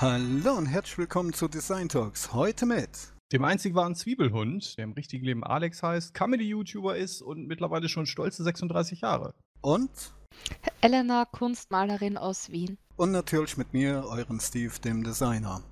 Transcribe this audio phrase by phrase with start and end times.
[0.00, 2.32] Hallo und herzlich willkommen zu Design Talks.
[2.32, 2.88] Heute mit
[3.32, 8.06] dem einzig wahren Zwiebelhund, der im richtigen Leben Alex heißt, Comedy-YouTuber ist und mittlerweile schon
[8.06, 9.34] stolze 36 Jahre.
[9.60, 9.90] Und
[10.80, 12.78] Elena, Kunstmalerin aus Wien.
[12.96, 15.62] Und natürlich mit mir, euren Steve, dem Designer.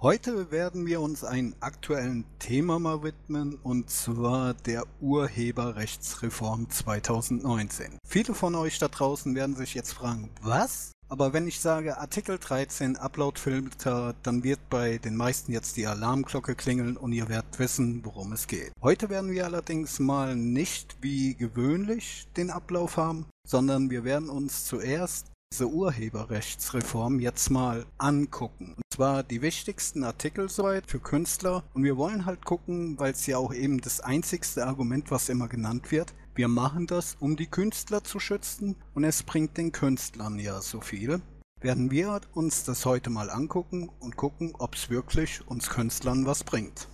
[0.00, 7.98] Heute werden wir uns einem aktuellen Thema mal widmen und zwar der Urheberrechtsreform 2019.
[8.02, 10.92] Viele von euch da draußen werden sich jetzt fragen, was?
[11.10, 16.54] Aber wenn ich sage Artikel 13 Uploadfilter, dann wird bei den meisten jetzt die Alarmglocke
[16.54, 18.72] klingeln und ihr werdet wissen, worum es geht.
[18.82, 24.66] Heute werden wir allerdings mal nicht wie gewöhnlich den Ablauf haben, sondern wir werden uns
[24.66, 28.74] zuerst diese Urheberrechtsreform jetzt mal angucken.
[28.76, 31.64] Und zwar die wichtigsten Artikel soweit für Künstler.
[31.72, 35.48] Und wir wollen halt gucken, weil es ja auch eben das einzigste Argument, was immer
[35.48, 36.12] genannt wird.
[36.38, 40.80] Wir machen das, um die Künstler zu schützen und es bringt den Künstlern ja so
[40.80, 41.20] viel.
[41.60, 46.44] Werden wir uns das heute mal angucken und gucken, ob es wirklich uns Künstlern was
[46.44, 46.86] bringt.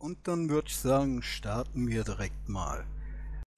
[0.00, 2.84] Und dann würde ich sagen, starten wir direkt mal.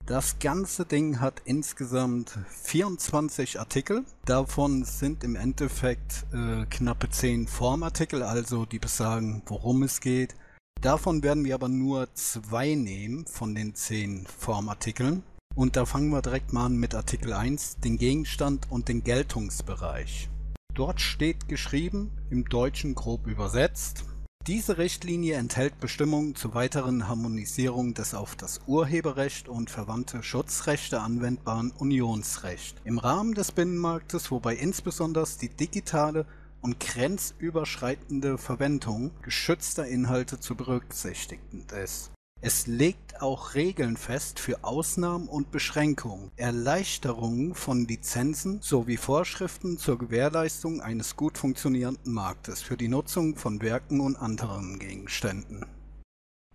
[0.05, 4.05] Das ganze Ding hat insgesamt 24 Artikel.
[4.27, 10.34] Davon sind im Endeffekt äh, knappe 10 Formartikel, also die besagen, worum es geht.
[10.83, 15.22] Davon werden wir aber nur zwei nehmen von den 10 Formartikeln.
[15.55, 20.28] Und da fangen wir direkt mal an mit Artikel 1, den Gegenstand und den Geltungsbereich.
[20.74, 24.05] Dort steht geschrieben, im Deutschen grob übersetzt,
[24.48, 31.70] diese Richtlinie enthält Bestimmungen zur weiteren Harmonisierung des auf das Urheberrecht und verwandte Schutzrechte anwendbaren
[31.70, 36.27] Unionsrecht im Rahmen des Binnenmarktes, wobei insbesondere die digitale
[36.62, 42.12] und grenzüberschreitende Verwendung geschützter Inhalte zu berücksichtigen ist
[42.44, 49.96] es legt auch Regeln fest für Ausnahmen und Beschränkungen, Erleichterungen von Lizenzen sowie Vorschriften zur
[49.96, 55.67] Gewährleistung eines gut funktionierenden Marktes für die Nutzung von Werken und anderen Gegenständen.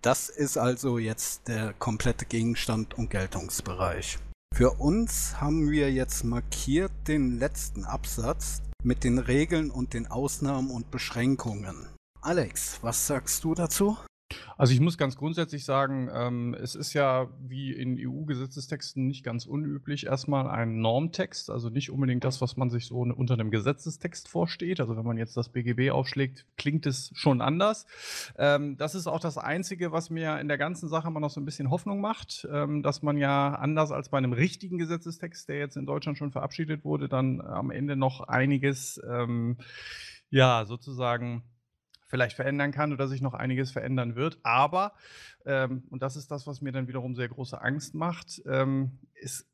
[0.02, 4.18] Das ist also jetzt der komplette Gegenstand und Geltungsbereich.
[4.54, 10.70] Für uns haben wir jetzt markiert den letzten Absatz mit den Regeln und den Ausnahmen
[10.70, 11.88] und Beschränkungen.
[12.20, 13.96] Alex, was sagst du dazu?
[14.56, 19.46] Also ich muss ganz grundsätzlich sagen, ähm, es ist ja wie in EU-Gesetzestexten nicht ganz
[19.46, 24.28] unüblich erstmal ein Normtext, also nicht unbedingt das, was man sich so unter einem Gesetzestext
[24.28, 24.80] vorsteht.
[24.80, 27.86] Also wenn man jetzt das BGB aufschlägt, klingt es schon anders.
[28.36, 31.40] Ähm, das ist auch das Einzige, was mir in der ganzen Sache immer noch so
[31.40, 35.58] ein bisschen Hoffnung macht, ähm, dass man ja anders als bei einem richtigen Gesetzestext, der
[35.58, 39.56] jetzt in Deutschland schon verabschiedet wurde, dann am Ende noch einiges, ähm,
[40.30, 41.42] ja, sozusagen
[42.08, 44.38] vielleicht verändern kann oder sich noch einiges verändern wird.
[44.42, 44.92] Aber,
[45.46, 49.46] ähm, und das ist das, was mir dann wiederum sehr große Angst macht, ähm, es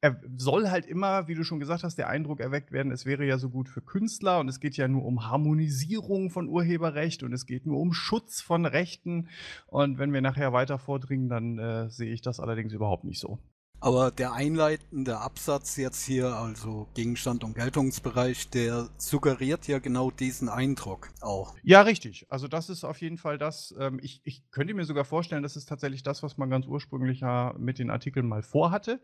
[0.00, 3.26] er soll halt immer, wie du schon gesagt hast, der Eindruck erweckt werden, es wäre
[3.26, 7.32] ja so gut für Künstler und es geht ja nur um Harmonisierung von Urheberrecht und
[7.32, 9.28] es geht nur um Schutz von Rechten.
[9.66, 13.40] Und wenn wir nachher weiter vordringen, dann äh, sehe ich das allerdings überhaupt nicht so.
[13.80, 20.48] Aber der einleitende Absatz jetzt hier, also Gegenstand und Geltungsbereich, der suggeriert ja genau diesen
[20.48, 21.54] Eindruck auch.
[21.62, 22.26] Ja, richtig.
[22.28, 23.72] Also das ist auf jeden Fall das.
[23.78, 27.20] Ähm, ich, ich könnte mir sogar vorstellen, das ist tatsächlich das, was man ganz ursprünglich
[27.20, 29.00] ja mit den Artikeln mal vorhatte.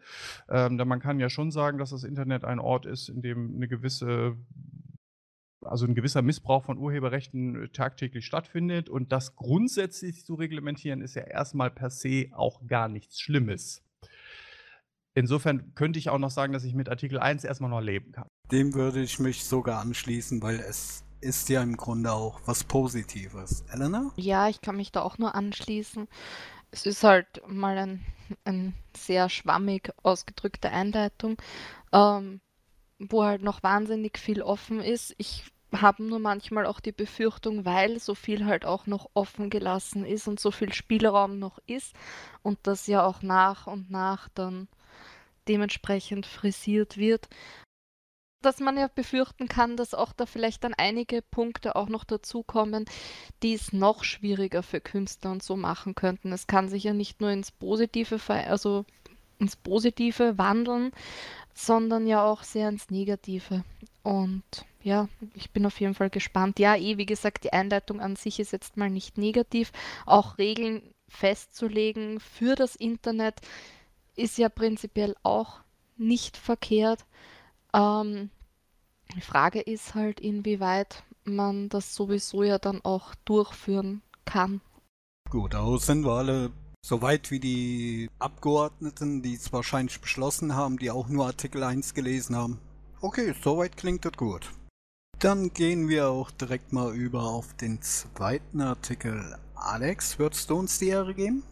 [0.48, 3.54] Ähm, denn man kann ja schon sagen, dass das Internet ein Ort ist, in dem
[3.54, 4.36] eine gewisse
[5.64, 8.88] also ein gewisser Missbrauch von Urheberrechten tagtäglich stattfindet.
[8.88, 13.83] Und das grundsätzlich zu reglementieren, ist ja erstmal per se auch gar nichts Schlimmes.
[15.14, 18.26] Insofern könnte ich auch noch sagen, dass ich mit Artikel 1 erstmal noch leben kann.
[18.50, 23.64] Dem würde ich mich sogar anschließen, weil es ist ja im Grunde auch was Positives.
[23.72, 24.12] Elena?
[24.16, 26.08] Ja, ich kann mich da auch nur anschließen.
[26.70, 28.04] Es ist halt mal ein,
[28.44, 31.36] ein sehr schwammig ausgedrückte Einleitung,
[31.92, 32.40] ähm,
[32.98, 35.14] wo halt noch wahnsinnig viel offen ist.
[35.16, 40.04] Ich habe nur manchmal auch die Befürchtung, weil so viel halt auch noch offen gelassen
[40.04, 41.94] ist und so viel Spielraum noch ist
[42.42, 44.68] und das ja auch nach und nach dann
[45.48, 47.28] dementsprechend frisiert wird.
[48.42, 52.84] Dass man ja befürchten kann, dass auch da vielleicht dann einige Punkte auch noch dazukommen,
[53.42, 56.30] die es noch schwieriger für Künstler und so machen könnten.
[56.32, 58.84] Es kann sich ja nicht nur ins Positive, also
[59.38, 60.92] ins Positive wandeln,
[61.54, 63.64] sondern ja auch sehr ins Negative.
[64.02, 64.44] Und
[64.82, 66.58] ja, ich bin auf jeden Fall gespannt.
[66.58, 69.72] Ja, eh, wie gesagt, die Einleitung an sich ist jetzt mal nicht negativ.
[70.04, 73.40] Auch Regeln festzulegen für das Internet
[74.16, 75.60] ist ja prinzipiell auch
[75.96, 77.04] nicht verkehrt.
[77.72, 78.30] Ähm,
[79.14, 84.60] die Frage ist halt, inwieweit man das sowieso ja dann auch durchführen kann.
[85.30, 86.50] Gut, da sind wir alle
[86.84, 91.94] so weit wie die Abgeordneten, die es wahrscheinlich beschlossen haben, die auch nur Artikel 1
[91.94, 92.58] gelesen haben.
[93.00, 94.52] Okay, soweit klingt das gut.
[95.18, 99.38] Dann gehen wir auch direkt mal über auf den zweiten Artikel.
[99.54, 101.42] Alex, würdest du uns die Ehre geben?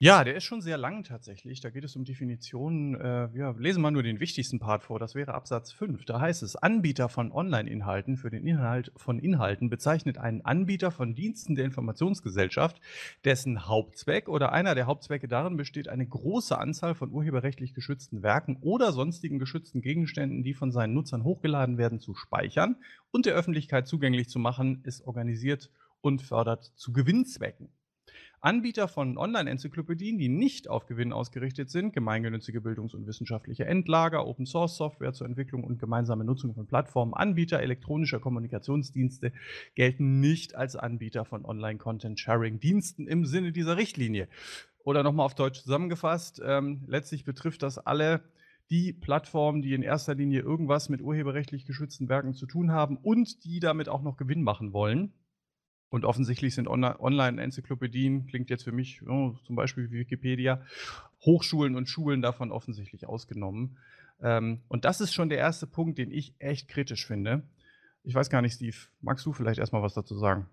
[0.00, 1.60] Ja, der ist schon sehr lang tatsächlich.
[1.60, 2.94] Da geht es um Definitionen.
[2.94, 5.00] Äh, ja, lesen wir nur den wichtigsten Part vor.
[5.00, 6.04] Das wäre Absatz 5.
[6.04, 11.16] Da heißt es, Anbieter von Online-Inhalten für den Inhalt von Inhalten bezeichnet einen Anbieter von
[11.16, 12.80] Diensten der Informationsgesellschaft,
[13.24, 18.58] dessen Hauptzweck oder einer der Hauptzwecke darin besteht, eine große Anzahl von urheberrechtlich geschützten Werken
[18.60, 22.76] oder sonstigen geschützten Gegenständen, die von seinen Nutzern hochgeladen werden, zu speichern
[23.10, 27.72] und der Öffentlichkeit zugänglich zu machen, ist organisiert und fördert zu Gewinnzwecken.
[28.40, 35.12] Anbieter von Online-Enzyklopädien, die nicht auf Gewinn ausgerichtet sind, gemeinnützige Bildungs- und wissenschaftliche Endlager, Open-Source-Software
[35.12, 39.32] zur Entwicklung und gemeinsame Nutzung von Plattformen, Anbieter elektronischer Kommunikationsdienste
[39.74, 44.28] gelten nicht als Anbieter von Online-Content-Sharing-Diensten im Sinne dieser Richtlinie.
[44.84, 48.22] Oder nochmal auf Deutsch zusammengefasst, ähm, letztlich betrifft das alle
[48.70, 53.44] die Plattformen, die in erster Linie irgendwas mit urheberrechtlich geschützten Werken zu tun haben und
[53.44, 55.12] die damit auch noch Gewinn machen wollen.
[55.90, 60.62] Und offensichtlich sind Online-Enzyklopädien, klingt jetzt für mich oh, zum Beispiel wie Wikipedia,
[61.24, 63.78] Hochschulen und Schulen davon offensichtlich ausgenommen.
[64.20, 67.42] Ähm, und das ist schon der erste Punkt, den ich echt kritisch finde.
[68.04, 70.46] Ich weiß gar nicht, Steve, magst du vielleicht erstmal was dazu sagen?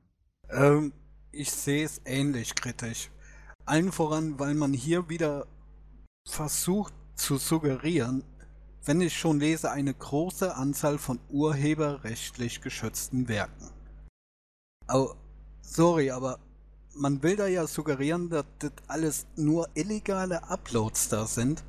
[0.49, 0.93] Ähm,
[1.31, 3.09] ich sehe es ähnlich kritisch.
[3.65, 5.47] Allen voran, weil man hier wieder
[6.27, 8.23] versucht zu suggerieren,
[8.85, 13.71] wenn ich schon lese, eine große Anzahl von urheberrechtlich geschützten Werken.
[15.65, 16.39] Sorry, aber
[16.93, 21.63] man will da ja suggerieren, dass das alles nur illegale Uploads da sind.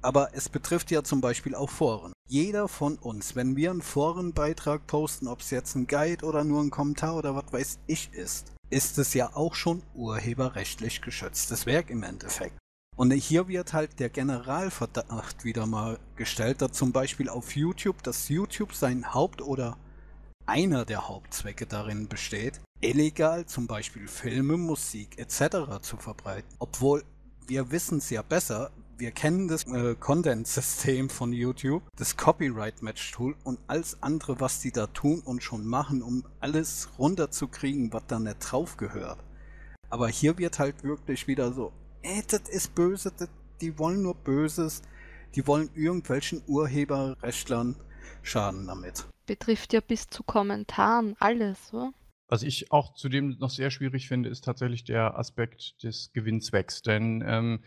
[0.00, 2.12] Aber es betrifft ja zum Beispiel auch Foren.
[2.28, 6.62] Jeder von uns, wenn wir einen Forenbeitrag posten, ob es jetzt ein Guide oder nur
[6.62, 11.90] ein Kommentar oder was weiß ich ist, ist es ja auch schon urheberrechtlich geschütztes Werk
[11.90, 12.58] im Endeffekt.
[12.96, 18.28] Und hier wird halt der Generalverdacht wieder mal gestellt, dass zum Beispiel auf YouTube, dass
[18.28, 19.76] YouTube sein Haupt- oder
[20.48, 25.80] einer der Hauptzwecke darin besteht, illegal zum Beispiel Filme, Musik etc.
[25.82, 26.48] zu verbreiten.
[26.58, 27.04] Obwohl
[27.46, 33.58] wir wissen es ja besser, wir kennen das äh, Content-System von YouTube, das Copyright-Match-Tool und
[33.66, 38.38] alles andere, was die da tun und schon machen, um alles runterzukriegen, was da nicht
[38.40, 39.18] drauf gehört.
[39.90, 41.72] Aber hier wird halt wirklich wieder so,
[42.02, 43.28] ey, das ist böse, das,
[43.60, 44.82] die wollen nur Böses,
[45.34, 47.76] die wollen irgendwelchen Urheberrechtlern
[48.22, 51.92] Schaden damit betrifft ja bis zu Kommentaren alles, oder?
[52.30, 56.82] Was ich auch zudem noch sehr schwierig finde, ist tatsächlich der Aspekt des Gewinnzwecks.
[56.82, 57.60] Denn ähm,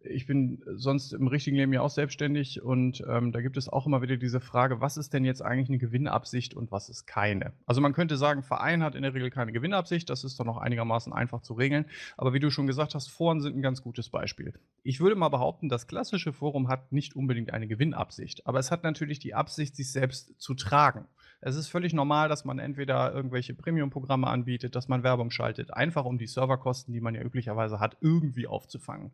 [0.00, 3.86] ich bin sonst im richtigen Leben ja auch selbstständig und ähm, da gibt es auch
[3.86, 7.52] immer wieder diese Frage, was ist denn jetzt eigentlich eine Gewinnabsicht und was ist keine?
[7.66, 10.56] Also man könnte sagen, Verein hat in der Regel keine Gewinnabsicht, das ist doch noch
[10.56, 11.84] einigermaßen einfach zu regeln.
[12.16, 14.54] Aber wie du schon gesagt hast, Foren sind ein ganz gutes Beispiel.
[14.82, 18.82] Ich würde mal behaupten, das klassische Forum hat nicht unbedingt eine Gewinnabsicht, aber es hat
[18.82, 21.06] natürlich die Absicht, sich selbst zu tragen.
[21.40, 26.04] Es ist völlig normal, dass man entweder irgendwelche Premium-Programme anbietet, dass man Werbung schaltet, einfach
[26.04, 29.12] um die Serverkosten, die man ja üblicherweise hat, irgendwie aufzufangen.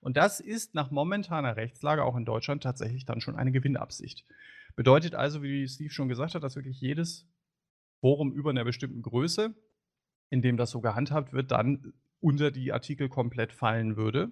[0.00, 4.24] Und das ist nach momentaner Rechtslage auch in Deutschland tatsächlich dann schon eine Gewinnabsicht.
[4.76, 7.26] Bedeutet also, wie Steve schon gesagt hat, dass wirklich jedes
[8.00, 9.54] Forum über einer bestimmten Größe,
[10.30, 14.30] in dem das so gehandhabt wird, dann unter die Artikel komplett fallen würde.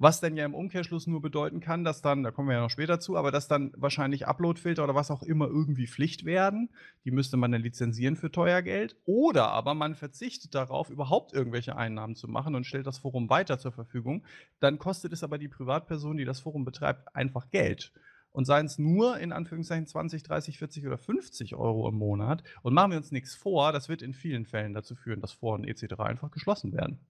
[0.00, 2.70] Was dann ja im Umkehrschluss nur bedeuten kann, dass dann, da kommen wir ja noch
[2.70, 6.70] später zu, aber dass dann wahrscheinlich Uploadfilter oder was auch immer irgendwie Pflicht werden.
[7.04, 8.96] Die müsste man dann lizenzieren für teuer Geld.
[9.06, 13.58] Oder aber man verzichtet darauf, überhaupt irgendwelche Einnahmen zu machen und stellt das Forum weiter
[13.58, 14.24] zur Verfügung.
[14.60, 17.92] Dann kostet es aber die Privatperson, die das Forum betreibt, einfach Geld
[18.30, 22.44] und seien es nur in Anführungszeichen 20, 30, 40 oder 50 Euro im Monat.
[22.62, 25.64] Und machen wir uns nichts vor, das wird in vielen Fällen dazu führen, dass Foren
[25.64, 25.98] etc.
[25.98, 27.00] einfach geschlossen werden.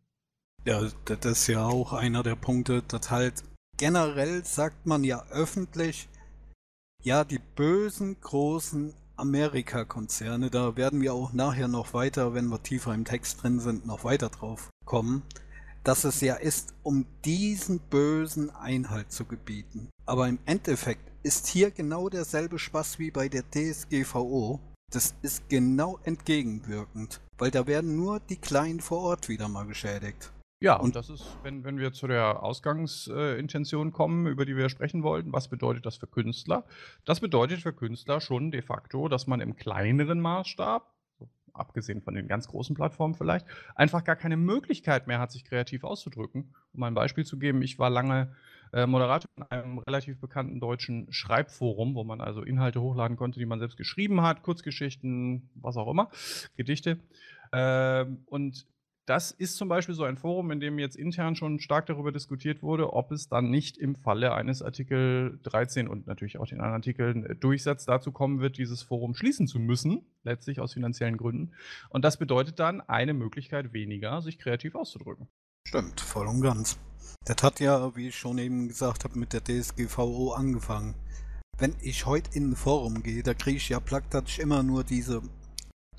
[0.69, 3.43] Ja, das ist ja auch einer der Punkte, dass halt
[3.79, 6.11] generell sagt man ja öffentlich,
[7.03, 12.93] ja, die bösen großen Amerika-Konzerne, da werden wir auch nachher noch weiter, wenn wir tiefer
[12.93, 15.23] im Text drin sind, noch weiter drauf kommen,
[15.85, 19.89] dass es ja ist, um diesen bösen Einhalt zu gebieten.
[20.05, 24.61] Aber im Endeffekt ist hier genau derselbe Spaß wie bei der DSGVO.
[24.93, 30.31] Das ist genau entgegenwirkend, weil da werden nur die Kleinen vor Ort wieder mal geschädigt.
[30.61, 35.05] Ja, und das ist, wenn, wenn wir zu der Ausgangsintention kommen, über die wir sprechen
[35.05, 36.65] wollten, was bedeutet das für Künstler?
[37.05, 40.93] Das bedeutet für Künstler schon de facto, dass man im kleineren Maßstab,
[41.53, 43.47] abgesehen von den ganz großen Plattformen vielleicht,
[43.77, 46.55] einfach gar keine Möglichkeit mehr hat, sich kreativ auszudrücken.
[46.73, 48.35] Um ein Beispiel zu geben, ich war lange
[48.73, 53.47] äh, Moderator in einem relativ bekannten deutschen Schreibforum, wo man also Inhalte hochladen konnte, die
[53.47, 56.11] man selbst geschrieben hat, Kurzgeschichten, was auch immer,
[56.57, 56.99] Gedichte.
[57.53, 58.67] Ähm, und
[59.09, 62.63] das ist zum Beispiel so ein Forum, in dem jetzt intern schon stark darüber diskutiert
[62.63, 66.75] wurde, ob es dann nicht im Falle eines Artikel 13 und natürlich auch den anderen
[66.75, 71.53] Artikeln äh, Durchsatz dazu kommen wird, dieses Forum schließen zu müssen, letztlich aus finanziellen Gründen.
[71.89, 75.29] Und das bedeutet dann eine Möglichkeit weniger, sich kreativ auszudrücken.
[75.67, 76.79] Stimmt, voll und ganz.
[77.25, 80.95] Das hat ja, wie ich schon eben gesagt habe, mit der DSGVO angefangen.
[81.57, 85.23] Wenn ich heute in ein Forum gehe, da kriege ich ja plaktatisch immer nur diese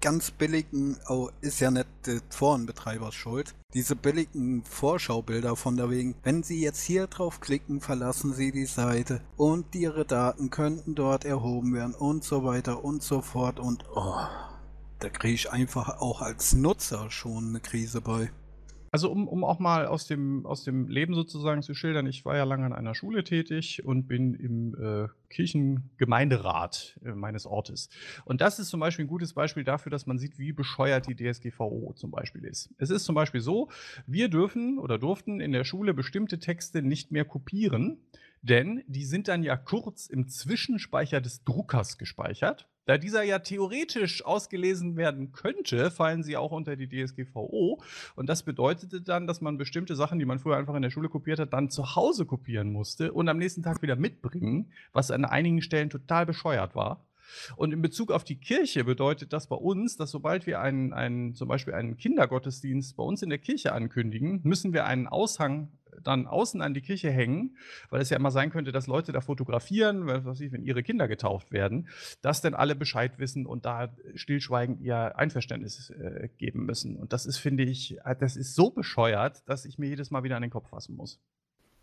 [0.01, 6.15] ganz billigen, oh, ist ja nicht der Forenbetreiber schuld, diese billigen Vorschaubilder von der wegen,
[6.23, 11.25] wenn Sie jetzt hier drauf klicken, verlassen Sie die Seite und Ihre Daten könnten dort
[11.25, 14.15] erhoben werden und so weiter und so fort und oh,
[14.99, 18.31] da kriege ich einfach auch als Nutzer schon eine Krise bei.
[18.91, 22.35] Also um, um auch mal aus dem, aus dem Leben sozusagen zu schildern, ich war
[22.35, 27.89] ja lange an einer Schule tätig und bin im äh, Kirchengemeinderat äh, meines Ortes.
[28.25, 31.15] Und das ist zum Beispiel ein gutes Beispiel dafür, dass man sieht, wie bescheuert die
[31.15, 32.73] DSGVO zum Beispiel ist.
[32.77, 33.69] Es ist zum Beispiel so,
[34.07, 37.99] wir dürfen oder durften in der Schule bestimmte Texte nicht mehr kopieren,
[38.41, 42.68] denn die sind dann ja kurz im Zwischenspeicher des Druckers gespeichert.
[42.89, 47.83] Da dieser ja theoretisch ausgelesen werden könnte, fallen sie auch unter die DSGVO.
[48.15, 51.07] Und das bedeutete dann, dass man bestimmte Sachen, die man früher einfach in der Schule
[51.07, 55.23] kopiert hat, dann zu Hause kopieren musste und am nächsten Tag wieder mitbringen, was an
[55.23, 57.05] einigen Stellen total bescheuert war.
[57.55, 61.35] Und in Bezug auf die Kirche bedeutet das bei uns, dass sobald wir einen, einen,
[61.35, 65.69] zum Beispiel einen Kindergottesdienst bei uns in der Kirche ankündigen, müssen wir einen Aushang
[66.03, 67.57] dann außen an die Kirche hängen,
[67.89, 70.07] weil es ja immer sein könnte, dass Leute da fotografieren,
[70.39, 71.89] ich, wenn ihre Kinder getauft werden,
[72.21, 76.95] dass dann alle Bescheid wissen und da stillschweigend ihr Einverständnis äh, geben müssen.
[76.95, 80.35] Und das ist, finde ich, das ist so bescheuert, dass ich mir jedes Mal wieder
[80.35, 81.19] an den Kopf fassen muss.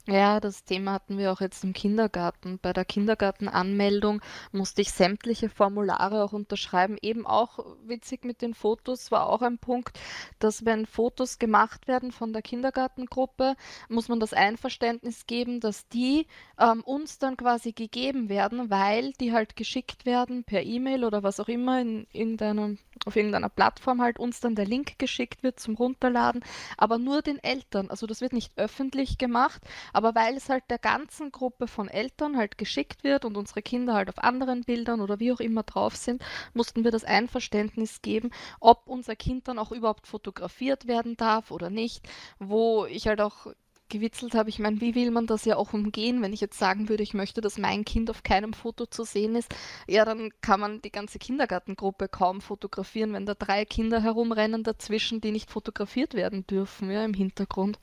[0.09, 2.61] Ja, das Thema hatten wir auch jetzt im Kindergarten.
[2.63, 4.23] Bei der Kindergartenanmeldung
[4.53, 6.97] musste ich sämtliche Formulare auch unterschreiben.
[7.03, 9.99] Eben auch witzig mit den Fotos war auch ein Punkt,
[10.39, 13.57] dass wenn Fotos gemacht werden von der Kindergartengruppe,
[13.89, 19.33] muss man das Einverständnis geben, dass die ähm, uns dann quasi gegeben werden, weil die
[19.33, 24.21] halt geschickt werden per E-Mail oder was auch immer in irgendeiner, auf irgendeiner Plattform halt
[24.21, 26.45] uns dann der Link geschickt wird zum Runterladen,
[26.77, 27.91] aber nur den Eltern.
[27.91, 29.63] Also das wird nicht öffentlich gemacht
[29.97, 33.95] aber weil es halt der ganzen Gruppe von Eltern halt geschickt wird und unsere Kinder
[33.95, 36.23] halt auf anderen Bildern oder wie auch immer drauf sind,
[36.53, 41.71] mussten wir das Einverständnis geben, ob unser Kind dann auch überhaupt fotografiert werden darf oder
[41.71, 42.07] nicht,
[42.39, 43.47] wo ich halt auch
[43.89, 44.51] gewitzelt habe.
[44.51, 47.15] Ich meine, wie will man das ja auch umgehen, wenn ich jetzt sagen würde, ich
[47.15, 49.55] möchte, dass mein Kind auf keinem Foto zu sehen ist?
[49.87, 55.23] Ja, dann kann man die ganze Kindergartengruppe kaum fotografieren, wenn da drei Kinder herumrennen dazwischen,
[55.23, 57.79] die nicht fotografiert werden dürfen, ja, im Hintergrund.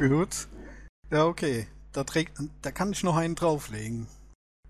[0.00, 0.08] Ja.
[0.08, 0.48] Gut.
[1.10, 1.68] Ja, okay.
[1.92, 4.08] Da, trägt, da kann ich noch einen drauflegen.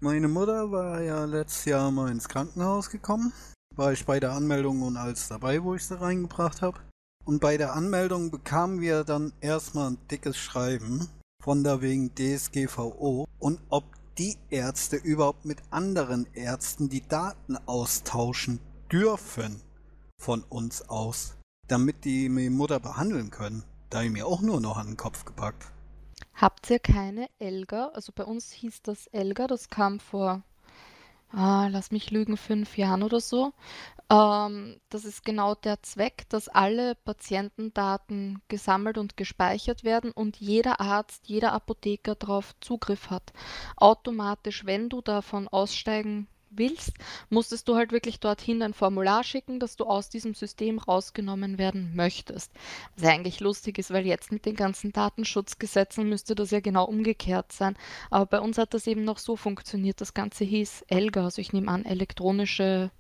[0.00, 3.32] Meine Mutter war ja letztes Jahr mal ins Krankenhaus gekommen.
[3.74, 6.78] War ich bei der Anmeldung und alles dabei, wo ich sie reingebracht habe.
[7.24, 11.08] Und bei der Anmeldung bekamen wir dann erstmal ein dickes Schreiben
[11.42, 13.84] von der wegen DSGVO und ob
[14.18, 18.60] die Ärzte überhaupt mit anderen Ärzten die Daten austauschen
[18.92, 19.62] dürfen
[20.18, 21.34] von uns aus,
[21.66, 23.64] damit die meine Mutter behandeln können.
[23.90, 25.72] Da ich mir auch nur noch an den Kopf gepackt.
[26.36, 27.86] Habt ihr keine Elga?
[27.94, 30.42] Also bei uns hieß das Elga, das kam vor,
[31.32, 33.54] ah, lass mich lügen, fünf Jahren oder so.
[34.10, 40.78] Ähm, das ist genau der Zweck, dass alle Patientendaten gesammelt und gespeichert werden und jeder
[40.78, 43.32] Arzt, jeder Apotheker darauf Zugriff hat.
[43.76, 46.92] Automatisch, wenn du davon aussteigen willst,
[47.30, 51.92] musstest du halt wirklich dorthin ein Formular schicken, dass du aus diesem System rausgenommen werden
[51.94, 52.52] möchtest.
[52.96, 57.52] Was eigentlich lustig ist, weil jetzt mit den ganzen Datenschutzgesetzen müsste das ja genau umgekehrt
[57.52, 57.76] sein.
[58.10, 60.00] Aber bei uns hat das eben noch so funktioniert.
[60.00, 62.90] Das Ganze hieß ELGA, also ich nehme an, elektronische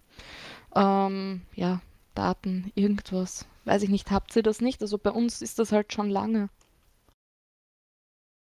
[0.74, 1.80] ähm, ja,
[2.14, 3.46] Daten, irgendwas.
[3.64, 4.82] Weiß ich nicht, habt ihr das nicht?
[4.82, 6.48] Also bei uns ist das halt schon lange.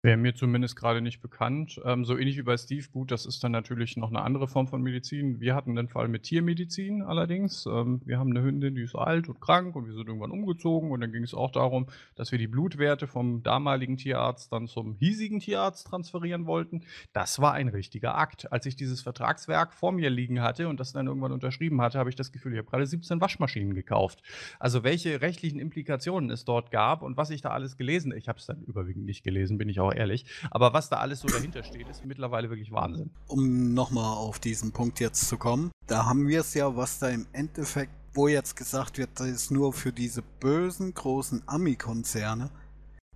[0.08, 1.82] Wäre mir zumindest gerade nicht bekannt.
[1.84, 4.70] Ähm, so ähnlich wie bei Steve, gut, das ist dann natürlich noch eine andere Form
[4.70, 5.42] von Medizin.
[5.42, 7.66] Wir hatten den Fall mit Tiermedizin allerdings.
[7.66, 10.92] Ähm, wir haben eine Hündin, die ist alt und krank und wir sind irgendwann umgezogen
[10.92, 14.96] und dann ging es auch darum, dass wir die Blutwerte vom damaligen Tierarzt dann zum
[14.96, 16.86] hiesigen Tierarzt transferieren wollten.
[17.12, 18.50] Das war ein richtiger Akt.
[18.50, 22.10] Als ich dieses Vertragswerk vor mir liegen hatte und das dann irgendwann unterschrieben hatte, habe
[22.10, 24.24] ich das Gefühl, ich habe gerade 17 Waschmaschinen gekauft.
[24.58, 28.40] Also welche rechtlichen Implikationen es dort gab und was ich da alles gelesen, ich habe
[28.40, 30.26] es dann überwiegend nicht gelesen, bin ich auch ehrlich.
[30.52, 33.12] Aber was da alles so dahinter steht, ist mittlerweile wirklich Wahnsinn.
[33.28, 37.10] Um nochmal auf diesen Punkt jetzt zu kommen, da haben wir es ja, was da
[37.10, 42.50] im Endeffekt, wo jetzt gesagt wird, das ist nur für diese bösen großen Ami-Konzerne.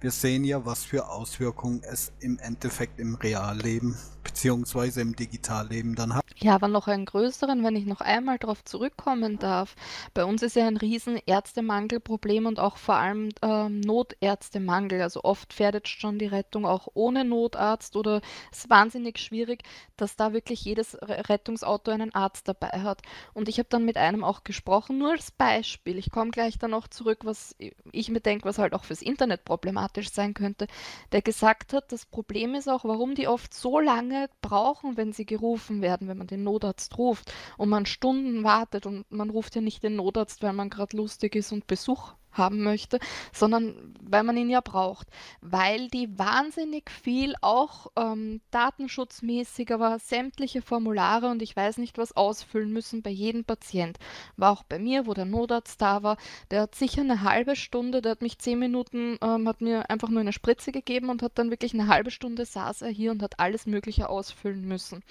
[0.02, 6.16] Wir sehen ja, was für Auswirkungen es im Endeffekt im Realleben beziehungsweise im Digitalleben dann
[6.16, 6.26] hat.
[6.38, 9.76] Ja, aber noch einen größeren, wenn ich noch einmal darauf zurückkommen darf.
[10.14, 15.02] Bei uns ist ja ein riesen Ärztemangelproblem und auch vor allem ähm, Notärztemangel.
[15.02, 19.64] Also oft fährt schon die Rettung auch ohne Notarzt oder es ist wahnsinnig schwierig,
[19.98, 23.02] dass da wirklich jedes Rettungsauto einen Arzt dabei hat.
[23.34, 25.98] Und ich habe dann mit einem auch gesprochen, nur als Beispiel.
[25.98, 27.56] Ich komme gleich dann noch zurück, was
[27.92, 30.68] ich mir denke, was halt auch fürs Internet problematisch sein könnte,
[31.12, 35.26] der gesagt hat, das Problem ist auch, warum die oft so lange brauchen, wenn sie
[35.26, 39.62] gerufen werden, wenn man den Notarzt ruft und man Stunden wartet und man ruft ja
[39.62, 43.00] nicht den Notarzt, weil man gerade lustig ist und Besuch haben möchte,
[43.34, 45.08] sondern weil man ihn ja braucht,
[45.42, 52.16] weil die wahnsinnig viel auch ähm, datenschutzmäßig, aber sämtliche Formulare und ich weiß nicht was
[52.16, 53.98] ausfüllen müssen bei jedem Patient.
[54.38, 56.18] War auch bei mir, wo der Notarzt da war,
[56.52, 60.10] der hat sicher eine halbe Stunde, der hat mich zehn Minuten, ähm, hat mir einfach
[60.10, 63.22] nur eine Spritze gegeben und hat dann wirklich eine halbe Stunde saß er hier und
[63.22, 65.04] hat alles Mögliche ausfüllen müssen.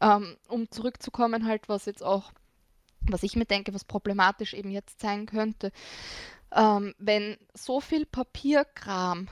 [0.00, 2.32] Ähm, um zurückzukommen halt, was jetzt auch
[3.10, 5.72] was ich mir denke, was problematisch eben jetzt sein könnte
[6.54, 9.28] ähm, wenn so viel Papierkram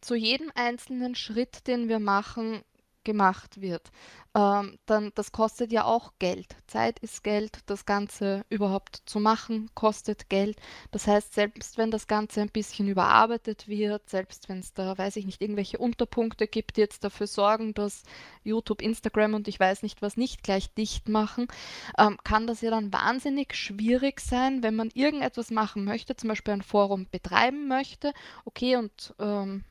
[0.00, 2.62] zu jedem einzelnen Schritt, den wir machen,
[3.08, 3.90] gemacht wird,
[4.34, 6.56] ähm, dann das kostet ja auch Geld.
[6.66, 10.60] Zeit ist Geld, das Ganze überhaupt zu machen, kostet Geld.
[10.90, 15.16] Das heißt, selbst wenn das Ganze ein bisschen überarbeitet wird, selbst wenn es da, weiß
[15.16, 18.02] ich nicht, irgendwelche Unterpunkte gibt, die jetzt dafür sorgen, dass
[18.44, 21.48] YouTube, Instagram und ich weiß nicht was nicht gleich dicht machen,
[21.96, 26.52] ähm, kann das ja dann wahnsinnig schwierig sein, wenn man irgendetwas machen möchte, zum Beispiel
[26.52, 28.12] ein Forum betreiben möchte,
[28.44, 29.64] okay, und ähm,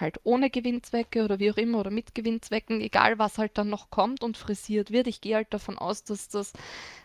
[0.00, 3.90] halt ohne Gewinnzwecke oder wie auch immer oder mit Gewinnzwecken, egal was halt dann noch
[3.90, 5.06] kommt und frisiert wird.
[5.06, 6.52] Ich gehe halt davon aus, dass das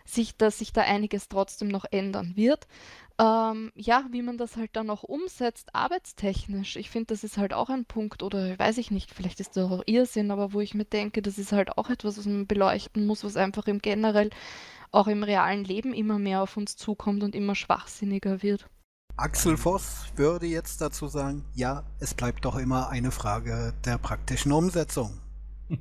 [0.04, 2.66] sich, dass sich da einiges trotzdem noch ändern wird.
[3.20, 6.76] Ähm, ja, wie man das halt dann noch umsetzt, arbeitstechnisch.
[6.76, 9.70] Ich finde, das ist halt auch ein Punkt, oder weiß ich nicht, vielleicht ist das
[9.70, 13.06] auch Irrsinn, aber wo ich mir denke, das ist halt auch etwas, was man beleuchten
[13.06, 14.30] muss, was einfach im generell
[14.92, 18.68] auch im realen Leben immer mehr auf uns zukommt und immer schwachsinniger wird.
[19.18, 24.52] Axel Voss würde jetzt dazu sagen, ja, es bleibt doch immer eine Frage der praktischen
[24.52, 25.18] Umsetzung.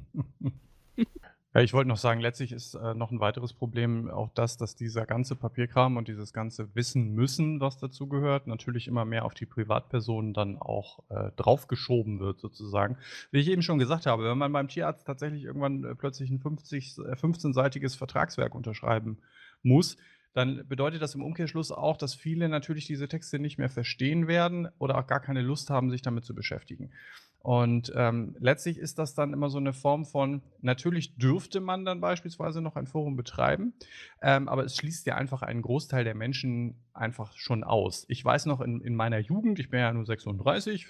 [1.53, 4.75] Ja, ich wollte noch sagen, letztlich ist äh, noch ein weiteres Problem auch das, dass
[4.75, 9.33] dieser ganze Papierkram und dieses ganze Wissen müssen, was dazu gehört, natürlich immer mehr auf
[9.33, 12.97] die Privatpersonen dann auch äh, draufgeschoben wird, sozusagen.
[13.31, 16.39] Wie ich eben schon gesagt habe, wenn man beim Tierarzt tatsächlich irgendwann äh, plötzlich ein
[16.39, 19.17] 50, äh, 15-seitiges Vertragswerk unterschreiben
[19.63, 19.97] muss,
[20.33, 24.67] dann bedeutet das im Umkehrschluss auch, dass viele natürlich diese Texte nicht mehr verstehen werden
[24.77, 26.91] oder auch gar keine Lust haben, sich damit zu beschäftigen.
[27.39, 32.01] Und ähm, letztlich ist das dann immer so eine Form von, natürlich dürfte man dann
[32.01, 33.73] beispielsweise noch ein Forum betreiben,
[34.21, 38.05] ähm, aber es schließt ja einfach einen Großteil der Menschen einfach schon aus.
[38.09, 40.87] Ich weiß noch in, in meiner Jugend, ich bin ja nur 36,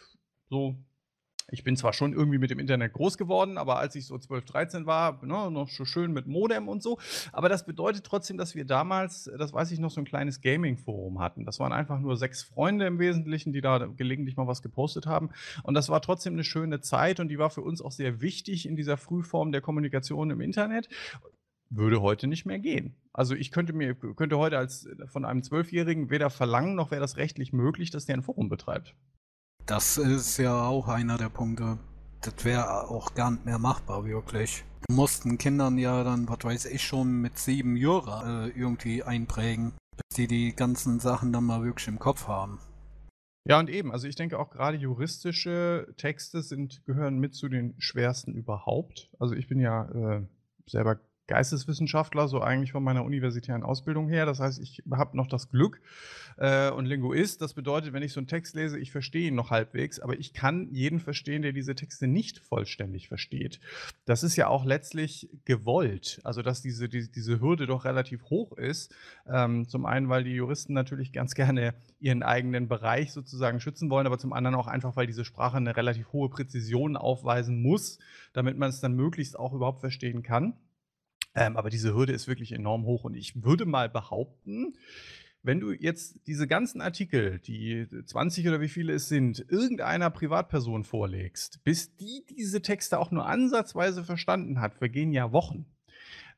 [0.50, 0.76] so
[1.50, 4.46] ich bin zwar schon irgendwie mit dem Internet groß geworden, aber als ich so 12,
[4.46, 7.00] 13 war, ne, noch so schön mit Modem und so.
[7.32, 11.20] Aber das bedeutet trotzdem, dass wir damals, das weiß ich noch, so ein kleines Gaming-Forum
[11.20, 11.46] hatten.
[11.46, 15.30] Das waren einfach nur sechs Freunde im Wesentlichen, die da gelegentlich mal was gepostet haben.
[15.64, 18.68] Und das war trotzdem eine schöne Zeit und die war für uns auch sehr wichtig
[18.68, 20.90] in dieser Frühform der Kommunikation im Internet
[21.70, 22.96] würde heute nicht mehr gehen.
[23.12, 27.18] Also ich könnte mir könnte heute als von einem Zwölfjährigen weder verlangen noch wäre das
[27.18, 28.96] rechtlich möglich, dass der ein Forum betreibt.
[29.68, 31.78] Das ist ja auch einer der Punkte.
[32.22, 34.64] Das wäre auch gar nicht mehr machbar, wirklich.
[34.88, 39.74] Du mussten Kindern ja dann, was weiß ich schon, mit sieben Jahren äh, irgendwie einprägen,
[39.92, 42.60] bis die die ganzen Sachen dann mal wirklich im Kopf haben.
[43.44, 47.76] Ja, und eben, also ich denke auch gerade juristische Texte sind, gehören mit zu den
[47.78, 49.12] schwersten überhaupt.
[49.20, 50.26] Also ich bin ja äh,
[50.66, 54.26] selber Geisteswissenschaftler, so eigentlich von meiner universitären Ausbildung her.
[54.26, 55.82] Das heißt, ich habe noch das Glück
[56.38, 57.42] äh, und Linguist.
[57.42, 60.34] Das bedeutet, wenn ich so einen Text lese, ich verstehe ihn noch halbwegs, aber ich
[60.34, 63.60] kann jeden verstehen, der diese Texte nicht vollständig versteht.
[64.06, 68.54] Das ist ja auch letztlich gewollt, also dass diese, die, diese Hürde doch relativ hoch
[68.54, 68.94] ist.
[69.28, 74.08] Ähm, zum einen, weil die Juristen natürlich ganz gerne ihren eigenen Bereich sozusagen schützen wollen,
[74.08, 78.00] aber zum anderen auch einfach, weil diese Sprache eine relativ hohe Präzision aufweisen muss,
[78.34, 80.54] damit man es dann möglichst auch überhaupt verstehen kann.
[81.38, 83.04] Ähm, aber diese Hürde ist wirklich enorm hoch.
[83.04, 84.74] Und ich würde mal behaupten,
[85.44, 90.84] wenn du jetzt diese ganzen Artikel, die 20 oder wie viele es sind, irgendeiner Privatperson
[90.84, 95.68] vorlegst, bis die diese Texte auch nur ansatzweise verstanden hat, vergehen ja Wochen.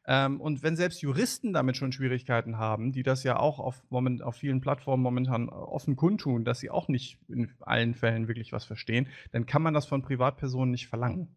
[0.05, 4.21] Ähm, und wenn selbst Juristen damit schon Schwierigkeiten haben, die das ja auch auf, moment,
[4.21, 8.65] auf vielen Plattformen momentan offen kundtun, dass sie auch nicht in allen Fällen wirklich was
[8.65, 11.29] verstehen, dann kann man das von Privatpersonen nicht verlangen.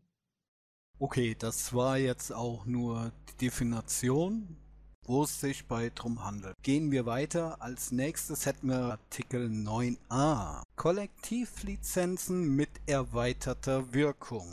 [1.03, 4.57] Okay, das war jetzt auch nur die Definition,
[5.05, 6.55] wo es sich bei drum handelt.
[6.63, 7.61] Gehen wir weiter.
[7.61, 10.63] Als nächstes hätten wir Artikel 9a.
[10.77, 14.47] Kollektivlizenzen mit erweiterter Wirkung.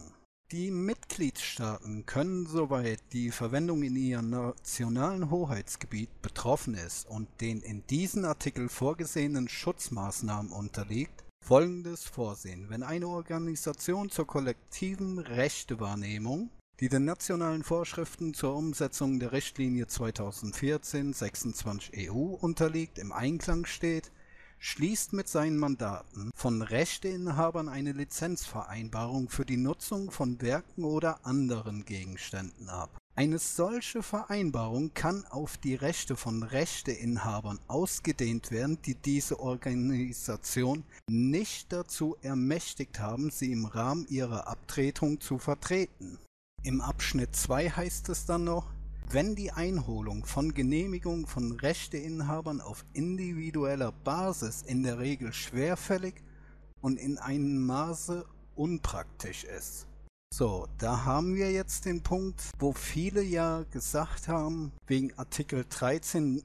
[0.52, 7.86] Die Mitgliedstaaten können, soweit die Verwendung in ihrem nationalen Hoheitsgebiet betroffen ist und den in
[7.86, 17.06] diesem Artikel vorgesehenen Schutzmaßnahmen unterliegt, Folgendes vorsehen: Wenn eine Organisation zur kollektiven Rechtewahrnehmung, die den
[17.06, 24.12] nationalen Vorschriften zur Umsetzung der Richtlinie 2014/26/EU unterliegt, im Einklang steht
[24.60, 31.84] schließt mit seinen Mandaten von Rechteinhabern eine Lizenzvereinbarung für die Nutzung von Werken oder anderen
[31.84, 32.96] Gegenständen ab.
[33.16, 41.74] Eine solche Vereinbarung kann auf die Rechte von Rechteinhabern ausgedehnt werden, die diese Organisation nicht
[41.74, 46.18] dazu ermächtigt haben, sie im Rahmen ihrer Abtretung zu vertreten.
[46.64, 48.68] Im Abschnitt 2 heißt es dann noch
[49.12, 56.14] wenn die Einholung von Genehmigungen von Rechteinhabern auf individueller Basis in der Regel schwerfällig
[56.82, 58.24] und in einem Maße
[58.56, 59.88] unpraktisch ist.
[60.32, 66.44] So, da haben wir jetzt den Punkt, wo viele ja gesagt haben, wegen Artikel 13,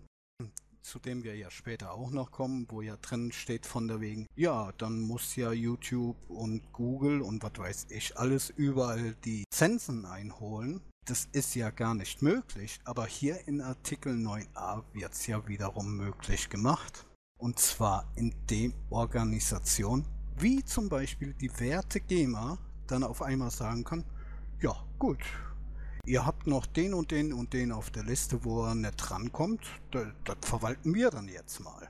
[0.82, 4.26] zu dem wir ja später auch noch kommen, wo ja drin steht von der wegen,
[4.36, 10.06] ja, dann muss ja YouTube und Google und was weiß ich alles überall die Zensen
[10.06, 10.80] einholen.
[11.06, 15.96] Das ist ja gar nicht möglich, aber hier in Artikel 9a wird es ja wiederum
[15.98, 17.06] möglich gemacht.
[17.38, 24.04] Und zwar indem Organisationen wie zum Beispiel die Werte GEMA dann auf einmal sagen kann,
[24.60, 25.20] ja gut,
[26.06, 29.62] ihr habt noch den und den und den auf der Liste, wo er nicht rankommt,
[29.90, 31.88] das, das verwalten wir dann jetzt mal.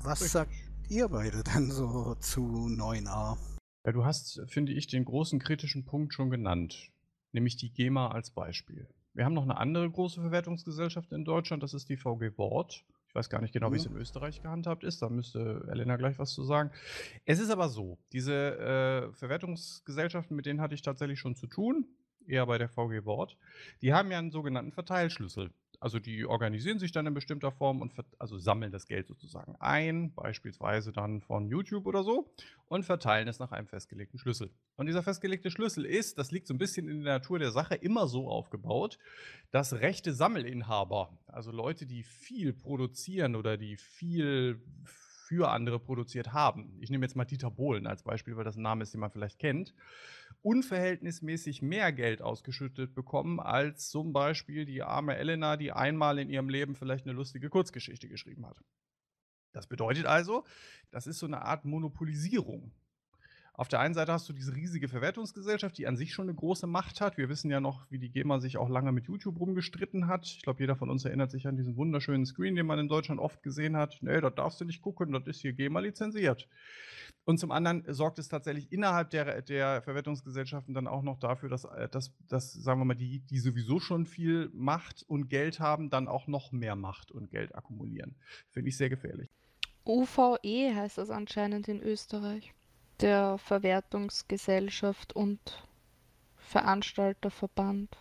[0.00, 0.32] Was Richtig.
[0.32, 0.52] sagt
[0.88, 3.36] ihr beide denn so zu 9a?
[3.84, 6.92] Ja, du hast, finde ich, den großen kritischen Punkt schon genannt
[7.32, 8.88] nämlich die GEMA als Beispiel.
[9.14, 12.84] Wir haben noch eine andere große Verwertungsgesellschaft in Deutschland, das ist die VG Wort.
[13.12, 16.18] Ich weiß gar nicht genau, wie es in Österreich gehandhabt ist, da müsste Elena gleich
[16.18, 16.70] was zu sagen.
[17.26, 21.84] Es ist aber so, diese äh, Verwertungsgesellschaften, mit denen hatte ich tatsächlich schon zu tun,
[22.26, 23.36] eher bei der VG Wort,
[23.82, 25.50] die haben ja einen sogenannten Verteilschlüssel.
[25.82, 30.14] Also die organisieren sich dann in bestimmter Form und also sammeln das Geld sozusagen ein,
[30.14, 32.32] beispielsweise dann von YouTube oder so,
[32.68, 34.52] und verteilen es nach einem festgelegten Schlüssel.
[34.76, 37.74] Und dieser festgelegte Schlüssel ist, das liegt so ein bisschen in der Natur der Sache,
[37.74, 38.96] immer so aufgebaut,
[39.50, 46.76] dass rechte Sammelinhaber, also Leute, die viel produzieren oder die viel für andere produziert haben.
[46.80, 49.10] Ich nehme jetzt mal Dieter Bohlen als Beispiel, weil das ein Name ist, den man
[49.10, 49.74] vielleicht kennt.
[50.42, 56.48] Unverhältnismäßig mehr Geld ausgeschüttet bekommen als zum Beispiel die arme Elena, die einmal in ihrem
[56.48, 58.58] Leben vielleicht eine lustige Kurzgeschichte geschrieben hat.
[59.52, 60.44] Das bedeutet also,
[60.90, 62.72] das ist so eine Art Monopolisierung
[63.54, 66.66] auf der einen Seite hast du diese riesige Verwertungsgesellschaft, die an sich schon eine große
[66.66, 67.18] Macht hat.
[67.18, 70.24] Wir wissen ja noch, wie die GEMA sich auch lange mit YouTube rumgestritten hat.
[70.24, 73.20] Ich glaube, jeder von uns erinnert sich an diesen wunderschönen Screen, den man in Deutschland
[73.20, 73.98] oft gesehen hat.
[74.00, 76.48] Nee, das darfst du nicht gucken, das ist hier GEMA lizenziert.
[77.24, 81.64] Und zum anderen sorgt es tatsächlich innerhalb der, der Verwertungsgesellschaften dann auch noch dafür, dass,
[81.64, 85.88] äh, dass, dass, sagen wir mal, die, die sowieso schon viel Macht und Geld haben,
[85.88, 88.16] dann auch noch mehr Macht und Geld akkumulieren.
[88.50, 89.30] Finde ich sehr gefährlich.
[89.86, 92.52] UVE heißt das anscheinend in Österreich
[93.00, 95.64] der Verwertungsgesellschaft und
[96.36, 97.96] Veranstalterverband.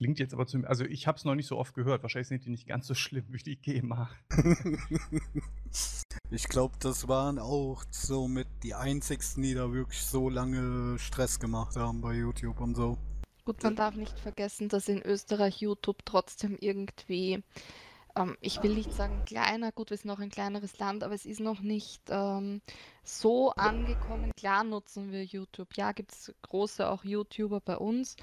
[0.00, 2.02] Klingt jetzt aber zu also ich habe es noch nicht so oft gehört.
[2.02, 4.08] Wahrscheinlich sind die nicht ganz so schlimm wie die GEMA.
[6.30, 11.76] ich glaube, das waren auch somit die einzigsten, die da wirklich so lange Stress gemacht
[11.76, 12.96] haben bei YouTube und so.
[13.44, 17.42] Gut, man darf nicht vergessen, dass in Österreich YouTube trotzdem irgendwie
[18.16, 21.26] ähm, ich will nicht sagen kleiner, gut, wir sind noch ein kleineres Land, aber es
[21.26, 22.60] ist noch nicht ähm,
[23.04, 24.32] so angekommen.
[24.36, 25.76] Klar nutzen wir YouTube.
[25.76, 28.16] Ja, gibt es große auch YouTuber bei uns,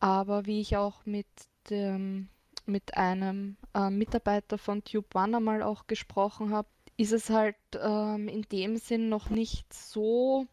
[0.00, 1.26] aber wie ich auch mit
[1.68, 2.28] dem,
[2.66, 8.28] mit einem äh, Mitarbeiter von Tube One einmal auch gesprochen habe, ist es halt ähm,
[8.28, 10.46] in dem Sinn noch nicht so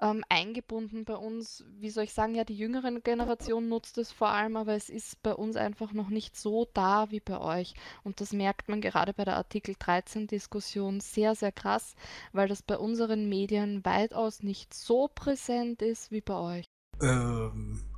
[0.00, 1.64] ähm, eingebunden bei uns.
[1.78, 5.22] Wie soll ich sagen, ja, die jüngere Generation nutzt es vor allem, aber es ist
[5.22, 7.74] bei uns einfach noch nicht so da wie bei euch.
[8.02, 11.94] Und das merkt man gerade bei der Artikel 13-Diskussion sehr, sehr krass,
[12.32, 16.66] weil das bei unseren Medien weitaus nicht so präsent ist wie bei euch.
[17.02, 17.89] Ähm,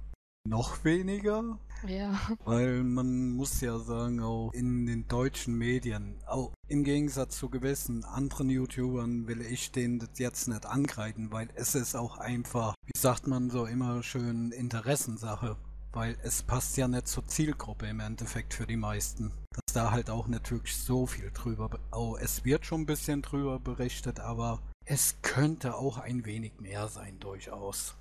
[0.44, 1.58] noch weniger.
[1.86, 2.20] Ja.
[2.44, 8.04] Weil man muss ja sagen, auch in den deutschen Medien, auch im Gegensatz zu gewissen
[8.04, 12.98] anderen YouTubern will ich denen das jetzt nicht angreifen, weil es ist auch einfach, wie
[12.98, 15.56] sagt man so immer schön, Interessensache.
[15.94, 19.30] Weil es passt ja nicht zur Zielgruppe im Endeffekt für die meisten.
[19.50, 23.20] Dass da halt auch nicht wirklich so viel drüber, oh, es wird schon ein bisschen
[23.20, 27.94] drüber berichtet, aber es könnte auch ein wenig mehr sein durchaus.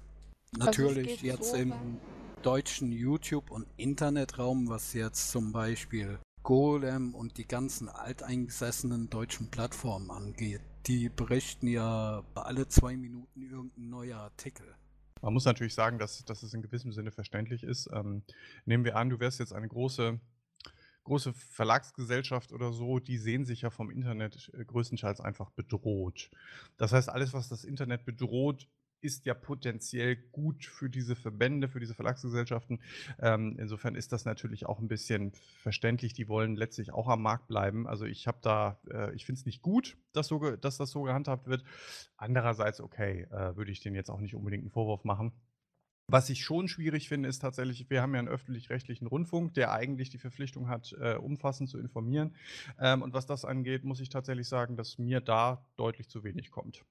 [0.53, 1.73] Also Natürlich jetzt so im
[2.41, 10.09] deutschen YouTube- und Internetraum, was jetzt zum Beispiel Golem und die ganzen alteingesessenen deutschen Plattformen
[10.09, 10.61] angeht.
[10.87, 14.65] Die berichten ja alle zwei Minuten irgendein neuer Artikel.
[15.21, 17.87] Man muss natürlich sagen, dass, dass es in gewissem Sinne verständlich ist.
[17.93, 18.23] Ähm,
[18.65, 20.19] nehmen wir an, du wärst jetzt eine große,
[21.03, 26.31] große Verlagsgesellschaft oder so, die sehen sich ja vom Internet größtenteils einfach bedroht.
[26.77, 28.67] Das heißt, alles, was das Internet bedroht,
[29.01, 32.79] ist ja potenziell gut für diese Verbände, für diese Verlagsgesellschaften.
[33.19, 36.13] Ähm, insofern ist das natürlich auch ein bisschen verständlich.
[36.13, 37.87] Die wollen letztlich auch am Markt bleiben.
[37.87, 41.03] Also ich habe da, äh, ich finde es nicht gut, dass, so dass das so
[41.03, 41.63] gehandhabt wird.
[42.17, 45.33] Andererseits, okay, äh, würde ich denen jetzt auch nicht unbedingt einen Vorwurf machen.
[46.07, 50.09] Was ich schon schwierig finde, ist tatsächlich, wir haben ja einen öffentlich-rechtlichen Rundfunk, der eigentlich
[50.09, 52.35] die Verpflichtung hat, äh, umfassend zu informieren.
[52.79, 56.51] Ähm, und was das angeht, muss ich tatsächlich sagen, dass mir da deutlich zu wenig
[56.51, 56.83] kommt.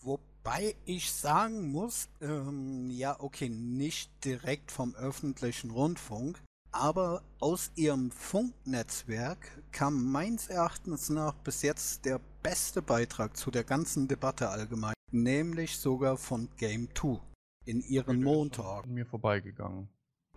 [0.00, 8.10] Wobei ich sagen muss, ähm, ja, okay, nicht direkt vom öffentlichen Rundfunk, aber aus ihrem
[8.10, 14.94] Funknetzwerk kam meines Erachtens nach bis jetzt der beste Beitrag zu der ganzen Debatte allgemein,
[15.10, 17.20] nämlich sogar von Game 2
[17.66, 18.86] in ihren Montag.
[18.86, 19.88] Mir vorbeigegangen.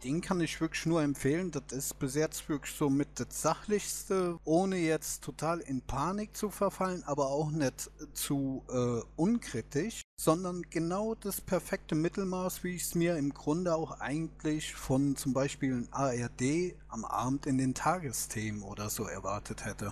[0.06, 1.50] Den kann ich wirklich nur empfehlen.
[1.50, 6.52] Das ist bis jetzt wirklich so mit das Sachlichste, ohne jetzt total in Panik zu
[6.52, 12.94] verfallen, aber auch nicht zu äh, unkritisch, sondern genau das perfekte Mittelmaß, wie ich es
[12.94, 18.92] mir im Grunde auch eigentlich von zum Beispiel ARD am Abend in den Tagesthemen oder
[18.92, 19.92] so erwartet hätte.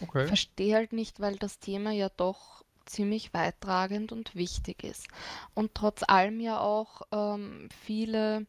[0.00, 0.22] Okay.
[0.22, 5.06] Ich verstehe halt nicht, weil das Thema ja doch ziemlich weittragend und wichtig ist.
[5.54, 8.48] Und trotz allem ja auch ähm, viele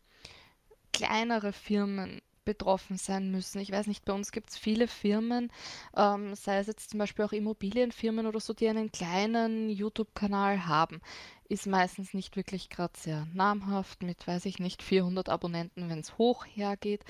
[0.91, 3.60] kleinere Firmen betroffen sein müssen.
[3.62, 5.52] Ich weiß nicht, bei uns gibt es viele Firmen,
[5.95, 10.99] ähm, sei es jetzt zum Beispiel auch Immobilienfirmen oder so, die einen kleinen YouTube-Kanal haben.
[11.47, 16.17] Ist meistens nicht wirklich gerade sehr namhaft, mit, weiß ich nicht, 400 Abonnenten, wenn es
[16.17, 17.04] hoch hergeht,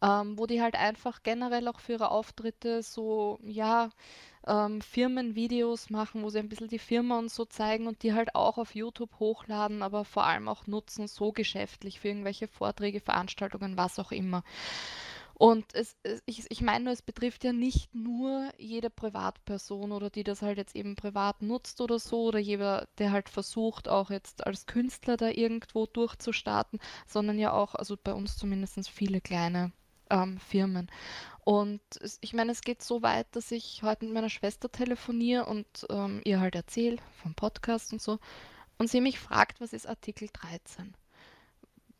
[0.00, 3.90] ähm, wo die halt einfach generell auch für ihre Auftritte so, ja,
[4.46, 8.34] ähm, Firmenvideos machen, wo sie ein bisschen die Firma und so zeigen und die halt
[8.34, 13.76] auch auf YouTube hochladen, aber vor allem auch nutzen, so geschäftlich für irgendwelche Vorträge, Veranstaltungen,
[13.76, 14.42] was auch immer.
[15.38, 20.08] Und es, es, ich, ich meine nur, es betrifft ja nicht nur jede Privatperson oder
[20.08, 24.10] die das halt jetzt eben privat nutzt oder so oder jeder, der halt versucht, auch
[24.10, 29.72] jetzt als Künstler da irgendwo durchzustarten, sondern ja auch, also bei uns zumindest viele kleine
[30.10, 30.90] ähm, Firmen.
[31.44, 31.80] Und
[32.20, 36.20] ich meine, es geht so weit, dass ich heute mit meiner Schwester telefoniere und ähm,
[36.24, 38.18] ihr halt erzähle vom Podcast und so.
[38.78, 40.94] Und sie mich fragt, was ist Artikel 13?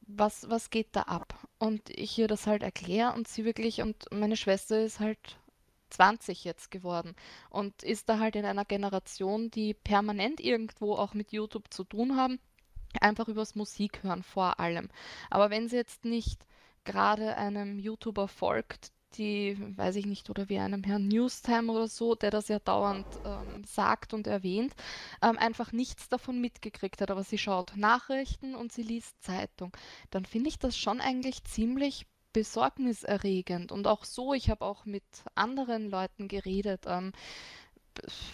[0.08, 1.34] Was, was geht da ab?
[1.58, 5.38] Und ich ihr das halt erkläre und sie wirklich, und meine Schwester ist halt
[5.90, 7.14] 20 jetzt geworden
[7.50, 12.16] und ist da halt in einer Generation, die permanent irgendwo auch mit YouTube zu tun
[12.16, 12.38] haben,
[13.00, 14.88] einfach übers Musik hören vor allem.
[15.30, 16.45] Aber wenn sie jetzt nicht
[16.86, 22.14] gerade einem YouTuber folgt, die, weiß ich nicht, oder wie einem Herrn Newstime oder so,
[22.14, 24.74] der das ja dauernd ähm, sagt und erwähnt,
[25.22, 27.10] ähm, einfach nichts davon mitgekriegt hat.
[27.10, 29.72] Aber sie schaut Nachrichten und sie liest Zeitung.
[30.10, 33.72] Dann finde ich das schon eigentlich ziemlich besorgniserregend.
[33.72, 37.12] Und auch so, ich habe auch mit anderen Leuten geredet, ähm,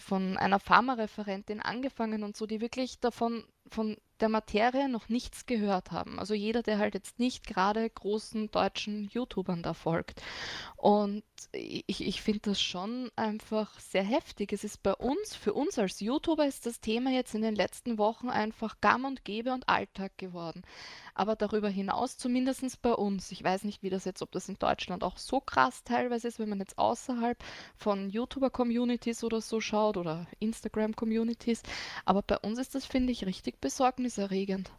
[0.00, 5.90] von einer Pharmareferentin angefangen und so, die wirklich davon von der Materie noch nichts gehört
[5.90, 6.18] haben.
[6.18, 10.22] Also jeder, der halt jetzt nicht gerade großen deutschen YouTubern da folgt.
[10.76, 14.52] Und ich, ich finde das schon einfach sehr heftig.
[14.52, 17.98] Es ist bei uns, für uns als YouTuber ist das Thema jetzt in den letzten
[17.98, 20.62] Wochen einfach gamm und gäbe und Alltag geworden.
[21.14, 24.58] Aber darüber hinaus, zumindest bei uns, ich weiß nicht, wie das jetzt, ob das in
[24.58, 27.38] Deutschland auch so krass teilweise ist, wenn man jetzt außerhalb
[27.76, 31.62] von YouTuber-Communities oder so schaut oder Instagram-Communities.
[32.04, 34.70] Aber bei uns ist das, finde ich, richtig besorgniserregend.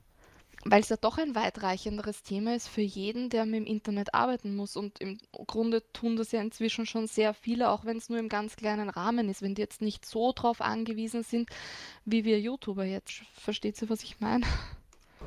[0.66, 4.56] Weil es ja doch ein weitreichenderes Thema ist für jeden, der mit dem Internet arbeiten
[4.56, 4.78] muss.
[4.78, 8.30] Und im Grunde tun das ja inzwischen schon sehr viele, auch wenn es nur im
[8.30, 11.50] ganz kleinen Rahmen ist, wenn die jetzt nicht so drauf angewiesen sind,
[12.06, 13.24] wie wir YouTuber jetzt.
[13.34, 14.46] Versteht ihr, was ich meine?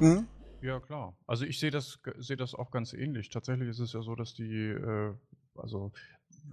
[0.00, 0.26] Mhm.
[0.66, 1.16] Ja, klar.
[1.28, 3.28] Also ich sehe das, sehe das auch ganz ähnlich.
[3.28, 5.14] Tatsächlich ist es ja so, dass die, äh,
[5.54, 5.92] also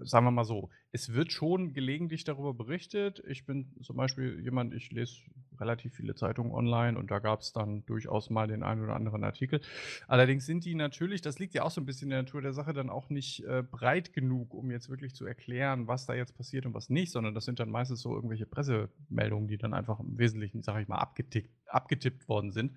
[0.03, 3.23] sagen wir mal so, es wird schon gelegentlich darüber berichtet.
[3.27, 5.21] Ich bin zum Beispiel jemand, ich lese
[5.59, 9.23] relativ viele Zeitungen online und da gab es dann durchaus mal den einen oder anderen
[9.23, 9.61] Artikel.
[10.07, 12.53] Allerdings sind die natürlich, das liegt ja auch so ein bisschen in der Natur der
[12.53, 16.35] Sache, dann auch nicht äh, breit genug, um jetzt wirklich zu erklären, was da jetzt
[16.35, 19.99] passiert und was nicht, sondern das sind dann meistens so irgendwelche Pressemeldungen, die dann einfach
[19.99, 22.73] im Wesentlichen, sage ich mal, abgetickt, abgetippt worden sind.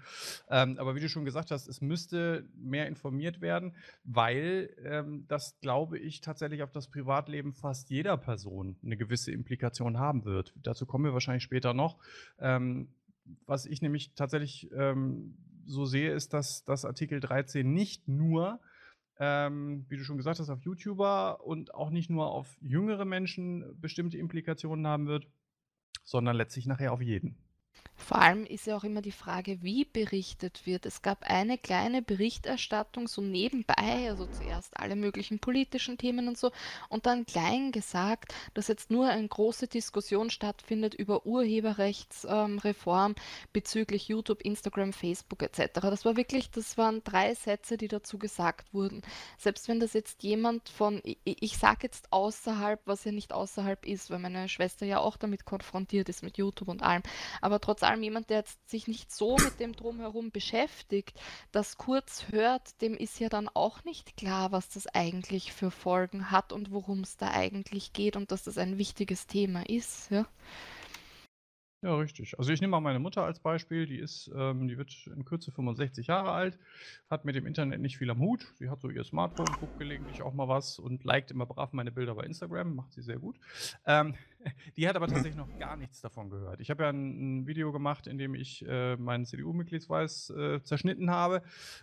[0.48, 3.74] Ähm, aber wie du schon gesagt hast, es müsste mehr informiert werden,
[4.04, 9.96] weil ähm, das, glaube ich, tatsächlich auf das Privatleben fast jeder Person eine gewisse Implikation
[9.96, 10.52] haben wird.
[10.56, 11.98] Dazu kommen wir wahrscheinlich später noch.
[12.40, 12.88] Ähm,
[13.46, 18.58] was ich nämlich tatsächlich ähm, so sehe, ist, dass das Artikel 13 nicht nur
[19.18, 23.64] ähm, wie du schon gesagt hast, auf YouTuber und auch nicht nur auf jüngere Menschen
[23.80, 25.28] bestimmte Implikationen haben wird,
[26.02, 27.38] sondern letztlich nachher auf jeden.
[27.96, 30.86] Vor allem ist ja auch immer die Frage, wie berichtet wird.
[30.86, 36.52] Es gab eine kleine Berichterstattung so nebenbei, also zuerst alle möglichen politischen Themen und so,
[36.88, 44.08] und dann klein gesagt, dass jetzt nur eine große Diskussion stattfindet über Urheberrechtsreform ähm, bezüglich
[44.08, 45.80] YouTube, Instagram, Facebook etc.
[45.80, 49.02] Das war wirklich, das waren drei Sätze, die dazu gesagt wurden.
[49.38, 53.84] Selbst wenn das jetzt jemand von, ich, ich sage jetzt außerhalb, was ja nicht außerhalb
[53.86, 57.02] ist, weil meine Schwester ja auch damit konfrontiert ist mit YouTube und allem,
[57.40, 61.18] aber trotz allem jemand, der jetzt sich nicht so mit dem Drumherum beschäftigt,
[61.50, 66.30] das kurz hört, dem ist ja dann auch nicht klar, was das eigentlich für Folgen
[66.30, 70.12] hat und worum es da eigentlich geht und dass das ein wichtiges Thema ist.
[70.12, 70.26] Ja.
[71.82, 72.38] Ja, richtig.
[72.38, 73.86] Also ich nehme mal meine Mutter als Beispiel.
[73.86, 76.58] Die ist, ähm, die wird in Kürze 65 Jahre alt,
[77.10, 78.50] hat mit dem Internet nicht viel am Hut.
[78.54, 81.92] Sie hat so ihr Smartphone, guckt gelegentlich auch mal was und liked immer brav meine
[81.92, 83.38] Bilder bei Instagram, macht sie sehr gut.
[83.84, 84.14] Ähm,
[84.76, 86.60] die hat aber tatsächlich noch gar nichts davon gehört.
[86.60, 91.10] Ich habe ja ein, ein, Video gemacht, in dem ich äh, meinen CDU-Mitgliedsweis äh, zerschnitten
[91.10, 91.42] habe,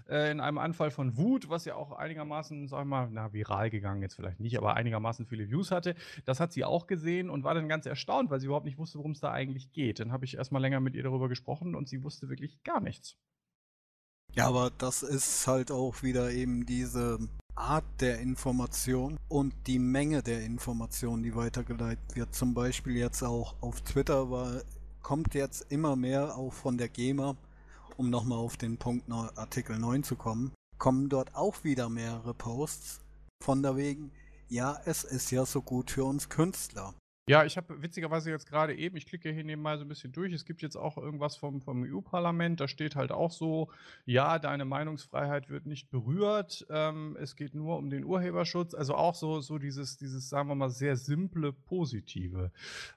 [0.10, 3.70] äh, in einem Anfall von Wut, was ja auch einigermaßen, sag ich mal, na, viral
[3.70, 5.96] gegangen jetzt vielleicht nicht, aber einigermaßen viele Views hatte.
[6.26, 8.98] Das hat sie auch gesehen und war dann ganz erstaunt, weil sie überhaupt nicht wusste,
[8.98, 9.83] worum es da eigentlich geht.
[9.92, 13.18] Dann habe ich erstmal länger mit ihr darüber gesprochen und sie wusste wirklich gar nichts.
[14.34, 17.20] Ja, aber das ist halt auch wieder eben diese
[17.56, 22.34] Art der Information und die Menge der Information, die weitergeleitet wird.
[22.34, 24.62] Zum Beispiel jetzt auch auf Twitter war,
[25.04, 27.36] kommt jetzt immer mehr auch von der GEMA,
[27.98, 33.02] um nochmal auf den Punkt Artikel 9 zu kommen, kommen dort auch wieder mehrere Posts
[33.44, 34.12] von der wegen,
[34.50, 36.96] ja, es ist ja so gut für uns Künstler.
[37.30, 40.34] Ja, ich habe witzigerweise jetzt gerade eben ich klicke hier nebenbei so ein bisschen durch.
[40.34, 43.70] Es gibt jetzt auch irgendwas vom vom EU-Parlament, da steht halt auch so:
[44.06, 46.66] „Ja, deine Meinungsfreiheit wird nicht berührt.
[46.70, 50.56] Ähm, es geht nur um den Urheberschutz.“ Also, auch so so dieses dieses, sagen wir
[50.56, 52.52] mal, sehr simple Positive,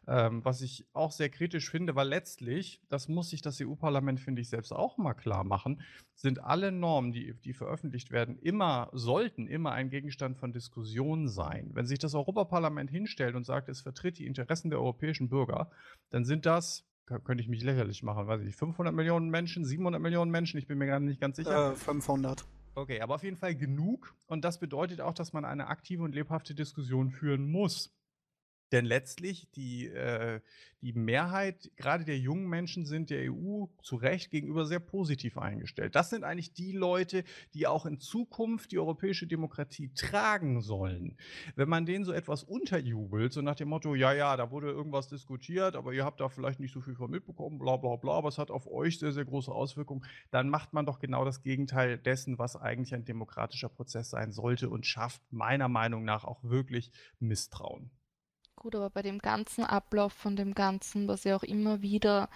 [0.09, 4.43] ähm, was ich auch sehr kritisch finde, weil letztlich, das muss sich das EU-Parlament, finde
[4.43, 5.83] ich, selbst auch mal klar machen,
[6.17, 11.71] sind alle Normen, die die veröffentlicht werden, immer sollten immer ein Gegenstand von Diskussion sein.
[11.75, 15.71] Wenn sich das Europaparlament hinstellt und sagt, es vertritt die Interessen der europäischen Bürger,
[16.11, 20.03] dann sind das könnte ich mich lächerlich machen, weiß ich nicht, 500 Millionen Menschen, 700
[20.03, 21.71] Millionen Menschen, ich bin mir gar nicht ganz sicher.
[21.71, 22.45] Äh, 500.
[22.75, 24.15] Okay, aber auf jeden Fall genug.
[24.27, 27.95] Und das bedeutet auch, dass man eine aktive und lebhafte Diskussion führen muss.
[28.73, 30.41] Denn letztlich die, äh,
[30.83, 35.95] die Mehrheit, gerade der jungen Menschen, sind der EU zu Recht gegenüber sehr positiv eingestellt.
[35.95, 37.25] Das sind eigentlich die Leute,
[37.55, 41.17] die auch in Zukunft die europäische Demokratie tragen sollen.
[41.55, 45.09] Wenn man denen so etwas unterjubelt, so nach dem Motto, ja, ja, da wurde irgendwas
[45.09, 48.29] diskutiert, aber ihr habt da vielleicht nicht so viel von mitbekommen, bla bla bla, aber
[48.29, 51.99] es hat auf euch sehr, sehr große Auswirkungen, dann macht man doch genau das Gegenteil
[51.99, 56.91] dessen, was eigentlich ein demokratischer Prozess sein sollte und schafft meiner Meinung nach auch wirklich
[57.19, 57.91] Misstrauen.
[58.67, 62.29] Gut, aber bei dem ganzen Ablauf von dem Ganzen, was ja auch immer wieder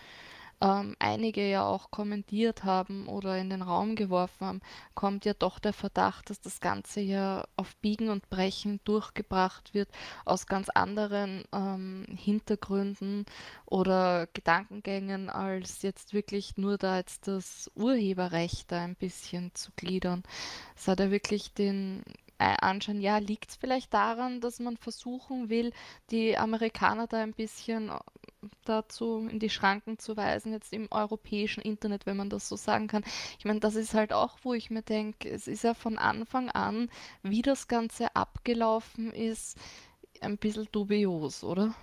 [0.61, 4.61] ähm, einige ja auch kommentiert haben oder in den Raum geworfen haben,
[4.95, 9.89] kommt ja doch der Verdacht, dass das Ganze ja auf Biegen und Brechen durchgebracht wird
[10.25, 13.27] aus ganz anderen ähm, Hintergründen
[13.67, 20.23] oder Gedankengängen, als jetzt wirklich nur da jetzt das Urheberrecht da ein bisschen zu gliedern.
[20.77, 22.05] Es hat ja wirklich den
[22.45, 25.73] anschauen, ja, liegt es vielleicht daran, dass man versuchen will,
[26.11, 27.99] die Amerikaner da ein bisschen äh,
[28.65, 32.89] dazu in die Schranken zu weisen, jetzt im europäischen Internet, wenn man das so sagen
[32.89, 33.05] kann.
[33.39, 36.51] Ich meine, das ist halt auch, wo ich mir denke, es ist ja von Anfang
[36.51, 36.91] an,
[37.23, 39.59] wie das Ganze abgelaufen ist,
[40.21, 41.75] ein bisschen dubios, oder?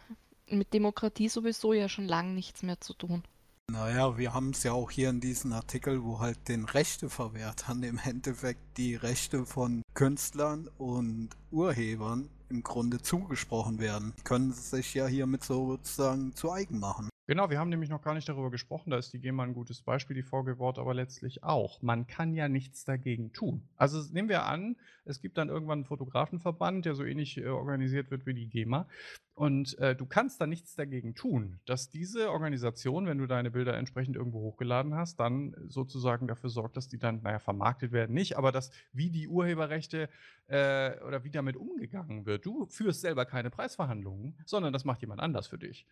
[0.49, 3.23] Mit Demokratie sowieso ja schon lange nichts mehr zu tun.
[3.69, 7.67] Naja, wir haben es ja auch hier in diesem Artikel, wo halt den Rechte verwehrt
[7.67, 14.13] haben, im Endeffekt die Rechte von Künstlern und Urhebern im Grunde zugesprochen werden.
[14.23, 17.09] Können sie sich ja hiermit sozusagen zu eigen machen.
[17.29, 19.81] Genau, wir haben nämlich noch gar nicht darüber gesprochen, da ist die GEMA ein gutes
[19.81, 21.81] Beispiel, die VG aber letztlich auch.
[21.81, 23.67] Man kann ja nichts dagegen tun.
[23.75, 28.11] Also nehmen wir an, es gibt dann irgendwann einen Fotografenverband, der so ähnlich äh, organisiert
[28.11, 28.87] wird wie die GEMA.
[29.35, 33.75] Und äh, du kannst da nichts dagegen tun, dass diese Organisation, wenn du deine Bilder
[33.75, 38.37] entsprechend irgendwo hochgeladen hast, dann sozusagen dafür sorgt, dass die dann, naja, vermarktet werden nicht,
[38.37, 40.07] aber dass wie die Urheberrechte
[40.47, 42.45] äh, oder wie damit umgegangen wird.
[42.45, 45.85] Du führst selber keine Preisverhandlungen, sondern das macht jemand anders für dich.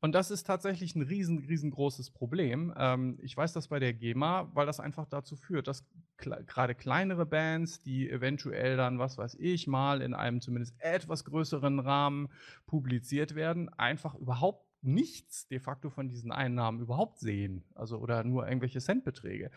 [0.00, 2.72] Und das ist tatsächlich ein riesen riesengroßes Problem.
[2.76, 5.84] Ähm, ich weiß das bei der GEMA, weil das einfach dazu führt, dass
[6.16, 11.24] kle grade kleinere Bands, die eventuell dann, was weiß ich, mal in einem zumindest etwas
[11.24, 12.28] größeren Rahmen
[12.66, 18.46] publiziert werden, einfach überhaupt nichts de facto von diesen Einnahmen überhaupt sehen, also oder nur
[18.46, 19.50] irgendwelche Centbeträge.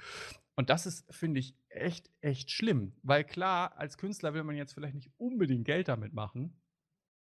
[0.56, 4.74] Und das ist, finde ich, echt, echt schlimm, weil klar, als Künstler will man jetzt
[4.74, 6.61] vielleicht nicht unbedingt Geld damit machen,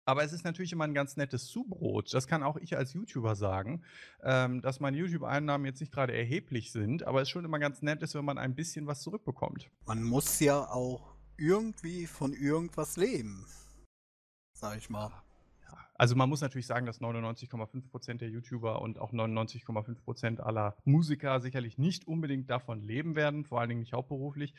[0.07, 2.13] Aber es ist natürlich immer ein ganz nettes Zubrot.
[2.13, 3.83] Das kann auch ich als YouTuber sagen,
[4.23, 8.03] ähm, dass meine YouTube-Einnahmen jetzt nicht gerade erheblich sind, aber es schon immer ganz nett
[8.03, 9.71] ist, wenn man ein bisschen was zurückbekommt.
[9.87, 13.47] Man muss ja auch irgendwie von irgendwas leben.
[14.53, 15.11] Sag ich mal.
[15.95, 21.79] Also man muss natürlich sagen, dass 99,5% der YouTuber und auch 99,5% aller Musiker sicherlich
[21.79, 24.55] nicht unbedingt davon leben werden, vor allen Dingen nicht hauptberuflich.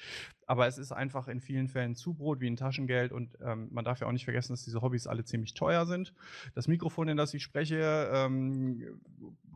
[0.48, 4.00] Aber es ist einfach in vielen Fällen Zubrot wie ein Taschengeld und ähm, man darf
[4.00, 6.14] ja auch nicht vergessen, dass diese Hobbys alle ziemlich teuer sind.
[6.54, 9.00] Das Mikrofon, in das ich spreche, ähm,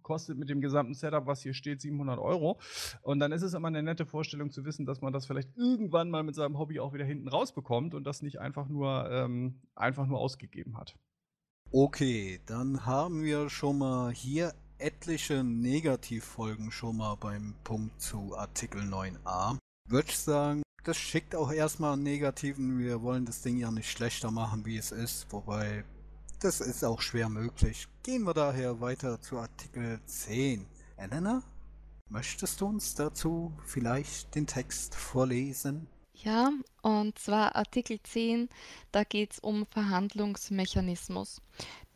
[0.04, 2.60] kostet mit dem gesamten Setup, was hier steht, 700 Euro.
[3.04, 6.10] Und dann ist es immer eine nette Vorstellung zu wissen, dass man das vielleicht irgendwann
[6.10, 10.08] mal mit seinem Hobby auch wieder hinten rausbekommt und das nicht einfach nur, ähm, einfach
[10.08, 10.96] nur ausgegeben hat.
[11.72, 18.82] Okay, dann haben wir schon mal hier etliche Negativfolgen schon mal beim Punkt zu Artikel
[18.82, 19.56] 9a.
[19.88, 22.80] Würde ich sagen, das schickt auch erstmal einen negativen.
[22.80, 25.86] Wir wollen das Ding ja nicht schlechter machen, wie es ist, wobei
[26.40, 27.88] das ist auch schwer möglich.
[28.02, 30.66] Gehen wir daher weiter zu Artikel 10.
[30.98, 31.44] Elena,
[32.10, 35.86] möchtest du uns dazu vielleicht den Text vorlesen?
[36.22, 36.52] Ja,
[36.82, 38.50] und zwar Artikel 10,
[38.92, 41.42] da geht es um Verhandlungsmechanismus.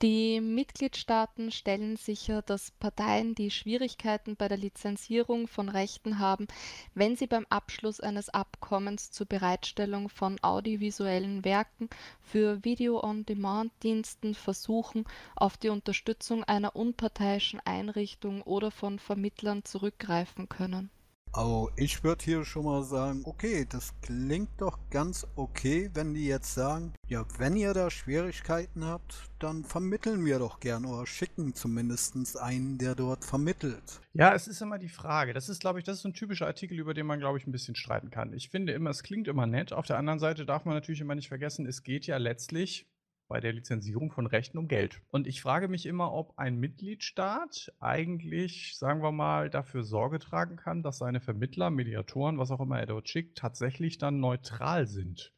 [0.01, 6.47] Die Mitgliedstaaten stellen sicher, dass Parteien, die Schwierigkeiten bei der Lizenzierung von Rechten haben,
[6.93, 11.89] wenn sie beim Abschluss eines Abkommens zur Bereitstellung von audiovisuellen Werken
[12.21, 15.03] für Video-on-Demand-Diensten versuchen,
[15.35, 20.89] auf die Unterstützung einer unparteiischen Einrichtung oder von Vermittlern zurückgreifen können.
[21.35, 26.27] Oh, ich würde hier schon mal sagen, okay, das klingt doch ganz okay, wenn die
[26.27, 31.55] jetzt sagen, ja, wenn ihr da Schwierigkeiten habt, dann vermitteln wir doch gern oder schicken
[31.55, 33.99] zumindest einen, der dort vermittelt.
[34.13, 35.33] Ja, es ist immer die Frage.
[35.33, 37.51] Das ist, glaube ich, das ist ein typischer Artikel, über den man, glaube ich, ein
[37.51, 38.31] bisschen streiten kann.
[38.33, 39.73] Ich finde immer, es klingt immer nett.
[39.73, 42.85] Auf der anderen Seite darf man natürlich immer nicht vergessen, es geht ja letztlich
[43.33, 45.01] bei der Lizenzierung von Rechten um Geld.
[45.09, 50.55] Und ich frage mich immer, ob ein Mitgliedstaat eigentlich, sagen wir mal, dafür Sorge tragen
[50.55, 55.33] kann, dass seine Vermittler, Mediatoren, was auch immer er dort schickt, tatsächlich dann neutral sind.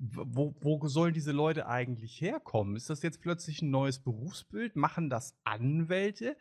[0.00, 2.74] Wo, wo, sollen diese Leute eigentlich herkommen?
[2.74, 4.74] Ist das jetzt plötzlich ein neues Berufsbild?
[4.74, 6.36] Machen das Anwälte?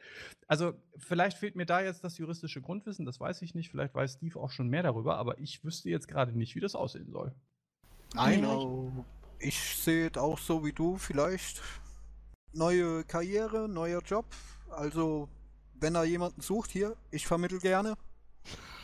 [0.48, 3.70] Also vielleicht fehlt mir da jetzt das juristische Grundwissen, das weiß ich nicht.
[3.70, 6.74] Vielleicht weiß Steve auch schon mehr darüber, aber ich wüsste jetzt gerade nicht, wie das
[6.74, 7.36] aussehen soll.
[8.16, 9.06] I know
[9.40, 11.62] ich sehe es auch so wie du vielleicht.
[12.54, 14.26] Neue Karriere, neuer Job.
[14.70, 15.30] Also,
[15.74, 17.96] wenn da jemanden sucht, hier, ich vermittel gerne.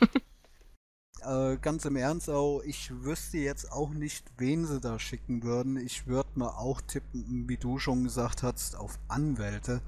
[1.21, 5.77] äh, ganz im Ernst auch, ich wüsste jetzt auch nicht, wen sie da schicken würden.
[5.77, 9.81] Ich würde mal auch tippen, wie du schon gesagt hast, auf Anwälte.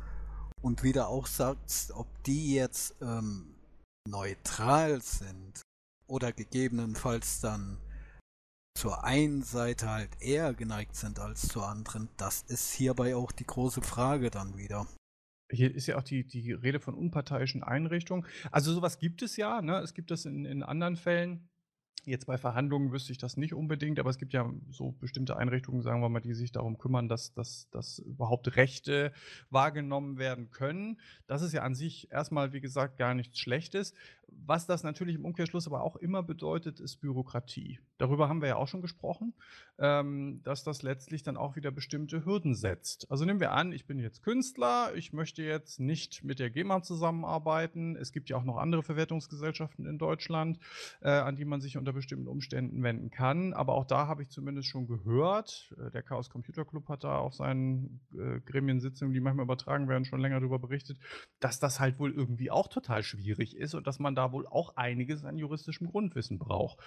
[0.62, 3.56] Und wie du auch sagst, ob die jetzt ähm,
[4.08, 5.62] neutral sind
[6.08, 7.78] oder gegebenenfalls dann
[8.78, 13.46] zur einen Seite halt eher geneigt sind als zur anderen, das ist hierbei auch die
[13.46, 14.86] große Frage dann wieder.
[15.50, 18.28] Hier ist ja auch die, die Rede von unparteiischen Einrichtungen.
[18.52, 19.80] Also sowas gibt es ja, ne?
[19.80, 21.50] Es gibt das in, in anderen Fällen.
[22.06, 25.82] Jetzt bei Verhandlungen wüsste ich das nicht unbedingt, aber es gibt ja so bestimmte Einrichtungen,
[25.82, 29.12] sagen wir mal, die sich darum kümmern, dass, dass, dass überhaupt Rechte
[29.50, 31.00] wahrgenommen werden können.
[31.26, 33.94] Das ist ja an sich erstmal, wie gesagt, gar nichts Schlechtes.
[34.30, 37.80] Was das natürlich im Umkehrschluss aber auch immer bedeutet, ist Bürokratie.
[37.98, 39.34] Darüber haben wir ja auch schon gesprochen,
[39.80, 43.10] ähm, dass das letztlich dann auch wieder bestimmte Hürden setzt.
[43.10, 46.82] Also nehmen wir an, ich bin jetzt Künstler, ich möchte jetzt nicht mit der GEMA
[46.82, 47.96] zusammenarbeiten.
[47.96, 50.60] Es gibt ja auch noch andere Verwertungsgesellschaften in Deutschland,
[51.02, 53.54] äh, an die man sich unter bestimmten Umständen wenden kann.
[53.54, 57.18] Aber auch da habe ich zumindest schon gehört, äh, der Chaos Computer Club hat da
[57.18, 60.98] auf seinen äh, Gremiensitzungen, die manchmal übertragen werden, schon länger darüber berichtet,
[61.40, 64.76] dass das halt wohl irgendwie auch total schwierig ist und dass man da wohl auch
[64.76, 66.80] einiges an juristischem Grundwissen braucht.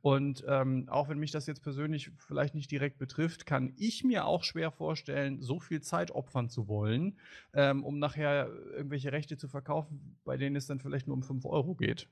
[0.00, 4.24] Und ähm, auch wenn mich das jetzt persönlich vielleicht nicht direkt betrifft, kann ich mir
[4.24, 7.18] auch schwer vorstellen, so viel Zeit opfern zu wollen,
[7.52, 11.44] ähm, um nachher irgendwelche Rechte zu verkaufen, bei denen es dann vielleicht nur um 5
[11.44, 12.08] Euro geht.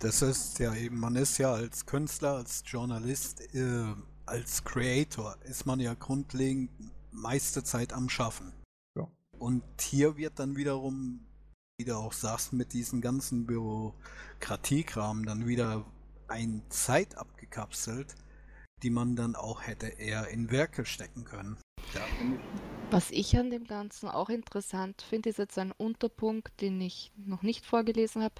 [0.00, 3.84] Das ist ja eben, man ist ja als Künstler, als Journalist, äh,
[4.24, 6.70] als Creator, ist man ja grundlegend
[7.10, 8.52] meiste Zeit am Schaffen.
[8.96, 9.08] Ja.
[9.38, 11.26] Und hier wird dann wiederum,
[11.80, 15.86] wie du auch sagst, mit diesen ganzen Bürokratiekram dann wieder
[16.28, 18.16] ein Zeit abgekapselt,
[18.82, 21.56] die man dann auch hätte eher in Werke stecken können.
[21.94, 22.02] Ja,
[22.90, 27.40] was ich an dem Ganzen auch interessant finde, ist jetzt ein Unterpunkt, den ich noch
[27.40, 28.34] nicht vorgelesen habe.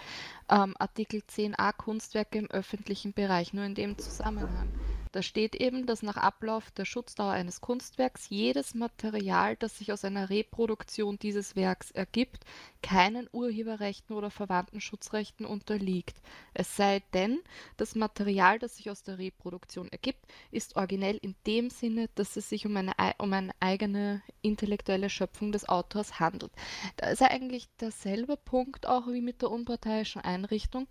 [0.51, 4.68] Ähm, Artikel 10a Kunstwerke im öffentlichen Bereich, nur in dem Zusammenhang.
[5.13, 10.05] Da steht eben, dass nach Ablauf der Schutzdauer eines Kunstwerks jedes Material, das sich aus
[10.05, 12.45] einer Reproduktion dieses Werks ergibt,
[12.83, 16.17] keinen Urheberrechten oder verwandten Schutzrechten unterliegt.
[16.55, 17.41] Es sei denn,
[17.77, 22.49] das Material, das sich aus der Reproduktion ergibt, ist originell in dem Sinne, dass es
[22.49, 26.53] sich um eine, um eine eigene intellektuelle Schöpfung des Autors handelt.
[26.97, 30.87] Da ist ja eigentlich derselbe Punkt auch wie mit der unparteiischen Einrichtung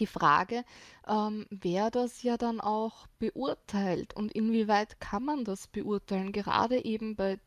[0.00, 0.64] die Frage,
[1.06, 7.16] ähm, wer das ja dann auch beurteilt und inwieweit kann man das beurteilen, gerade eben
[7.16, 7.38] bei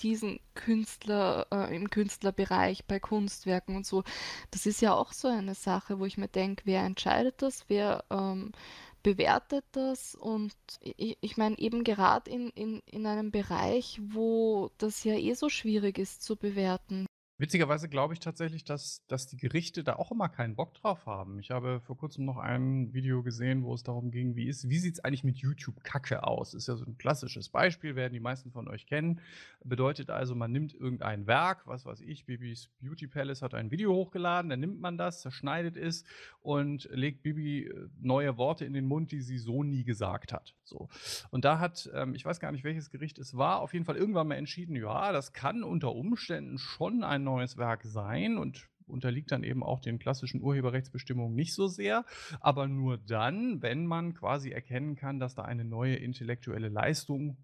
[0.00, 4.04] diesen Künstler, äh, im Künstlerbereich, bei Kunstwerken und so.
[4.50, 8.04] Das ist ja auch so eine Sache, wo ich mir denke, wer entscheidet das, wer
[8.10, 8.52] ähm,
[9.02, 15.04] bewertet das und ich, ich meine eben gerade in, in, in einem Bereich, wo das
[15.04, 17.07] ja eh so schwierig ist zu bewerten.
[17.40, 21.38] Witzigerweise glaube ich tatsächlich, dass, dass die Gerichte da auch immer keinen Bock drauf haben.
[21.38, 24.78] Ich habe vor kurzem noch ein Video gesehen, wo es darum ging, wie, ist, wie
[24.78, 26.52] sieht es eigentlich mit YouTube-Kacke aus?
[26.52, 29.20] Ist ja so ein klassisches Beispiel, werden die meisten von euch kennen.
[29.62, 33.94] Bedeutet also, man nimmt irgendein Werk, was weiß ich, Bibis Beauty Palace hat ein Video
[33.94, 36.02] hochgeladen, dann nimmt man das, zerschneidet es
[36.40, 40.56] und legt Bibi äh, neue Worte in den Mund, die sie so nie gesagt hat.
[40.64, 40.88] So.
[41.30, 43.96] Und da hat, ähm, ich weiß gar nicht, welches Gericht es war, auf jeden Fall
[43.96, 49.30] irgendwann mal entschieden, ja, das kann unter Umständen schon ein neues Werk sein und unterliegt
[49.32, 52.04] dann eben auch den klassischen Urheberrechtsbestimmungen nicht so sehr,
[52.40, 57.36] aber nur dann, wenn man quasi erkennen kann, dass da eine neue intellektuelle Leistung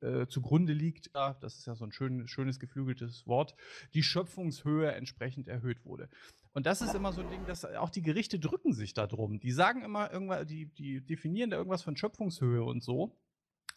[0.00, 3.54] äh, zugrunde liegt, ja, das ist ja so ein schön, schönes geflügeltes Wort,
[3.94, 6.10] die Schöpfungshöhe entsprechend erhöht wurde.
[6.52, 9.40] Und das ist immer so ein Ding, dass auch die Gerichte drücken sich da drum.
[9.40, 13.16] Die sagen immer irgendwas, die, die definieren da irgendwas von Schöpfungshöhe und so.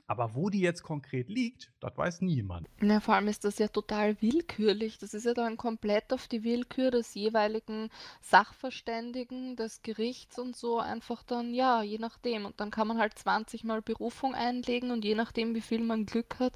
[0.10, 2.66] Aber wo die jetzt konkret liegt, das weiß niemand.
[2.82, 4.98] Ja, vor allem ist das ja total willkürlich.
[4.98, 7.90] Das ist ja dann komplett auf die Willkür des jeweiligen
[8.22, 12.46] Sachverständigen, des Gerichts und so einfach dann, ja, je nachdem.
[12.46, 16.06] Und dann kann man halt 20 Mal Berufung einlegen und je nachdem, wie viel man
[16.06, 16.54] Glück hat.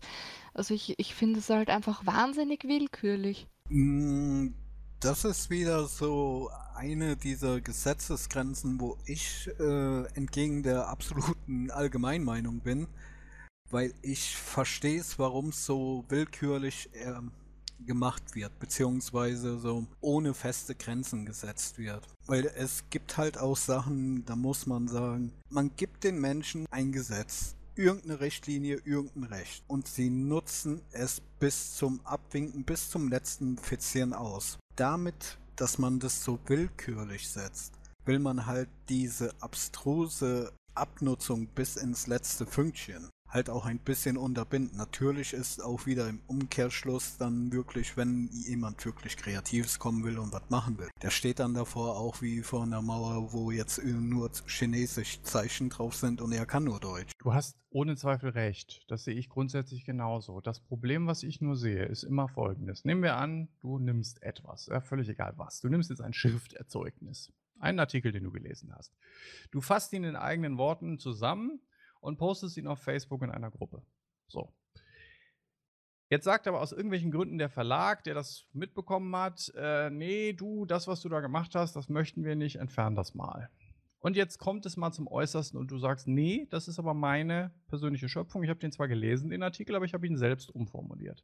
[0.54, 3.48] Also ich, ich finde es halt einfach wahnsinnig willkürlich.
[3.68, 4.52] Mm,
[5.02, 12.88] das ist wieder so eine dieser Gesetzesgrenzen, wo ich äh, entgegen der absoluten Allgemeinmeinung bin
[13.72, 17.14] weil ich verstehe es, warum es so willkürlich äh,
[17.86, 22.08] gemacht wird, beziehungsweise so ohne feste Grenzen gesetzt wird.
[22.28, 26.92] Weil es gibt halt auch Sachen, da muss man sagen, man gibt den Menschen ein
[26.92, 33.58] Gesetz, irgendeine Richtlinie, irgendein Recht und sie nutzen es bis zum Abwinken, bis zum letzten
[33.58, 34.58] Fitzieren aus.
[34.76, 37.74] Damit, dass man das so willkürlich setzt,
[38.06, 44.78] will man halt diese abstruse Abnutzung bis ins letzte Fünkchen halt auch ein bisschen unterbinden.
[44.78, 50.34] Natürlich ist auch wieder im Umkehrschluss dann wirklich, wenn jemand wirklich Kreatives kommen will und
[50.34, 50.90] was machen will.
[51.02, 55.96] Der steht dann davor auch wie vor einer Mauer, wo jetzt nur chinesisch Zeichen drauf
[55.96, 57.12] sind und er kann nur Deutsch.
[57.20, 58.84] Du hast ohne Zweifel recht.
[58.90, 60.42] Das sehe ich grundsätzlich genauso.
[60.42, 62.84] Das Problem, was ich nur sehe, ist immer folgendes.
[62.84, 65.62] Nehmen wir an, du nimmst etwas, ja, völlig egal was.
[65.62, 67.32] Du nimmst jetzt ein Schrifterzeugnis.
[67.60, 68.92] Einen Artikel, den du gelesen hast.
[69.52, 71.62] Du fasst ihn in eigenen Worten zusammen
[72.02, 73.82] und postest ihn auf Facebook in einer Gruppe.
[74.28, 74.54] So.
[76.10, 80.66] Jetzt sagt aber aus irgendwelchen Gründen der Verlag, der das mitbekommen hat, äh, nee, du,
[80.66, 83.50] das, was du da gemacht hast, das möchten wir nicht, entfern das mal.
[84.00, 87.54] Und jetzt kommt es mal zum Äußersten und du sagst, nee, das ist aber meine
[87.68, 88.44] persönliche Schöpfung.
[88.44, 91.24] Ich habe den zwar gelesen, den Artikel, aber ich habe ihn selbst umformuliert.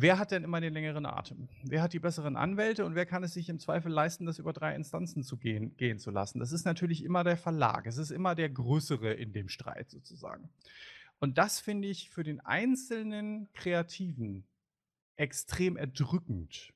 [0.00, 1.48] Wer hat denn immer den längeren Atem?
[1.64, 4.52] Wer hat die besseren Anwälte und wer kann es sich im Zweifel leisten, das über
[4.52, 6.38] drei Instanzen zu gehen, gehen zu lassen?
[6.38, 7.84] Das ist natürlich immer der Verlag.
[7.84, 10.50] Es ist immer der Größere in dem Streit sozusagen.
[11.18, 14.46] Und das finde ich für den einzelnen Kreativen
[15.16, 16.72] extrem erdrückend.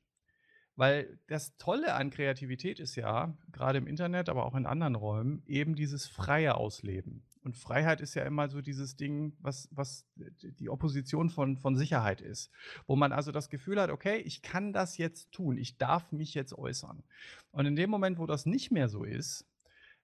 [0.74, 5.44] Weil das Tolle an Kreativität ist ja, gerade im Internet, aber auch in anderen Räumen,
[5.46, 7.22] eben dieses freie Ausleben.
[7.44, 12.20] Und Freiheit ist ja immer so dieses Ding, was, was die Opposition von, von Sicherheit
[12.20, 12.50] ist.
[12.86, 16.34] Wo man also das Gefühl hat, okay, ich kann das jetzt tun, ich darf mich
[16.34, 17.02] jetzt äußern.
[17.50, 19.44] Und in dem Moment, wo das nicht mehr so ist,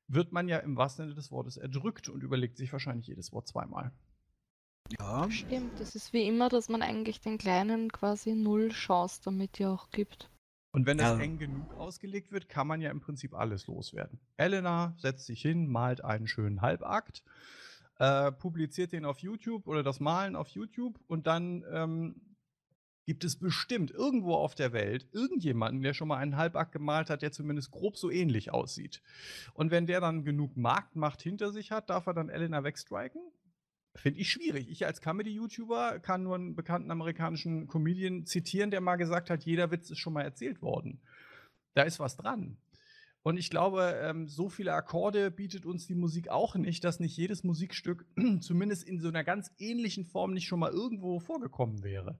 [0.09, 3.47] wird man ja im wahrsten Sinne des Wortes erdrückt und überlegt sich wahrscheinlich jedes Wort
[3.47, 3.93] zweimal.
[4.99, 5.31] Ja.
[5.31, 9.71] Stimmt, das ist wie immer, dass man eigentlich den Kleinen quasi null Chance damit ja
[9.71, 10.31] auch gibt.
[10.79, 14.21] Und wenn es eng genug ausgelegt wird, kann man ja im Prinzip alles loswerden.
[14.37, 17.25] Elena setzt sich hin, malt einen schönen Halbakt,
[17.99, 22.21] äh, publiziert den auf YouTube oder das Malen auf YouTube und dann ähm,
[23.07, 27.23] gibt es bestimmt irgendwo auf der Welt irgendjemanden, der schon mal einen Halbakt gemalt hat,
[27.23, 29.03] der zumindest grob so ähnlich aussieht.
[29.55, 33.21] Und wenn der dann genug Marktmacht hinter sich hat, darf er dann Elena wegstriken
[33.99, 34.69] Finde ich schwierig.
[34.71, 39.71] Ich als Comedy-YouTuber kann nur einen bekannten amerikanischen Comedian zitieren, der mal gesagt hat, jeder
[39.71, 41.01] Witz ist schon mal erzählt worden.
[41.75, 42.57] Da ist was dran.
[43.23, 47.17] Und ich glaube, ähm, so viele Akkorde bietet uns die Musik auch nicht, dass nicht
[47.17, 48.07] jedes Musikstück
[48.41, 52.19] zumindest in so einer ganz ähnlichen Form nicht schon mal irgendwo vorgekommen wäre.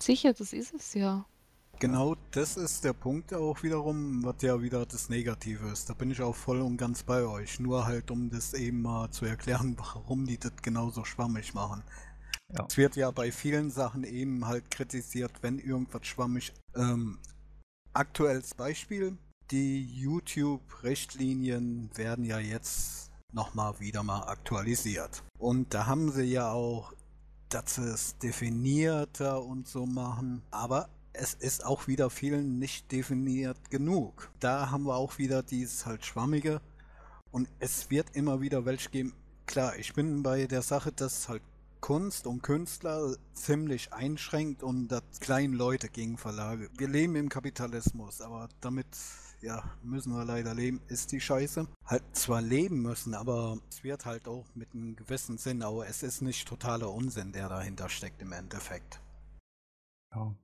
[0.00, 1.26] Sicher, das ist es ja.
[1.78, 5.90] Genau das ist der Punkt auch wiederum, was ja wieder das Negative ist.
[5.90, 7.60] Da bin ich auch voll und ganz bei euch.
[7.60, 11.82] Nur halt, um das eben mal zu erklären, warum die das genauso schwammig machen.
[12.52, 12.66] Ja.
[12.68, 16.54] Es wird ja bei vielen Sachen eben halt kritisiert, wenn irgendwas schwammig.
[16.74, 17.18] Ähm,
[17.92, 19.18] aktuelles Beispiel,
[19.50, 25.22] die YouTube-Richtlinien werden ja jetzt nochmal wieder mal aktualisiert.
[25.38, 26.94] Und da haben sie ja auch,
[27.50, 30.40] dass sie es definierter und so machen.
[30.50, 30.88] Aber
[31.18, 34.30] es ist auch wieder vielen nicht definiert genug.
[34.40, 36.60] Da haben wir auch wieder dieses halt Schwammige.
[37.30, 39.12] Und es wird immer wieder welche geben.
[39.46, 41.42] Klar, ich bin bei der Sache, dass halt
[41.80, 46.70] Kunst und Künstler ziemlich einschränkt und das kleinen Leute gegen Verlage.
[46.76, 48.86] Wir leben im Kapitalismus, aber damit
[49.40, 51.68] ja, müssen wir leider leben, ist die Scheiße.
[51.84, 56.02] Halt zwar leben müssen, aber es wird halt auch mit einem gewissen Sinn, aber es
[56.02, 59.00] ist nicht totaler Unsinn, der dahinter steckt im Endeffekt.
[60.14, 60.34] Ja.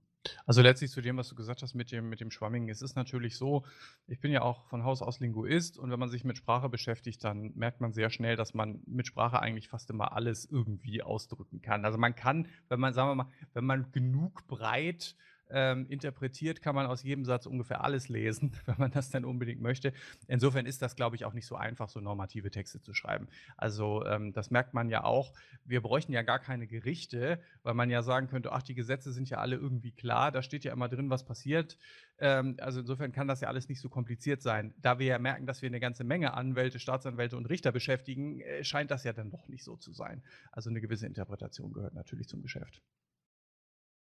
[0.47, 2.69] Also letztlich zu dem, was du gesagt hast mit dem, mit dem Schwammigen.
[2.69, 3.65] Es ist natürlich so,
[4.07, 7.25] ich bin ja auch von Haus aus Linguist und wenn man sich mit Sprache beschäftigt,
[7.25, 11.61] dann merkt man sehr schnell, dass man mit Sprache eigentlich fast immer alles irgendwie ausdrücken
[11.61, 11.85] kann.
[11.85, 15.17] Also man kann, wenn man, sagen wir mal, wenn man genug breit
[15.53, 19.61] ähm, interpretiert, kann man aus jedem Satz ungefähr alles lesen, wenn man das dann unbedingt
[19.61, 19.93] möchte.
[20.29, 23.29] Insofern ist das, glaube ich, auch nicht so einfach, so normative Texte zu schreiben.
[23.57, 25.33] Also ähm, das merkt man ja auch.
[25.65, 29.31] Wir bräuchten ja gar keine Gerichte, weil man ja sagen könnte, ach, die Gesetze sind
[29.31, 31.79] ja alle irgendwie klar, da steht ja immer drin, was passiert.
[32.19, 34.75] Ähm, also insofern kann das ja alles nicht so kompliziert sein.
[34.81, 38.65] Da wir ja merken, dass wir eine ganze Menge Anwälte, Staatsanwälte und Richter beschäftigen, äh,
[38.65, 40.23] scheint das ja dann doch nicht so zu sein.
[40.53, 42.83] Also eine gewisse Interpretation gehört natürlich zum Geschäft.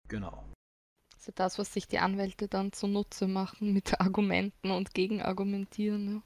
[0.09, 0.56] Genau.
[1.17, 6.17] Also das, was sich die Anwälte dann zunutze machen mit Argumenten und Gegenargumentieren.
[6.17, 6.23] Ja.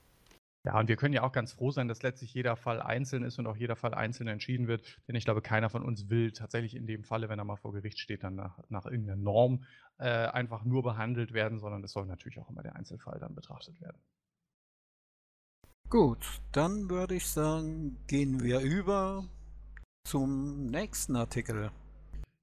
[0.65, 3.39] Ja, und wir können ja auch ganz froh sein, dass letztlich jeder Fall einzeln ist
[3.39, 4.83] und auch jeder Fall einzeln entschieden wird.
[5.09, 7.73] Denn ich glaube, keiner von uns will tatsächlich in dem Falle, wenn er mal vor
[7.73, 9.65] Gericht steht, dann nach, nach irgendeiner Norm
[9.99, 13.81] äh, einfach nur behandelt werden, sondern es soll natürlich auch immer der Einzelfall dann betrachtet
[13.81, 14.03] werden.
[15.89, 19.25] Gut, dann würde ich sagen, gehen wir über
[20.05, 21.71] zum nächsten Artikel.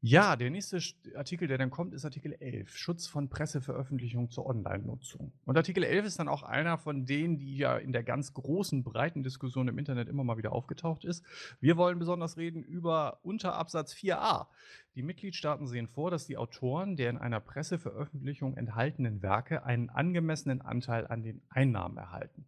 [0.02, 0.80] Ja, der nächste
[1.16, 5.34] Artikel, der dann kommt, ist Artikel 11, Schutz von Presseveröffentlichung zur Online-Nutzung.
[5.44, 8.84] Und Artikel 11 ist dann auch einer von denen, die ja in der ganz großen,
[8.84, 11.26] breiten Diskussion im Internet immer mal wieder aufgetaucht ist.
[11.60, 14.48] Wir wollen besonders reden über Unterabsatz 4a.
[14.94, 20.62] Die Mitgliedstaaten sehen vor, dass die Autoren der in einer Presseveröffentlichung enthaltenen Werke einen angemessenen
[20.62, 22.46] Anteil an den Einnahmen erhalten.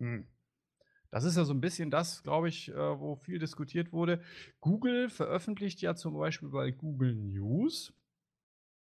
[0.00, 0.26] Hm.
[1.14, 4.20] Das ist ja so ein bisschen das, glaube ich, äh, wo viel diskutiert wurde.
[4.60, 7.94] Google veröffentlicht ja zum Beispiel bei Google News,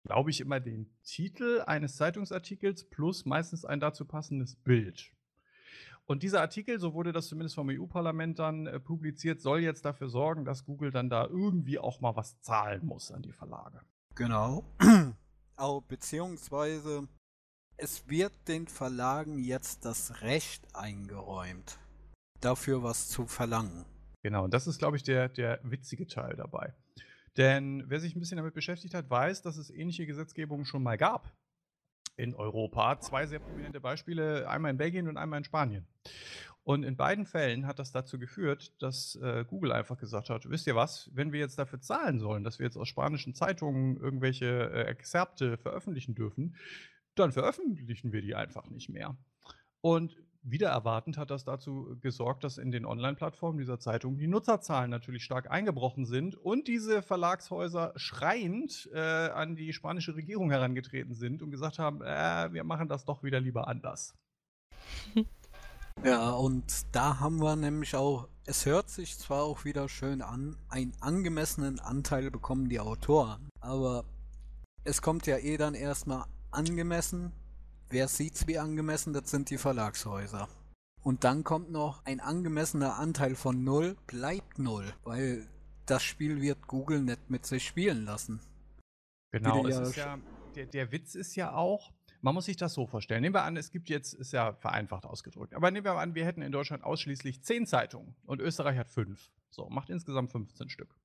[0.04, 5.12] glaube ich, immer den Titel eines Zeitungsartikels plus meistens ein dazu passendes Bild.
[6.06, 10.10] Und dieser Artikel, so wurde das zumindest vom EU-Parlament dann äh, publiziert, soll jetzt dafür
[10.10, 13.82] sorgen, dass Google dann da irgendwie auch mal was zahlen muss an die Verlage.
[14.14, 14.64] Genau.
[15.56, 17.08] Auch beziehungsweise
[17.78, 21.80] es wird den Verlagen jetzt das Recht eingeräumt,
[22.42, 23.86] dafür was zu verlangen.
[24.22, 26.74] Genau, und das ist, glaube ich, der, der witzige Teil dabei.
[27.38, 30.98] Denn wer sich ein bisschen damit beschäftigt hat, weiß, dass es ähnliche Gesetzgebungen schon mal
[30.98, 31.32] gab
[32.18, 33.00] in Europa.
[33.00, 35.88] Zwei sehr prominente Beispiele, einmal in Belgien und einmal in Spanien.
[36.64, 40.68] Und in beiden Fällen hat das dazu geführt, dass äh, Google einfach gesagt hat, wisst
[40.68, 44.70] ihr was, wenn wir jetzt dafür zahlen sollen, dass wir jetzt aus spanischen Zeitungen irgendwelche
[44.70, 46.58] äh, Exzerpte veröffentlichen dürfen,
[47.16, 49.18] dann veröffentlichen wir die einfach nicht mehr.
[49.82, 54.90] Und wieder erwartend hat das dazu gesorgt, dass in den Online-Plattformen dieser Zeitung die Nutzerzahlen
[54.90, 61.42] natürlich stark eingebrochen sind und diese Verlagshäuser schreiend äh, an die spanische Regierung herangetreten sind
[61.42, 64.16] und gesagt haben, äh, wir machen das doch wieder lieber anders.
[66.04, 70.56] Ja, und da haben wir nämlich auch, es hört sich zwar auch wieder schön an,
[70.70, 74.06] einen angemessenen Anteil bekommen die Autoren, aber
[74.86, 77.34] es kommt ja eh dann erstmal angemessen
[77.92, 79.14] Wer sieht's wie angemessen?
[79.14, 80.48] Das sind die Verlagshäuser.
[81.02, 85.48] Und dann kommt noch ein angemessener Anteil von 0 bleibt 0, weil
[85.88, 88.42] das Spiel wird Google nicht mit sich spielen lassen.
[89.32, 90.20] Genau, ja ist ja,
[90.56, 93.22] der, der Witz ist ja auch, man muss sich das so vorstellen.
[93.22, 96.26] Nehmen wir an, es gibt jetzt, ist ja vereinfacht ausgedrückt, aber nehmen wir an, wir
[96.26, 99.32] hätten in Deutschland ausschließlich 10 Zeitungen und Österreich hat 5.
[99.50, 100.96] So, macht insgesamt 15 Stück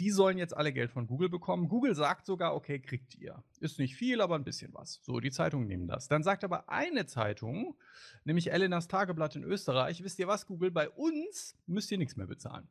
[0.00, 1.68] die sollen jetzt alle Geld von Google bekommen.
[1.68, 3.42] Google sagt sogar, okay, kriegt ihr.
[3.60, 5.00] Ist nicht viel, aber ein bisschen was.
[5.02, 6.08] So, die Zeitungen nehmen das.
[6.08, 7.76] Dann sagt aber eine Zeitung,
[8.24, 12.26] nämlich Elenas Tageblatt in Österreich, wisst ihr was, Google, bei uns müsst ihr nichts mehr
[12.26, 12.68] bezahlen.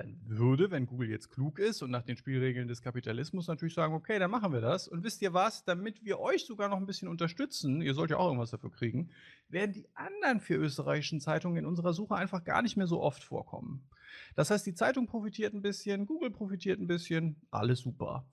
[0.00, 3.94] Dann würde, wenn Google jetzt klug ist und nach den Spielregeln des Kapitalismus natürlich sagen,
[3.94, 4.88] okay, dann machen wir das.
[4.88, 8.16] Und wisst ihr was, damit wir euch sogar noch ein bisschen unterstützen, ihr sollt ja
[8.16, 9.10] auch irgendwas dafür kriegen,
[9.48, 13.22] werden die anderen vier österreichischen Zeitungen in unserer Suche einfach gar nicht mehr so oft
[13.22, 13.88] vorkommen.
[14.34, 18.26] Das heißt, die Zeitung profitiert ein bisschen, Google profitiert ein bisschen, alles super.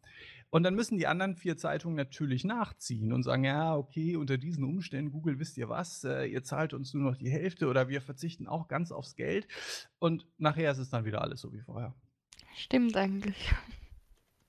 [0.49, 4.63] Und dann müssen die anderen vier Zeitungen natürlich nachziehen und sagen, ja, okay, unter diesen
[4.63, 8.01] Umständen, Google, wisst ihr was, äh, ihr zahlt uns nur noch die Hälfte oder wir
[8.01, 9.47] verzichten auch ganz aufs Geld.
[9.99, 11.93] Und nachher ist es dann wieder alles so wie vorher.
[12.55, 13.53] Stimmt eigentlich.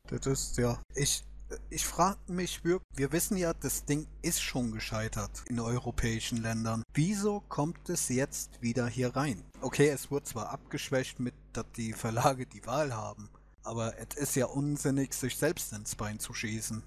[0.06, 0.80] Das ist ja.
[0.94, 1.24] Ich,
[1.68, 6.82] ich frage mich wirklich, wir wissen ja, das Ding ist schon gescheitert in europäischen Ländern.
[6.94, 9.44] Wieso kommt es jetzt wieder hier rein?
[9.60, 13.28] Okay, es wurde zwar abgeschwächt mit, dass die Verlage die Wahl haben,
[13.68, 16.82] aber es ist ja unsinnig, sich selbst ins Bein zu schießen.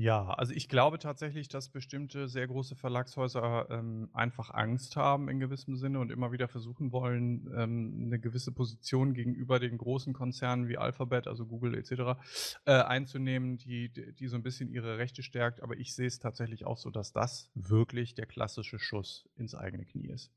[0.00, 5.40] Ja, also ich glaube tatsächlich, dass bestimmte sehr große Verlagshäuser ähm, einfach Angst haben in
[5.40, 10.68] gewissem Sinne und immer wieder versuchen wollen, ähm, eine gewisse Position gegenüber den großen Konzernen
[10.68, 12.16] wie Alphabet, also Google etc.,
[12.64, 15.64] äh, einzunehmen, die, die so ein bisschen ihre Rechte stärkt.
[15.64, 19.84] Aber ich sehe es tatsächlich auch so, dass das wirklich der klassische Schuss ins eigene
[19.84, 20.30] Knie ist.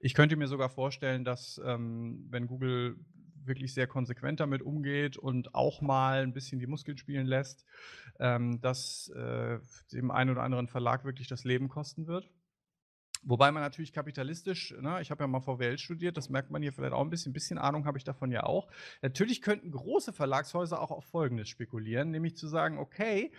[0.00, 2.96] Ich könnte mir sogar vorstellen, dass ähm, wenn Google
[3.46, 7.64] wirklich sehr konsequent damit umgeht und auch mal ein bisschen die Muskeln spielen lässt,
[8.18, 9.58] ähm, dass äh,
[9.92, 12.30] dem einen oder anderen Verlag wirklich das Leben kosten wird.
[13.22, 16.72] Wobei man natürlich kapitalistisch, ne, ich habe ja mal VWL studiert, das merkt man hier
[16.72, 18.68] vielleicht auch ein bisschen, ein bisschen Ahnung habe ich davon ja auch.
[19.02, 23.32] Natürlich könnten große Verlagshäuser auch auf Folgendes spekulieren, nämlich zu sagen, okay,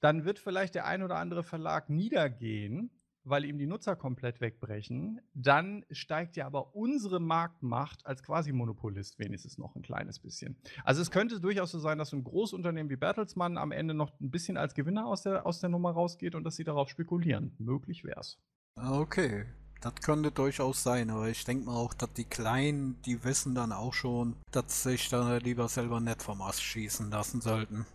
[0.00, 2.90] dann wird vielleicht der ein oder andere Verlag niedergehen
[3.28, 9.58] weil ihm die Nutzer komplett wegbrechen, dann steigt ja aber unsere Marktmacht als Quasi-Monopolist wenigstens
[9.58, 10.56] noch ein kleines bisschen.
[10.84, 14.18] Also es könnte durchaus so sein, dass so ein Großunternehmen wie Bertelsmann am Ende noch
[14.20, 17.54] ein bisschen als Gewinner aus der, aus der Nummer rausgeht und dass sie darauf spekulieren.
[17.58, 18.38] Möglich wäre es.
[18.76, 19.46] Okay,
[19.80, 23.72] das könnte durchaus sein, aber ich denke mal auch, dass die Kleinen, die wissen dann
[23.72, 27.86] auch schon, dass sich da lieber selber nicht vom Ast schießen lassen sollten.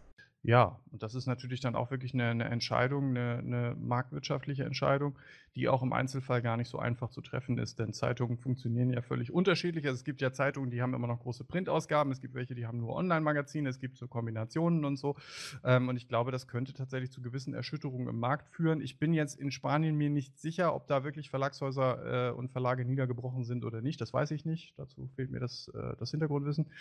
[0.46, 5.20] Ja, und das ist natürlich dann auch wirklich eine 'ne Entscheidung, eine 'ne marktwirtschaftliche Entscheidung,
[5.56, 9.02] die auch im Einzelfall gar nicht so einfach zu treffen ist, denn Zeitungen funktionieren ja
[9.02, 9.86] völlig unterschiedlich.
[9.86, 12.66] Also, es gibt ja Zeitungen, die haben immer noch große Printausgaben, es gibt welche, die
[12.66, 15.16] haben nur Online-Magazine, es gibt so Kombinationen und so.
[15.64, 18.82] Ähm, und ich glaube, das könnte tatsächlich zu gewissen Erschütterungen im Markt führen.
[18.82, 22.86] Ich bin jetzt in Spanien mir nicht sicher, ob da wirklich Verlagshäuser, äh, und Verlage
[22.86, 24.02] niedergebrochen sind oder nicht.
[24.02, 24.74] Das weiß ich nicht.
[24.78, 26.72] Dazu fehlt mir das äh, das Hintergrundwissen.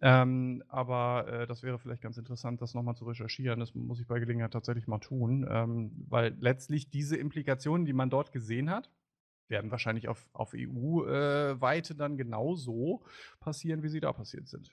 [0.00, 3.60] Ähm, aber, äh, das wäre vielleicht ganz interessant, das noch mal zu recherchieren.
[3.60, 8.10] Das muss ich bei Gelegenheit tatsächlich mal tun, ähm, weil letztlich diese Implikationen, die man
[8.10, 8.90] dort gesehen hat,
[9.48, 13.02] werden wahrscheinlich auf, auf EU-Weite äh, dann genauso
[13.40, 14.70] passieren, wie sie da passiert sind.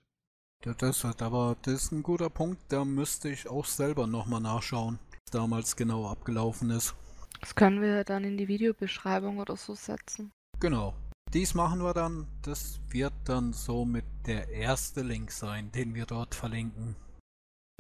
[0.66, 4.40] Ja, das hat aber das ist ein guter Punkt, da müsste ich auch selber nochmal
[4.40, 6.96] nachschauen, was damals genau abgelaufen ist.
[7.42, 10.32] Das können wir dann in die Videobeschreibung oder so setzen.
[10.60, 10.96] Genau.
[11.34, 12.28] Dies machen wir dann.
[12.44, 16.96] Das wird dann so mit der erste Link sein, den wir dort verlinken.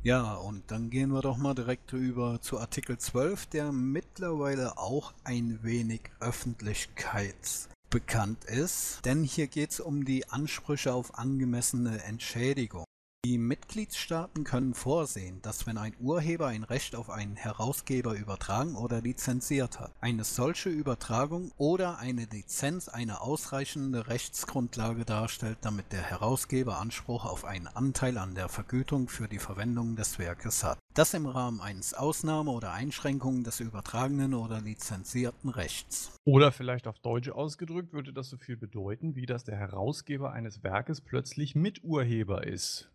[0.05, 5.13] Ja, und dann gehen wir doch mal direkt über zu Artikel 12, der mittlerweile auch
[5.23, 8.99] ein wenig öffentlichkeitsbekannt ist.
[9.05, 12.83] Denn hier geht es um die Ansprüche auf angemessene Entschädigung.
[13.25, 18.99] Die Mitgliedstaaten können vorsehen, dass wenn ein Urheber ein Recht auf einen Herausgeber übertragen oder
[18.99, 26.79] lizenziert hat, eine solche Übertragung oder eine Lizenz eine ausreichende Rechtsgrundlage darstellt, damit der Herausgeber
[26.79, 30.79] Anspruch auf einen Anteil an der Vergütung für die Verwendung des Werkes hat.
[30.93, 36.11] Das im Rahmen eines Ausnahme- oder Einschränkungen des übertragenen oder lizenzierten Rechts.
[36.25, 40.61] Oder vielleicht auf Deutsch ausgedrückt würde das so viel bedeuten, wie dass der Herausgeber eines
[40.61, 42.89] Werkes plötzlich Miturheber ist.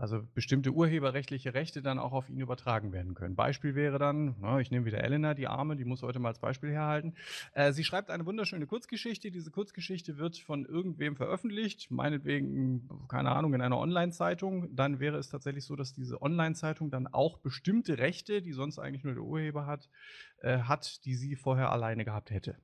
[0.00, 3.36] Also bestimmte urheberrechtliche Rechte dann auch auf ihn übertragen werden können.
[3.36, 6.38] Beispiel wäre dann, na, ich nehme wieder Elena, die Arme, die muss heute mal als
[6.38, 7.14] Beispiel herhalten.
[7.52, 9.30] Äh, sie schreibt eine wunderschöne Kurzgeschichte.
[9.30, 14.74] Diese Kurzgeschichte wird von irgendwem veröffentlicht, meinetwegen, keine Ahnung, in einer Online-Zeitung.
[14.74, 19.04] Dann wäre es tatsächlich so, dass diese Online-Zeitung dann auch bestimmte Rechte, die sonst eigentlich
[19.04, 19.90] nur der Urheber hat,
[20.38, 22.56] äh, hat, die sie vorher alleine gehabt hätte.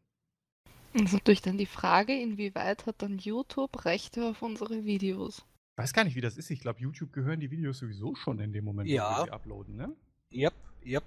[0.94, 5.44] Das ist natürlich dann die Frage, inwieweit hat dann YouTube Rechte auf unsere Videos?
[5.76, 6.50] Weiß gar nicht, wie das ist.
[6.50, 9.20] Ich glaube, YouTube gehören die Videos sowieso schon in dem Moment, Ja.
[9.20, 9.94] wo sie uploaden, ne?
[10.32, 10.54] Yep,
[10.84, 11.04] yep.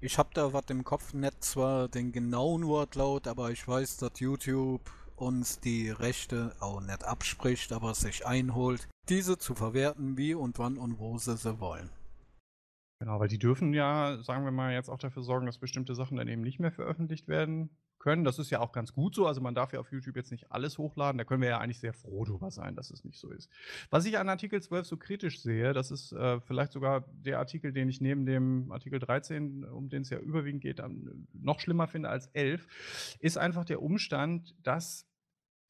[0.00, 4.18] Ich hab da was im Kopf, nicht zwar den genauen Wortlaut, aber ich weiß, dass
[4.18, 4.80] YouTube
[5.14, 10.76] uns die Rechte auch nicht abspricht, aber sich einholt, diese zu verwerten, wie und wann
[10.76, 11.90] und wo sie sie wollen.
[12.98, 16.16] Genau, weil die dürfen ja, sagen wir mal, jetzt auch dafür sorgen, dass bestimmte Sachen
[16.16, 17.70] dann eben nicht mehr veröffentlicht werden
[18.02, 18.24] können.
[18.24, 19.26] Das ist ja auch ganz gut so.
[19.26, 21.16] Also man darf ja auf YouTube jetzt nicht alles hochladen.
[21.16, 23.48] Da können wir ja eigentlich sehr froh drüber sein, dass es nicht so ist.
[23.88, 27.72] Was ich an Artikel 12 so kritisch sehe, das ist äh, vielleicht sogar der Artikel,
[27.72, 30.82] den ich neben dem Artikel 13, um den es ja überwiegend geht,
[31.32, 35.06] noch schlimmer finde als 11, ist einfach der Umstand, dass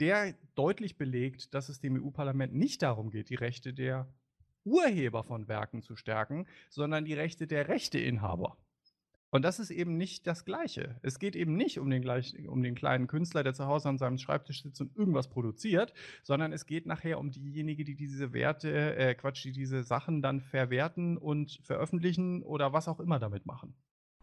[0.00, 4.08] der deutlich belegt, dass es dem EU-Parlament nicht darum geht, die Rechte der
[4.64, 8.56] Urheber von Werken zu stärken, sondern die Rechte der Rechteinhaber.
[9.32, 11.00] Und das ist eben nicht das Gleiche.
[11.02, 13.96] Es geht eben nicht um den, gleich, um den kleinen Künstler, der zu Hause an
[13.96, 18.94] seinem Schreibtisch sitzt und irgendwas produziert, sondern es geht nachher um diejenige, die diese Werte,
[18.94, 23.74] äh, Quatsch, die diese Sachen dann verwerten und veröffentlichen oder was auch immer damit machen.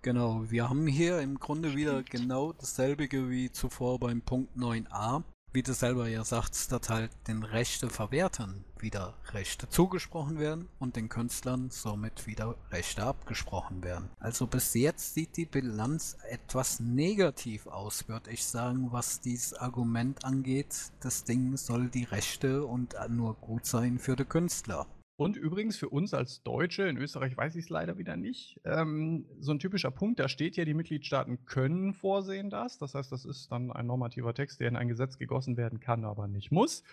[0.03, 5.63] Genau, wir haben hier im Grunde wieder genau dasselbe wie zuvor beim Punkt 9a wie
[5.63, 11.69] du selber ja sagst, dass halt den Rechteverwertern wieder Rechte zugesprochen werden und den Künstlern
[11.69, 14.09] somit wieder Rechte abgesprochen werden.
[14.19, 20.23] Also bis jetzt sieht die Bilanz etwas negativ aus, würde ich sagen, was dieses Argument
[20.23, 20.75] angeht.
[21.01, 24.87] Das Ding soll die Rechte und nur gut sein für die Künstler.
[25.19, 29.25] Und übrigens für uns als Deutsche, in Österreich weiß ich es leider wieder nicht, ähm,
[29.41, 32.77] so ein typischer Punkt, da steht ja, die Mitgliedstaaten können vorsehen das.
[32.77, 36.05] Das heißt, das ist dann ein normativer Text, der in ein Gesetz gegossen werden kann,
[36.05, 36.83] aber nicht muss.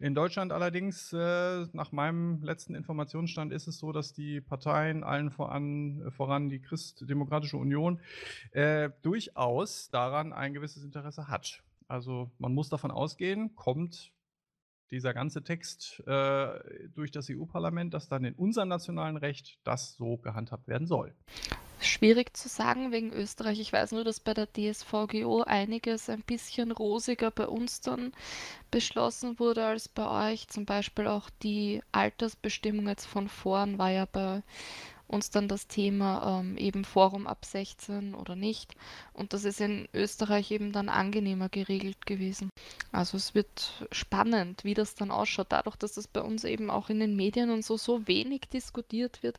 [0.00, 5.30] In Deutschland allerdings, äh, nach meinem letzten Informationsstand, ist es so, dass die Parteien, allen
[5.30, 8.00] voran, äh, voran die Christdemokratische Union,
[8.50, 11.62] äh, durchaus daran ein gewisses Interesse hat.
[11.86, 14.10] Also man muss davon ausgehen, kommt
[14.90, 16.48] dieser ganze Text äh,
[16.94, 21.14] durch das EU-Parlament, dass dann in unserem nationalen Recht das so gehandhabt werden soll.
[21.80, 23.60] Schwierig zu sagen wegen Österreich.
[23.60, 28.12] Ich weiß nur, dass bei der DSVGO einiges ein bisschen rosiger bei uns dann
[28.72, 30.48] beschlossen wurde als bei euch.
[30.48, 34.42] Zum Beispiel auch die Altersbestimmung jetzt von vorn war ja bei
[35.08, 38.74] uns dann das Thema ähm, eben Forum ab 16 oder nicht.
[39.12, 42.50] Und das ist in Österreich eben dann angenehmer geregelt gewesen.
[42.92, 45.48] Also es wird spannend, wie das dann ausschaut.
[45.50, 49.22] Dadurch, dass das bei uns eben auch in den Medien und so so wenig diskutiert
[49.22, 49.38] wird,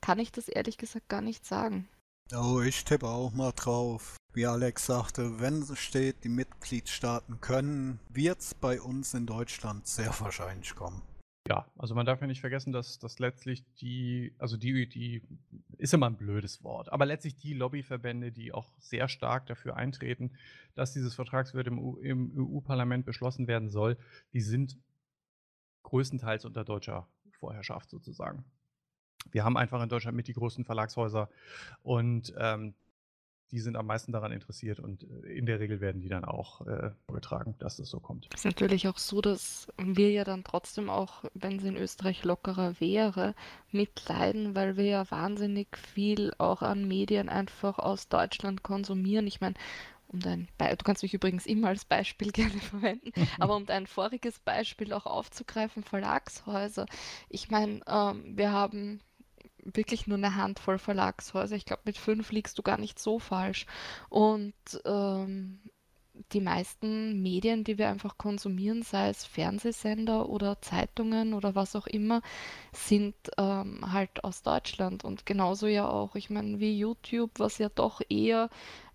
[0.00, 1.88] kann ich das ehrlich gesagt gar nicht sagen.
[2.34, 4.16] Oh, ich tippe auch mal drauf.
[4.32, 9.86] Wie Alex sagte, wenn es steht, die Mitgliedstaaten können, wird es bei uns in Deutschland
[9.86, 11.02] sehr wahrscheinlich kommen.
[11.46, 15.22] Ja, also man darf ja nicht vergessen, dass, dass letztlich die, also die, die
[15.76, 20.32] ist immer ein blödes Wort, aber letztlich die Lobbyverbände, die auch sehr stark dafür eintreten,
[20.74, 23.98] dass dieses Vertragswert im, im EU-Parlament beschlossen werden soll,
[24.32, 24.78] die sind
[25.82, 28.44] größtenteils unter deutscher Vorherrschaft sozusagen.
[29.30, 31.28] Wir haben einfach in Deutschland mit die größten Verlagshäuser
[31.82, 32.74] und ähm,
[33.54, 36.66] die sind am meisten daran interessiert und äh, in der Regel werden die dann auch
[36.66, 38.28] äh, übertragen, dass das so kommt.
[38.34, 42.24] Es ist natürlich auch so, dass wir ja dann trotzdem auch, wenn es in Österreich
[42.24, 43.34] lockerer wäre,
[43.70, 49.28] mitleiden, weil wir ja wahnsinnig viel auch an Medien einfach aus Deutschland konsumieren.
[49.28, 49.54] Ich meine,
[50.08, 53.86] um dein Be du kannst mich übrigens immer als Beispiel gerne verwenden, aber um dein
[53.86, 56.86] voriges Beispiel auch aufzugreifen, Verlagshäuser.
[57.28, 59.00] Ich meine, ähm, wir haben
[59.64, 61.56] wirklich nur eine Handvoll Verlagshäuser.
[61.56, 63.66] Ich glaube, mit fünf liegst du gar nicht so falsch.
[64.08, 64.54] Und
[64.84, 65.60] ähm,
[66.32, 71.86] die meisten Medien, die wir einfach konsumieren, sei es Fernsehsender oder Zeitungen oder was auch
[71.86, 72.22] immer,
[72.72, 75.04] sind ähm, halt aus Deutschland.
[75.04, 78.48] Und genauso ja auch, ich meine, wie YouTube, was ja doch eher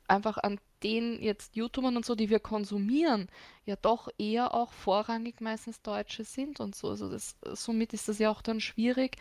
[0.07, 3.27] einfach an den jetzt YouTubern und so, die wir konsumieren,
[3.65, 6.89] ja doch eher auch vorrangig meistens Deutsche sind und so.
[6.89, 9.17] Also das, somit ist das ja auch dann schwierig,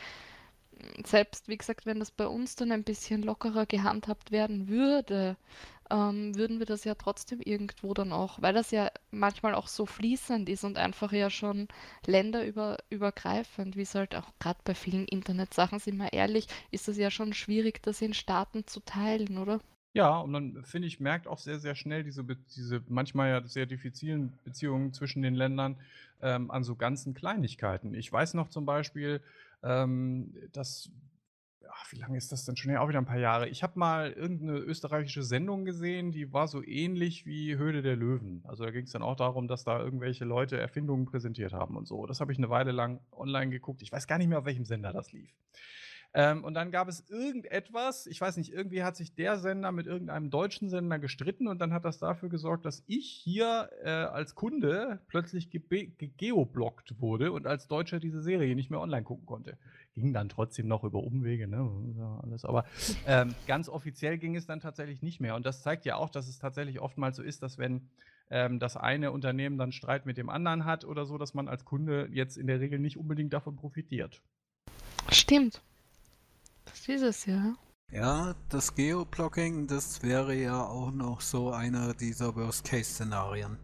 [1.05, 5.37] selbst, wie gesagt, wenn das bei uns dann ein bisschen lockerer gehandhabt werden würde,
[5.91, 9.87] ähm, würden wir das ja trotzdem irgendwo dann auch, weil das ja manchmal auch so
[9.87, 11.68] fließend ist und einfach ja schon
[12.07, 17.11] länderübergreifend, wie es halt auch gerade bei vielen Internetsachen, sind wir ehrlich, ist es ja
[17.11, 19.61] schon schwierig, das in Staaten zu teilen, oder?
[19.95, 22.22] Ja, und dann finde ich, merkt auch sehr, sehr schnell diese,
[22.55, 25.76] diese manchmal ja sehr diffizilen Beziehungen zwischen den Ländern
[26.20, 27.95] ähm, an so ganzen Kleinigkeiten.
[27.95, 29.22] Ich weiß noch zum Beispiel,
[29.63, 30.91] ähm, das
[31.71, 32.83] ach, wie lange ist das denn schon her?
[32.83, 33.49] Auch wieder ein paar Jahre.
[33.49, 38.43] Ich habe mal irgendeine österreichische Sendung gesehen, die war so ähnlich wie Höhle der Löwen.
[38.47, 41.87] Also da ging es dann auch darum, dass da irgendwelche Leute Erfindungen präsentiert haben und
[41.87, 42.07] so.
[42.07, 43.83] Das habe ich eine Weile lang online geguckt.
[43.83, 45.35] Ich weiß gar nicht mehr, auf welchem Sender das lief.
[46.19, 49.87] Ähm, und dann gab es irgendetwas, ich weiß nicht, irgendwie hat sich der Sender mit
[49.87, 54.35] irgendeinem deutschen Sender gestritten und dann hat das dafür gesorgt, dass ich hier äh, als
[54.35, 55.49] Kunde plötzlich
[56.16, 59.57] geoblockt wurde und als Deutscher diese Serie nicht mehr online gucken konnte.
[59.95, 62.19] Ging dann trotzdem noch über Umwege, ne?
[62.25, 62.45] Alles.
[62.45, 62.64] Aber
[63.07, 65.37] ähm, ganz offiziell ging es dann tatsächlich nicht mehr.
[65.37, 67.89] Und das zeigt ja auch, dass es tatsächlich oftmals so ist, dass wenn
[68.29, 71.64] ähm, das eine Unternehmen dann Streit mit dem anderen hat oder so, dass man als
[71.64, 74.21] Kunde jetzt in der Regel nicht unbedingt davon profitiert.
[75.12, 75.61] Stimmt.
[76.71, 77.55] Das ist es, ja.
[77.91, 83.57] Ja, das Geoblocking, das wäre ja auch noch so einer dieser Worst-Case-Szenarien.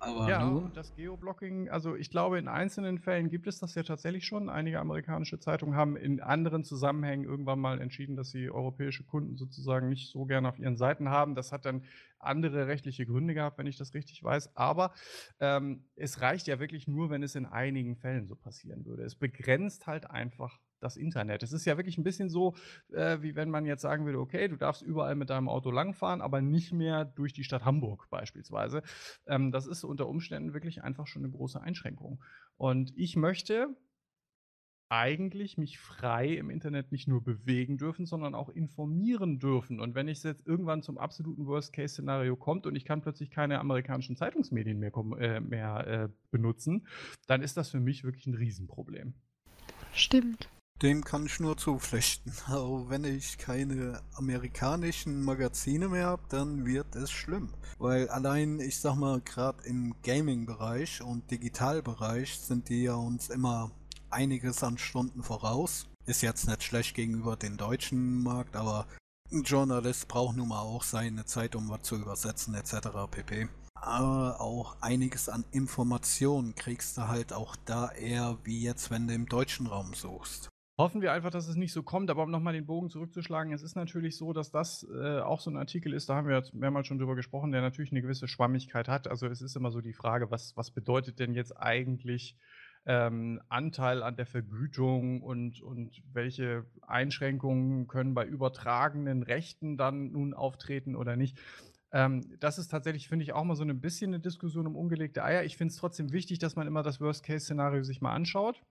[0.00, 0.72] Aber ja, nun?
[0.74, 4.48] das Geoblocking, also ich glaube, in einzelnen Fällen gibt es das ja tatsächlich schon.
[4.48, 9.88] Einige amerikanische Zeitungen haben in anderen Zusammenhängen irgendwann mal entschieden, dass sie europäische Kunden sozusagen
[9.88, 11.34] nicht so gerne auf ihren Seiten haben.
[11.34, 11.84] Das hat dann
[12.20, 14.54] andere rechtliche Gründe gehabt, wenn ich das richtig weiß.
[14.56, 14.92] Aber
[15.40, 19.02] ähm, es reicht ja wirklich nur, wenn es in einigen Fällen so passieren würde.
[19.02, 21.42] Es begrenzt halt einfach das Internet.
[21.42, 22.54] Es ist ja wirklich ein bisschen so,
[22.92, 26.20] äh, wie wenn man jetzt sagen würde, okay, du darfst überall mit deinem Auto langfahren,
[26.20, 28.82] aber nicht mehr durch die Stadt Hamburg beispielsweise.
[29.26, 32.22] Ähm, das ist unter Umständen wirklich einfach schon eine große Einschränkung.
[32.56, 33.68] Und ich möchte
[34.90, 39.80] eigentlich mich frei im Internet nicht nur bewegen dürfen, sondern auch informieren dürfen.
[39.80, 44.16] Und wenn es jetzt irgendwann zum absoluten Worst-Case-Szenario kommt und ich kann plötzlich keine amerikanischen
[44.16, 46.86] Zeitungsmedien mehr, äh, mehr äh, benutzen,
[47.26, 49.14] dann ist das für mich wirklich ein Riesenproblem.
[49.92, 50.48] Stimmt.
[50.80, 52.32] Dem kann ich nur zupflichten.
[52.48, 57.52] Auch wenn ich keine amerikanischen Magazine mehr habe, dann wird es schlimm.
[57.78, 63.72] Weil allein, ich sag mal, gerade im Gaming-Bereich und Digitalbereich sind die ja uns immer
[64.10, 65.86] einiges an Stunden voraus.
[66.06, 68.86] Ist jetzt nicht schlecht gegenüber dem deutschen Markt, aber
[69.32, 72.88] ein Journalist braucht nun mal auch seine Zeit, um was zu übersetzen etc.
[73.10, 73.48] pp.
[73.74, 79.14] Aber auch einiges an Informationen kriegst du halt auch da eher wie jetzt, wenn du
[79.14, 80.47] im deutschen Raum suchst.
[80.78, 83.62] Hoffen wir einfach, dass es nicht so kommt, aber um nochmal den Bogen zurückzuschlagen, es
[83.62, 86.54] ist natürlich so, dass das äh, auch so ein Artikel ist, da haben wir jetzt
[86.54, 89.08] mehrmals schon drüber gesprochen, der natürlich eine gewisse Schwammigkeit hat.
[89.08, 92.36] Also es ist immer so die Frage, was, was bedeutet denn jetzt eigentlich
[92.86, 100.32] ähm, Anteil an der Vergütung und, und welche Einschränkungen können bei übertragenen Rechten dann nun
[100.32, 101.36] auftreten oder nicht.
[101.90, 105.24] Ähm, das ist tatsächlich, finde ich, auch mal so ein bisschen eine Diskussion um ungelegte
[105.24, 105.42] Eier.
[105.42, 108.62] Ich finde es trotzdem wichtig, dass man immer das Worst-Case-Szenario sich mal anschaut.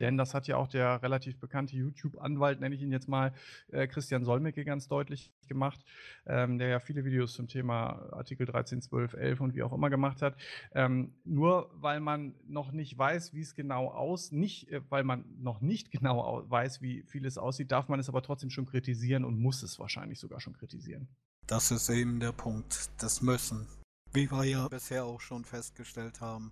[0.00, 3.32] Denn das hat ja auch der relativ bekannte YouTube-Anwalt, nenne ich ihn jetzt mal,
[3.68, 5.80] äh, Christian Solmecke ganz deutlich gemacht,
[6.26, 9.90] ähm, der ja viele Videos zum Thema Artikel 13, 12, 11 und wie auch immer
[9.90, 10.36] gemacht hat.
[10.74, 15.24] Ähm, nur weil man noch nicht weiß, wie es genau aus, nicht, äh, weil man
[15.38, 19.38] noch nicht genau weiß, wie vieles aussieht, darf man es aber trotzdem schon kritisieren und
[19.38, 21.08] muss es wahrscheinlich sogar schon kritisieren.
[21.46, 23.68] Das ist eben der Punkt, das Müssen.
[24.12, 26.50] Wie wir ja bisher auch schon festgestellt haben.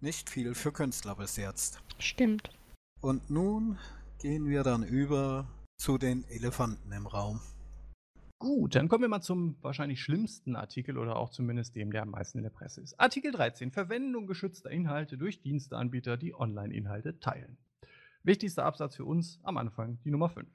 [0.00, 1.80] Nicht viel für Künstler bis jetzt.
[1.98, 2.50] Stimmt.
[3.00, 3.78] Und nun
[4.20, 5.46] gehen wir dann über
[5.76, 7.40] zu den Elefanten im Raum.
[8.40, 12.10] Gut, dann kommen wir mal zum wahrscheinlich schlimmsten Artikel oder auch zumindest dem, der am
[12.10, 12.98] meisten in der Presse ist.
[12.98, 13.70] Artikel 13.
[13.70, 17.56] Verwendung geschützter Inhalte durch Diensteanbieter, die Online-Inhalte teilen.
[18.24, 20.48] Wichtigster Absatz für uns am Anfang die Nummer 5.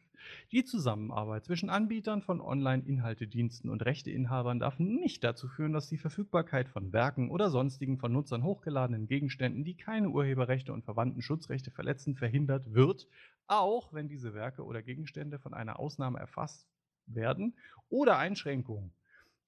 [0.51, 6.69] Die Zusammenarbeit zwischen Anbietern von Online-Inhaltediensten und Rechteinhabern darf nicht dazu führen, dass die Verfügbarkeit
[6.69, 12.15] von Werken oder sonstigen von Nutzern hochgeladenen Gegenständen, die keine Urheberrechte und verwandten Schutzrechte verletzen,
[12.15, 13.07] verhindert wird,
[13.47, 16.67] auch wenn diese Werke oder Gegenstände von einer Ausnahme erfasst
[17.07, 17.55] werden
[17.89, 18.93] oder Einschränkungen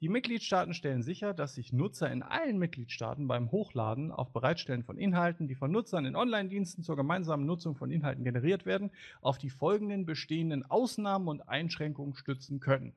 [0.01, 4.97] die Mitgliedstaaten stellen sicher, dass sich Nutzer in allen Mitgliedstaaten beim Hochladen auf Bereitstellen von
[4.97, 8.91] Inhalten, die von Nutzern in Online-Diensten zur gemeinsamen Nutzung von Inhalten generiert werden,
[9.21, 12.93] auf die folgenden bestehenden Ausnahmen und Einschränkungen stützen können.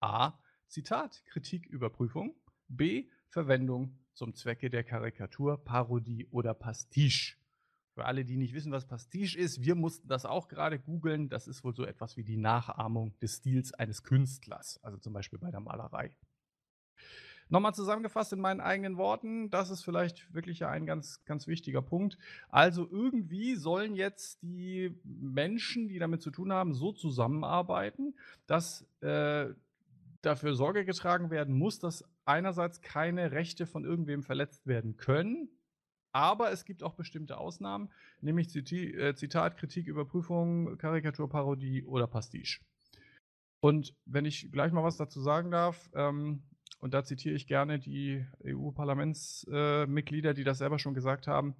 [0.00, 0.34] A.
[0.68, 2.34] Zitat, Kritiküberprüfung.
[2.68, 3.08] B.
[3.28, 7.36] Verwendung zum Zwecke der Karikatur, Parodie oder Pastiche.
[7.94, 11.28] Für alle, die nicht wissen, was Pastiche ist, wir mussten das auch gerade googeln.
[11.28, 15.38] Das ist wohl so etwas wie die Nachahmung des Stils eines Künstlers, also zum Beispiel
[15.38, 16.16] bei der Malerei.
[17.50, 22.16] Nochmal zusammengefasst in meinen eigenen Worten, das ist vielleicht wirklich ein ganz, ganz wichtiger Punkt.
[22.48, 28.14] Also irgendwie sollen jetzt die Menschen, die damit zu tun haben, so zusammenarbeiten,
[28.46, 29.50] dass äh,
[30.22, 35.50] dafür Sorge getragen werden muss, dass einerseits keine Rechte von irgendwem verletzt werden können,
[36.12, 37.90] aber es gibt auch bestimmte Ausnahmen,
[38.20, 42.60] nämlich Ziti äh, Zitat, Kritik, Überprüfung, Karikatur, Parodie oder Pastiche.
[43.60, 46.42] Und wenn ich gleich mal was dazu sagen darf, ähm,
[46.80, 51.54] und da zitiere ich gerne die EU-Parlamentsmitglieder, äh, die das selber schon gesagt haben,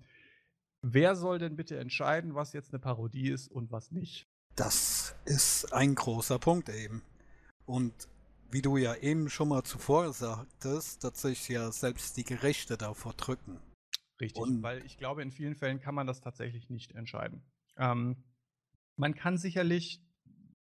[0.82, 4.26] wer soll denn bitte entscheiden, was jetzt eine Parodie ist und was nicht?
[4.56, 7.02] Das ist ein großer Punkt eben.
[7.66, 8.08] Und
[8.50, 13.14] wie du ja eben schon mal zuvor sagtest, dass sich ja selbst die Gerichte davor
[13.14, 13.60] drücken.
[14.22, 17.42] Richtig, Und weil ich glaube, in vielen Fällen kann man das tatsächlich nicht entscheiden.
[17.76, 18.22] Ähm,
[18.96, 20.00] man kann sicherlich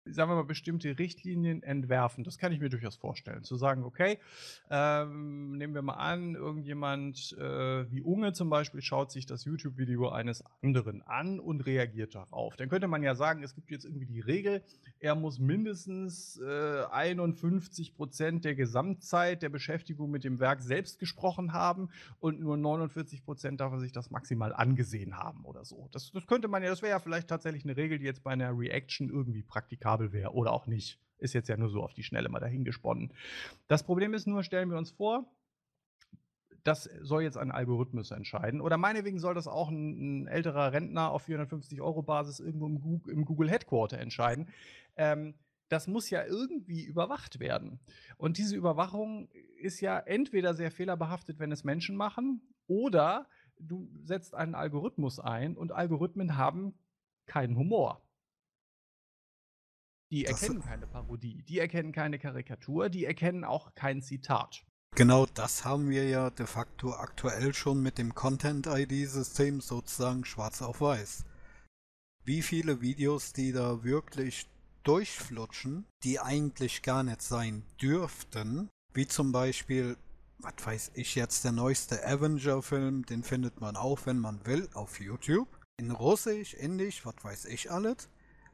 [0.05, 2.23] sagen wir mal, bestimmte Richtlinien entwerfen.
[2.23, 3.43] Das kann ich mir durchaus vorstellen.
[3.43, 4.19] Zu sagen, okay,
[4.69, 10.09] ähm, nehmen wir mal an, irgendjemand äh, wie Unge zum Beispiel schaut sich das YouTube-Video
[10.09, 12.55] eines anderen an und reagiert darauf.
[12.57, 14.63] Dann könnte man ja sagen, es gibt jetzt irgendwie die Regel,
[14.99, 21.53] er muss mindestens äh, 51 Prozent der Gesamtzeit der Beschäftigung mit dem Werk selbst gesprochen
[21.53, 21.89] haben
[22.19, 25.87] und nur 49 Prozent darf er sich das maximal angesehen haben oder so.
[25.91, 28.31] Das, das könnte man ja, das wäre ja vielleicht tatsächlich eine Regel, die jetzt bei
[28.31, 30.99] einer Reaction irgendwie praktikabel praktikabel wäre oder auch nicht.
[31.17, 33.13] Ist jetzt ja nur so auf die Schnelle mal dahingesponnen.
[33.67, 35.25] Das Problem ist nur, stellen wir uns vor,
[36.63, 38.61] das soll jetzt ein Algorithmus entscheiden.
[38.61, 42.81] Oder meinetwegen soll das auch ein, ein älterer Rentner auf 450 Euro Basis irgendwo im
[42.81, 44.49] Google, im Google Headquarter entscheiden.
[44.95, 45.33] Ähm,
[45.69, 47.79] das muss ja irgendwie überwacht werden.
[48.17, 49.29] Und diese Überwachung
[49.61, 53.27] ist ja entweder sehr fehlerbehaftet, wenn es Menschen machen, oder
[53.59, 56.73] du setzt einen Algorithmus ein und Algorithmen haben
[57.25, 58.01] keinen Humor.
[60.11, 64.63] Die erkennen das, keine Parodie, die erkennen keine Karikatur, die erkennen auch kein Zitat.
[64.95, 70.81] Genau das haben wir ja de facto aktuell schon mit dem Content-ID-System sozusagen schwarz auf
[70.81, 71.25] weiß.
[72.25, 74.47] Wie viele Videos, die da wirklich
[74.83, 79.97] durchflutschen, die eigentlich gar nicht sein dürften, wie zum Beispiel,
[80.37, 84.99] was weiß ich jetzt, der neueste Avenger-Film, den findet man auch, wenn man will, auf
[84.99, 85.47] YouTube.
[85.79, 88.09] In Russisch, Indisch, was weiß ich alles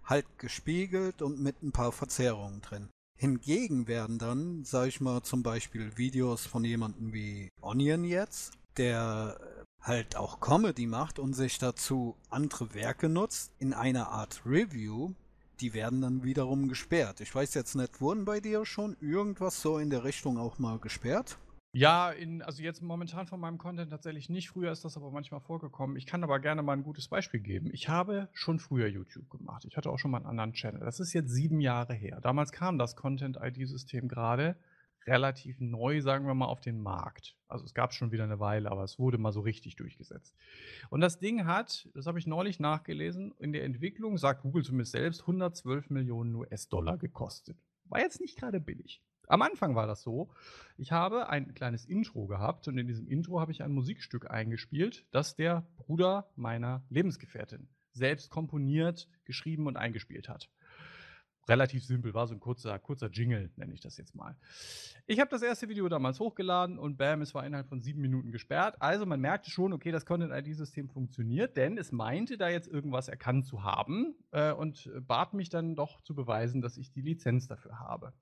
[0.10, 2.90] halt gespiegelt und mit ein paar Verzerrungen drin.
[3.16, 9.40] Hingegen werden dann, sag ich mal, zum Beispiel Videos von jemandem wie Onion jetzt, der
[9.82, 15.14] halt auch Comedy macht und sich dazu andere Werke nutzt, in einer Art Review,
[15.60, 17.22] die werden dann wiederum gesperrt.
[17.22, 20.80] Ich weiß jetzt nicht, wurden bei dir schon irgendwas so in der Richtung auch mal
[20.80, 21.38] gesperrt?
[21.72, 24.50] Ja, in, also jetzt momentan von meinem Content tatsächlich nicht.
[24.50, 25.98] Früher ist das aber manchmal vorgekommen.
[25.98, 27.70] Ich kann aber gerne mal ein gutes Beispiel geben.
[27.74, 29.66] Ich habe schon früher YouTube gemacht.
[29.66, 30.80] Ich hatte auch schon mal einen anderen Channel.
[30.80, 32.22] Das ist jetzt sieben Jahre her.
[32.22, 34.58] Damals kam das Content-ID-System gerade
[35.06, 37.36] relativ neu, sagen wir mal, auf den Markt.
[37.48, 40.36] Also es gab schon wieder eine Weile, aber es wurde mal so richtig durchgesetzt.
[40.90, 44.94] Und das Ding hat, das habe ich neulich nachgelesen, in der Entwicklung, sagt Google zumindest
[44.94, 47.58] selbst, 112 Millionen US-Dollar gekostet.
[47.86, 49.02] War jetzt nicht gerade billig.
[49.30, 50.32] Am Anfang war das so.
[50.76, 55.06] Ich habe ein kleines Intro gehabt und in diesem Intro habe ich ein Musikstück eingespielt,
[55.12, 60.50] das der Bruder meiner Lebensgefährtin selbst komponiert, geschrieben und eingespielt hat.
[61.48, 64.36] Relativ simpel, war so ein kurzer, kurzer Jingle, nenne ich das jetzt mal.
[65.06, 68.32] Ich habe das erste Video damals hochgeladen und bam, es war innerhalb von sieben Minuten
[68.32, 68.82] gesperrt.
[68.82, 73.46] Also man merkte schon, okay, das Content-ID-System funktioniert, denn es meinte da jetzt irgendwas erkannt
[73.46, 77.78] zu haben äh, und bat mich dann doch zu beweisen, dass ich die Lizenz dafür
[77.80, 78.14] habe.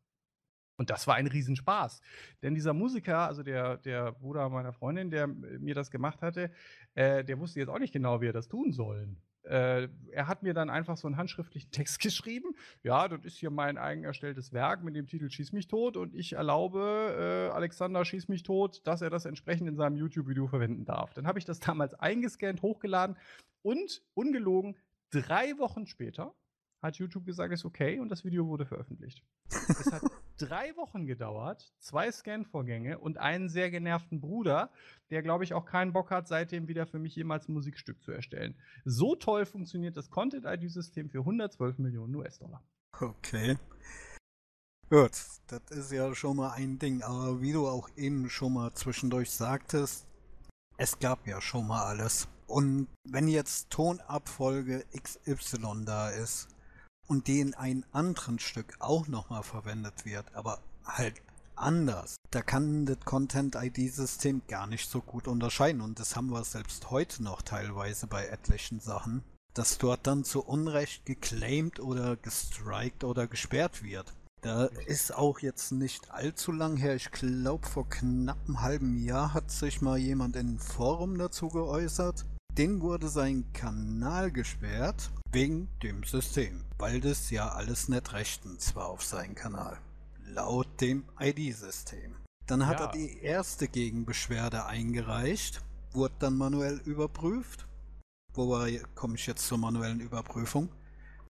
[0.77, 2.01] Und das war ein Riesenspaß.
[2.43, 6.51] Denn dieser Musiker, also der, der Bruder meiner Freundin, der mir das gemacht hatte,
[6.93, 9.09] äh, der wusste jetzt auch nicht genau, wie er das tun soll.
[9.43, 12.53] Äh, er hat mir dann einfach so einen handschriftlichen Text geschrieben.
[12.83, 16.13] Ja, das ist hier mein eigen erstelltes Werk mit dem Titel Schieß mich tot und
[16.13, 20.85] ich erlaube äh, Alexander Schieß mich tot, dass er das entsprechend in seinem YouTube-Video verwenden
[20.85, 21.13] darf.
[21.13, 23.17] Dann habe ich das damals eingescannt, hochgeladen
[23.61, 24.75] und ungelogen
[25.09, 26.35] drei Wochen später
[26.81, 29.23] hat YouTube gesagt, ist okay und das Video wurde veröffentlicht.
[29.49, 30.03] es hat
[30.37, 34.71] drei Wochen gedauert, zwei Scan-Vorgänge und einen sehr genervten Bruder,
[35.09, 38.11] der, glaube ich, auch keinen Bock hat, seitdem wieder für mich jemals ein Musikstück zu
[38.11, 38.55] erstellen.
[38.85, 42.63] So toll funktioniert das Content-ID-System für 112 Millionen US-Dollar.
[42.99, 43.57] Okay.
[44.89, 45.11] Gut,
[45.47, 49.31] das ist ja schon mal ein Ding, aber wie du auch eben schon mal zwischendurch
[49.31, 50.07] sagtest,
[50.77, 52.29] es gab ja schon mal alles.
[52.47, 56.47] Und wenn jetzt Tonabfolge XY da ist,
[57.07, 61.15] und die in einem anderen Stück auch nochmal verwendet wird, aber halt
[61.55, 62.17] anders.
[62.31, 67.23] Da kann das Content-ID-System gar nicht so gut unterscheiden und das haben wir selbst heute
[67.23, 73.83] noch teilweise bei etlichen Sachen, dass dort dann zu Unrecht geclaimed oder gestrikt oder gesperrt
[73.83, 74.13] wird.
[74.41, 79.33] Da ist auch jetzt nicht allzu lang her, ich glaube vor knapp einem halben Jahr
[79.33, 82.25] hat sich mal jemand in Forum dazu geäußert.
[82.51, 88.87] Den wurde sein Kanal gesperrt wegen dem System, weil das ja alles nicht rechtens war
[88.87, 89.79] auf seinem Kanal.
[90.25, 92.15] Laut dem ID-System.
[92.45, 92.85] Dann hat ja.
[92.85, 95.61] er die erste Gegenbeschwerde eingereicht,
[95.91, 97.67] wurde dann manuell überprüft.
[98.33, 100.69] Wobei komme ich jetzt zur manuellen Überprüfung?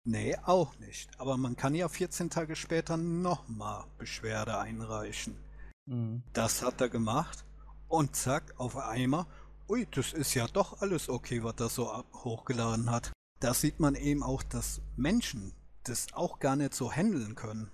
[0.04, 1.10] Nee, auch nicht.
[1.20, 5.38] Aber man kann ja 14 Tage später nochmal Beschwerde einreichen.
[5.86, 6.24] Mhm.
[6.34, 7.46] Das hat er gemacht
[7.88, 9.26] und zack, auf einmal
[9.68, 13.12] ui, das ist ja doch alles okay, was das so hochgeladen hat.
[13.46, 17.70] Da sieht man eben auch, dass Menschen das auch gar nicht so handeln können.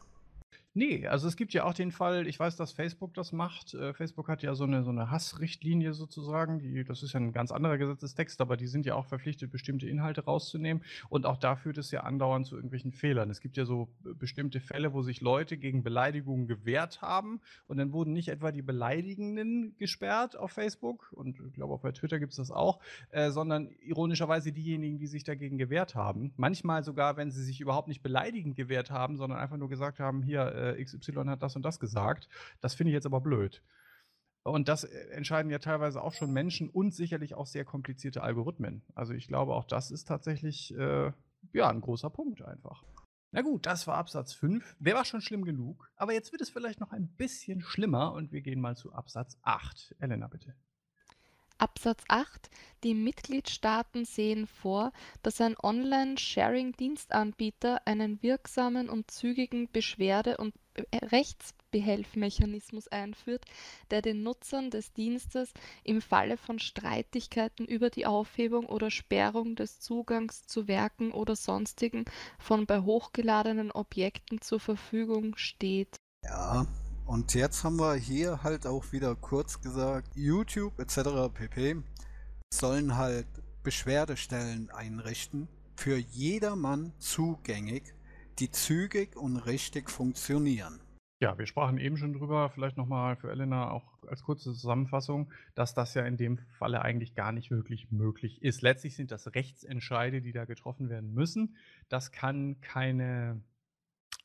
[0.73, 3.73] Nee, also es gibt ja auch den Fall, ich weiß, dass Facebook das macht.
[3.73, 6.59] Äh, Facebook hat ja so eine, so eine Hassrichtlinie sozusagen.
[6.59, 9.89] Die, das ist ja ein ganz anderer Gesetzestext, aber die sind ja auch verpflichtet, bestimmte
[9.89, 10.81] Inhalte rauszunehmen.
[11.09, 13.29] Und auch da führt es ja andauernd zu irgendwelchen Fehlern.
[13.29, 17.91] Es gibt ja so bestimmte Fälle, wo sich Leute gegen Beleidigungen gewehrt haben und dann
[17.91, 22.31] wurden nicht etwa die Beleidigenden gesperrt auf Facebook und ich glaube auch bei Twitter gibt
[22.31, 26.31] es das auch, äh, sondern ironischerweise diejenigen, die sich dagegen gewehrt haben.
[26.37, 30.23] Manchmal sogar, wenn sie sich überhaupt nicht beleidigend gewehrt haben, sondern einfach nur gesagt haben,
[30.23, 32.29] hier, äh, XY hat das und das gesagt.
[32.59, 33.63] Das finde ich jetzt aber blöd.
[34.43, 38.83] Und das äh, entscheiden ja teilweise auch schon Menschen und sicherlich auch sehr komplizierte Algorithmen.
[38.95, 41.11] Also ich glaube, auch das ist tatsächlich äh,
[41.53, 42.83] ja, ein großer Punkt einfach.
[43.31, 44.75] Na gut, das war Absatz 5.
[44.79, 45.89] Der war schon schlimm genug.
[45.95, 49.37] Aber jetzt wird es vielleicht noch ein bisschen schlimmer und wir gehen mal zu Absatz
[49.43, 49.95] 8.
[49.99, 50.53] Elena, bitte.
[51.61, 52.49] Absatz 8.
[52.83, 60.55] Die Mitgliedstaaten sehen vor, dass ein Online-Sharing-Dienstanbieter einen wirksamen und zügigen Beschwerde- und
[60.91, 63.45] Rechtsbehelfmechanismus einführt,
[63.91, 69.79] der den Nutzern des Dienstes im Falle von Streitigkeiten über die Aufhebung oder Sperrung des
[69.79, 72.05] Zugangs zu Werken oder sonstigen
[72.39, 75.97] von bei hochgeladenen Objekten zur Verfügung steht.
[76.23, 76.65] Ja,
[77.11, 81.29] und jetzt haben wir hier halt auch wieder kurz gesagt, YouTube etc.
[81.33, 81.83] pp.
[82.53, 83.27] sollen halt
[83.63, 87.83] Beschwerdestellen einrichten, für jedermann zugänglich,
[88.39, 90.79] die zügig und richtig funktionieren.
[91.19, 95.73] Ja, wir sprachen eben schon drüber, vielleicht nochmal für Elena auch als kurze Zusammenfassung, dass
[95.73, 98.61] das ja in dem Falle eigentlich gar nicht wirklich möglich ist.
[98.61, 101.57] Letztlich sind das Rechtsentscheide, die da getroffen werden müssen.
[101.89, 103.41] Das kann keine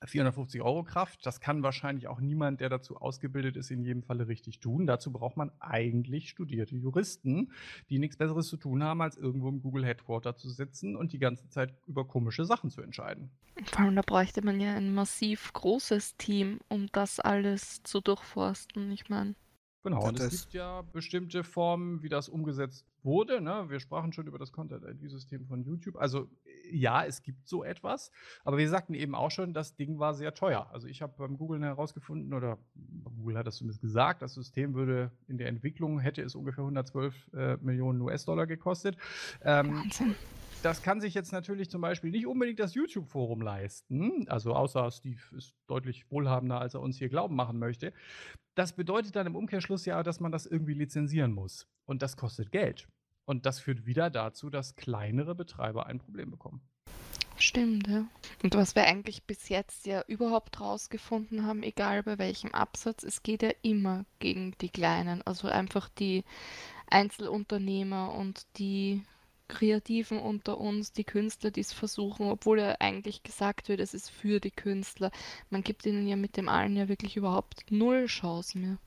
[0.05, 1.25] 450 Euro Kraft.
[1.25, 4.87] Das kann wahrscheinlich auch niemand, der dazu ausgebildet ist, in jedem Falle richtig tun.
[4.87, 7.53] Dazu braucht man eigentlich studierte Juristen,
[7.89, 11.19] die nichts Besseres zu tun haben, als irgendwo im Google Headquarter zu sitzen und die
[11.19, 13.31] ganze Zeit über komische Sachen zu entscheiden.
[13.65, 18.93] Vor allem, da bräuchte man ja ein massiv großes Team, um das alles zu durchforsten.
[18.93, 19.35] Ich meine.
[19.83, 23.41] Genau, und es gibt ja bestimmte Formen, wie das umgesetzt wurde.
[23.41, 23.67] Ne?
[23.69, 25.97] Wir sprachen schon über das Content-ID-System von YouTube.
[25.97, 26.29] Also
[26.71, 28.11] ja, es gibt so etwas,
[28.45, 30.69] aber wir sagten eben auch schon, das Ding war sehr teuer.
[30.73, 32.59] Also ich habe beim Googlen herausgefunden, oder
[33.17, 37.33] Google hat das zumindest gesagt, das System würde in der Entwicklung, hätte es ungefähr 112
[37.35, 38.97] äh, Millionen US-Dollar gekostet.
[39.43, 40.15] Ähm, Wahnsinn
[40.67, 44.27] das kann sich jetzt natürlich zum Beispiel nicht unbedingt das YouTube-Forum leisten.
[44.29, 47.93] Also außer Steve ist deutlich wohlhabender, als er uns hier glauben machen möchte.
[48.57, 51.69] Das bedeutet dann im Umkehrschluss ja, dass man das irgendwie lizenzieren muss.
[51.85, 52.89] Und das kostet Geld.
[53.27, 56.63] Und das führt wieder dazu, dass kleinere Betreiber ein Problem bekommen.
[57.39, 58.07] Stimmt, ja.
[58.43, 63.23] Und was wir eigentlich bis jetzt ja überhaupt rausgefunden haben, egal bei welchem Absatz, es
[63.23, 65.21] geht ja immer gegen die Kleinen.
[65.23, 66.25] Also einfach die
[66.87, 69.03] Einzelunternehmer und die
[69.49, 74.11] Kreativen unter uns, die Künstler, die es versuchen, obwohl ja eigentlich gesagt wird, es ist
[74.11, 75.11] für die Künstler.
[75.51, 78.79] Man gibt ihnen ja mit dem allen ja wirklich überhaupt null Chance mehr.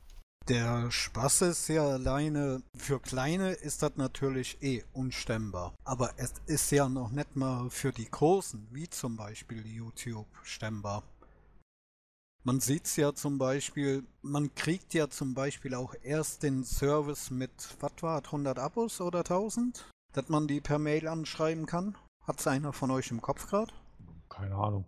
[0.49, 5.75] Der Spaß ist ja alleine, für Kleine ist das natürlich eh unstemmbar.
[5.85, 11.03] Aber es ist ja noch nicht mal für die Großen, wie zum Beispiel YouTube, stemmbar.
[12.43, 17.29] Man sieht es ja zum Beispiel, man kriegt ja zum Beispiel auch erst den Service
[17.29, 19.85] mit, was war 100 Abos oder 1000?
[20.13, 21.95] dass man die per Mail anschreiben kann?
[22.25, 23.73] Hat es einer von euch im Kopf gerade?
[24.29, 24.85] Keine Ahnung.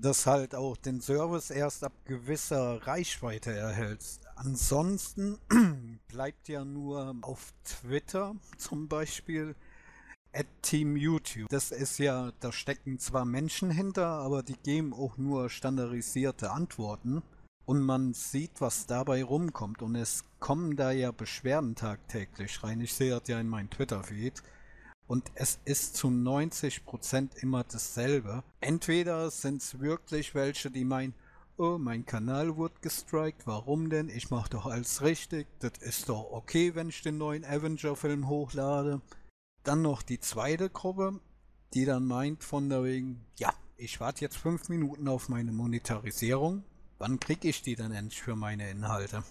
[0.00, 4.22] Dass halt auch den Service erst ab gewisser Reichweite erhältst.
[4.36, 5.38] Ansonsten
[6.08, 9.54] bleibt ja nur auf Twitter zum Beispiel
[10.32, 11.48] at Team YouTube.
[11.50, 17.22] Das ist ja, da stecken zwar Menschen hinter, aber die geben auch nur standardisierte Antworten
[17.66, 19.82] und man sieht, was dabei rumkommt.
[19.82, 22.80] Und es kommen da ja Beschwerden tagtäglich rein.
[22.80, 24.42] Ich sehe das ja in meinem Twitter-Feed.
[25.10, 28.44] Und es ist zu 90% immer dasselbe.
[28.60, 31.14] Entweder sind es wirklich welche, die meinen,
[31.56, 34.08] oh, mein Kanal wurde gestrikt, warum denn?
[34.08, 35.48] Ich mache doch alles richtig.
[35.58, 39.00] Das ist doch okay, wenn ich den neuen Avenger-Film hochlade.
[39.64, 41.18] Dann noch die zweite Gruppe,
[41.74, 46.62] die dann meint von der wegen, ja, ich warte jetzt fünf Minuten auf meine Monetarisierung
[47.00, 49.24] wann kriege ich die denn endlich für meine Inhalte?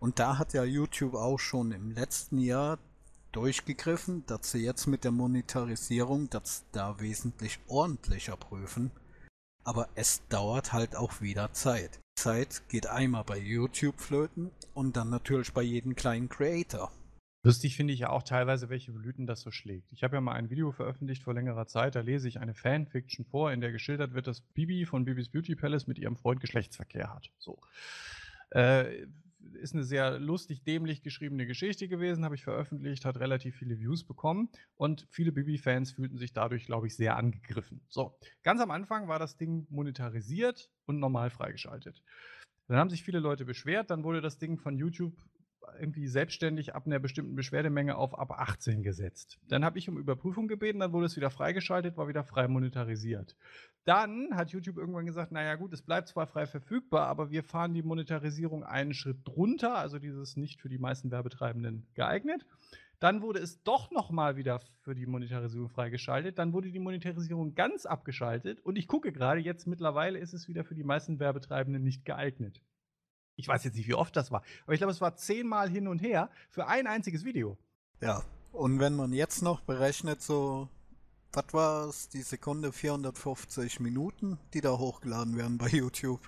[0.00, 2.78] Und da hat ja YouTube auch schon im letzten Jahr
[3.32, 8.90] durchgegriffen, dass sie jetzt mit der Monetarisierung das da wesentlich ordentlicher prüfen.
[9.64, 12.00] Aber es dauert halt auch wieder Zeit.
[12.16, 16.90] Zeit geht einmal bei YouTube flöten und dann natürlich bei jedem kleinen Creator.
[17.42, 19.92] Lustig finde ich ja auch teilweise, welche Blüten das so schlägt.
[19.92, 23.24] Ich habe ja mal ein Video veröffentlicht vor längerer Zeit, da lese ich eine Fanfiction
[23.24, 27.14] vor, in der geschildert wird, dass Bibi von Bibis Beauty Palace mit ihrem Freund Geschlechtsverkehr
[27.14, 27.30] hat.
[27.38, 27.58] So.
[28.50, 29.06] Äh,
[29.54, 34.04] ist eine sehr lustig, dämlich geschriebene Geschichte gewesen, habe ich veröffentlicht, hat relativ viele Views
[34.04, 37.80] bekommen und viele Bibi-Fans fühlten sich dadurch, glaube ich, sehr angegriffen.
[37.88, 42.02] So, ganz am Anfang war das Ding monetarisiert und normal freigeschaltet.
[42.68, 45.14] Dann haben sich viele Leute beschwert, dann wurde das Ding von YouTube
[45.78, 49.38] irgendwie selbstständig ab einer bestimmten Beschwerdemenge auf ab 18 gesetzt.
[49.48, 53.36] Dann habe ich um Überprüfung gebeten, dann wurde es wieder freigeschaltet, war wieder frei monetarisiert.
[53.84, 57.74] Dann hat YouTube irgendwann gesagt, naja gut, es bleibt zwar frei verfügbar, aber wir fahren
[57.74, 62.44] die Monetarisierung einen Schritt drunter, also dieses nicht für die meisten Werbetreibenden geeignet.
[63.00, 66.38] Dann wurde es doch nochmal wieder für die Monetarisierung freigeschaltet.
[66.38, 68.60] Dann wurde die Monetarisierung ganz abgeschaltet.
[68.60, 72.60] Und ich gucke gerade, jetzt mittlerweile ist es wieder für die meisten Werbetreibenden nicht geeignet.
[73.40, 75.88] Ich weiß jetzt nicht, wie oft das war, aber ich glaube, es war zehnmal hin
[75.88, 77.56] und her für ein einziges Video.
[78.00, 78.22] Ja,
[78.52, 80.68] und wenn man jetzt noch berechnet, so,
[81.32, 86.20] was war es, die Sekunde 450 Minuten, die da hochgeladen werden bei YouTube.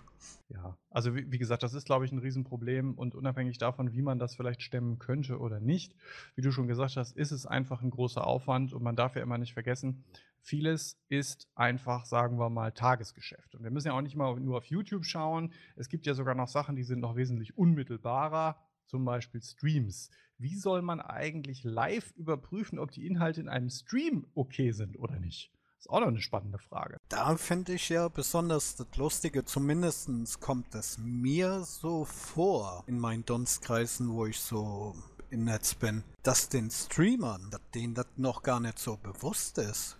[0.49, 4.03] Ja, also wie, wie gesagt, das ist, glaube ich, ein Riesenproblem und unabhängig davon, wie
[4.03, 5.95] man das vielleicht stemmen könnte oder nicht,
[6.35, 9.23] wie du schon gesagt hast, ist es einfach ein großer Aufwand und man darf ja
[9.23, 10.05] immer nicht vergessen,
[10.41, 13.55] vieles ist einfach, sagen wir mal, Tagesgeschäft.
[13.55, 15.53] Und wir müssen ja auch nicht mal nur auf YouTube schauen.
[15.77, 20.11] Es gibt ja sogar noch Sachen, die sind noch wesentlich unmittelbarer, zum Beispiel Streams.
[20.39, 25.19] Wie soll man eigentlich live überprüfen, ob die Inhalte in einem Stream okay sind oder
[25.21, 25.53] nicht?
[25.83, 26.97] Ist auch noch eine spannende Frage.
[27.09, 33.25] Da finde ich ja besonders das Lustige, zumindest kommt es mir so vor in meinen
[33.25, 34.95] Dunstkreisen, wo ich so
[35.31, 39.99] im Netz bin, dass den Streamern, dass denen das noch gar nicht so bewusst ist.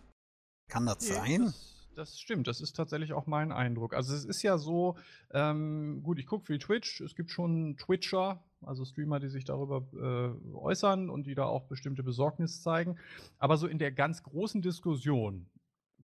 [0.69, 1.45] Kann das Nee, sein?
[1.47, 2.47] das, das stimmt.
[2.47, 3.93] Das ist tatsächlich auch mein Eindruck.
[3.93, 4.97] Also es ist ja so,
[5.33, 7.01] ähm, gut, ich gucke viel Twitch.
[7.01, 11.65] Es gibt schon Twitcher, also Streamer, die sich darüber äh, äußern und die da auch
[11.65, 13.01] bestimmte Besorgnis zeigen.
[13.41, 15.49] Aber so in der ganz großen Diskussion,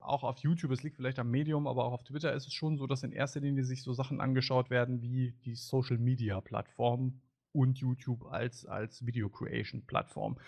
[0.01, 2.77] auch auf YouTube, es liegt vielleicht am Medium, aber auch auf Twitter ist es schon
[2.77, 7.21] so, dass in erster Linie sich so Sachen angeschaut werden wie die Social Media Plattform
[7.53, 10.39] und YouTube als, als Video Creation Plattform.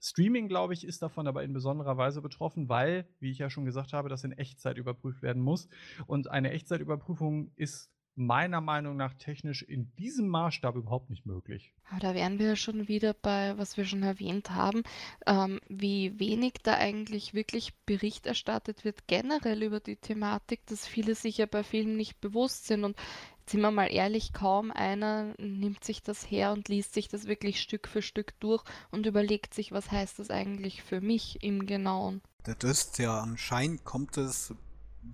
[0.00, 3.64] Streaming, glaube ich, ist davon aber in besonderer Weise betroffen, weil, wie ich ja schon
[3.64, 5.68] gesagt habe, das in Echtzeit überprüft werden muss.
[6.06, 11.72] Und eine Echtzeitüberprüfung ist meiner Meinung nach technisch in diesem Maßstab überhaupt nicht möglich.
[11.90, 14.82] Aber da wären wir ja schon wieder bei, was wir schon erwähnt haben,
[15.26, 21.14] ähm, wie wenig da eigentlich wirklich Bericht erstattet wird, generell über die Thematik, dass viele
[21.14, 22.84] sich ja bei vielen nicht bewusst sind.
[22.84, 22.96] Und
[23.40, 27.26] jetzt sind wir mal ehrlich, kaum einer nimmt sich das her und liest sich das
[27.26, 31.66] wirklich Stück für Stück durch und überlegt sich, was heißt das eigentlich für mich im
[31.66, 32.20] Genauen.
[32.42, 34.54] Das ist ja anscheinend kommt es,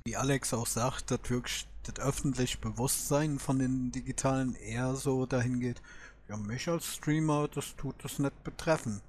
[0.04, 5.60] wie Alex auch sagt, dass wirklich das öffentliche Bewusstsein von den Digitalen eher so dahin
[5.60, 5.82] geht,
[6.28, 9.00] ja, mich als Streamer, das tut das nicht betreffen.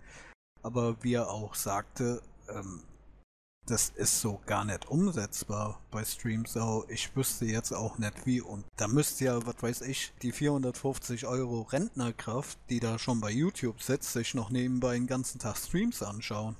[0.62, 2.84] Aber wie er auch sagte, ähm,
[3.68, 6.56] das ist so gar nicht umsetzbar bei Streams.
[6.56, 8.40] Auch ich wüsste jetzt auch nicht wie.
[8.42, 13.30] Und da müsste ja, was weiß ich, die 450 Euro Rentnerkraft, die da schon bei
[13.30, 16.56] YouTube sitzt, sich noch nebenbei den ganzen Tag Streams anschauen.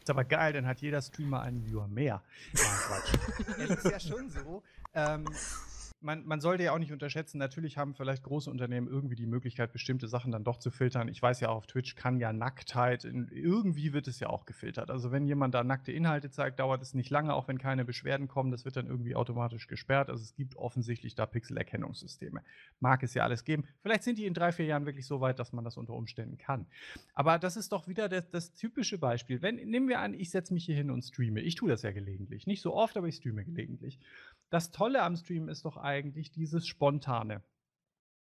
[0.00, 2.22] Ist aber geil, dann hat jeder Streamer einen Viewer mehr.
[2.54, 3.18] Nein, Quatsch.
[3.58, 4.62] es ist ja schon so.
[4.94, 5.24] Ähm,
[6.00, 9.72] man, man sollte ja auch nicht unterschätzen, natürlich haben vielleicht große Unternehmen irgendwie die Möglichkeit,
[9.72, 11.08] bestimmte Sachen dann doch zu filtern.
[11.08, 14.90] Ich weiß ja auf Twitch kann ja Nacktheit, in, irgendwie wird es ja auch gefiltert.
[14.90, 18.28] Also wenn jemand da nackte Inhalte zeigt, dauert es nicht lange, auch wenn keine Beschwerden
[18.28, 20.08] kommen, das wird dann irgendwie automatisch gesperrt.
[20.08, 22.42] Also es gibt offensichtlich da Pixelerkennungssysteme.
[22.80, 23.64] Mag es ja alles geben.
[23.82, 26.38] Vielleicht sind die in drei, vier Jahren wirklich so weit, dass man das unter Umständen
[26.38, 26.66] kann.
[27.14, 29.42] Aber das ist doch wieder das, das typische Beispiel.
[29.42, 31.40] Wenn, nehmen wir an, ich setze mich hier hin und streame.
[31.40, 32.46] Ich tue das ja gelegentlich.
[32.46, 33.98] Nicht so oft, aber ich streame gelegentlich.
[34.48, 35.89] Das Tolle am Stream ist doch eigentlich
[36.32, 37.42] dieses Spontane.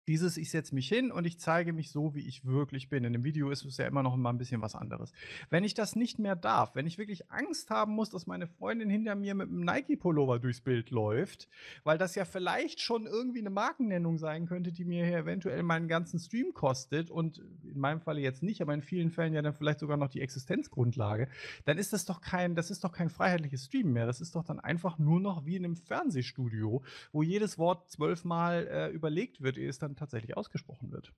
[0.09, 3.03] Dieses, ich setze mich hin und ich zeige mich so, wie ich wirklich bin.
[3.03, 5.11] In dem Video ist es ja immer noch mal ein bisschen was anderes.
[5.51, 8.89] Wenn ich das nicht mehr darf, wenn ich wirklich Angst haben muss, dass meine Freundin
[8.89, 11.47] hinter mir mit einem Nike-Pullover durchs Bild läuft,
[11.83, 15.87] weil das ja vielleicht schon irgendwie eine Markennennung sein könnte, die mir hier eventuell meinen
[15.87, 19.53] ganzen Stream kostet und in meinem Falle jetzt nicht, aber in vielen Fällen ja dann
[19.53, 21.29] vielleicht sogar noch die Existenzgrundlage,
[21.65, 24.07] dann ist das doch kein, das ist doch kein freiheitliches Stream mehr.
[24.07, 26.81] Das ist doch dann einfach nur noch wie in einem Fernsehstudio,
[27.11, 31.11] wo jedes Wort zwölfmal äh, überlegt wird, ehe es dann tatsächlich ausgesprochen wird.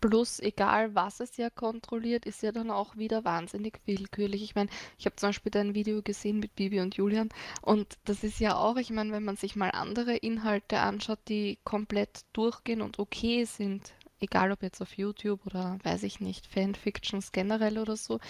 [0.00, 4.42] Plus, egal was es ja kontrolliert, ist ja dann auch wieder wahnsinnig willkürlich.
[4.42, 4.68] Ich meine,
[4.98, 7.28] ich habe zum Beispiel dein Video gesehen mit Bibi und Julian
[7.60, 11.58] und das ist ja auch, ich meine, wenn man sich mal andere Inhalte anschaut, die
[11.62, 13.92] komplett durchgehen und okay sind,
[14.22, 18.20] egal ob jetzt auf YouTube oder weiß ich nicht, Fanfictions generell oder so,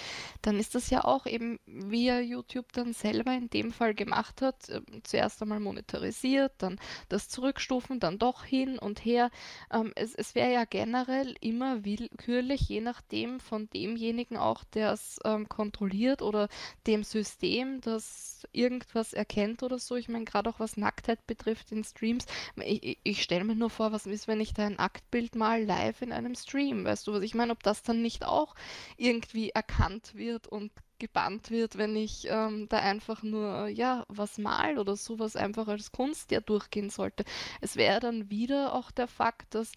[0.40, 4.42] dann ist das ja auch eben, wie er YouTube dann selber in dem Fall gemacht
[4.42, 6.78] hat, äh, zuerst einmal monetarisiert, dann
[7.08, 9.30] das Zurückstufen, dann doch hin und her.
[9.72, 15.18] Ähm, es es wäre ja generell immer willkürlich, je nachdem von demjenigen auch, der es
[15.24, 16.48] ähm, kontrolliert oder
[16.86, 19.96] dem System, das irgendwas erkennt oder so.
[19.96, 22.26] Ich meine, gerade auch was Nacktheit betrifft in Streams.
[22.56, 25.62] Ich, ich, ich stelle mir nur vor, was ist, wenn ich da ein Aktbild mal
[25.64, 27.52] live in einem Stream, weißt du was ich meine?
[27.52, 28.54] Ob das dann nicht auch
[28.96, 34.78] irgendwie erkannt wird und gebannt wird, wenn ich ähm, da einfach nur, ja, was mal
[34.78, 37.24] oder sowas einfach als Kunst ja durchgehen sollte.
[37.60, 39.72] Es wäre dann wieder auch der Fakt, dass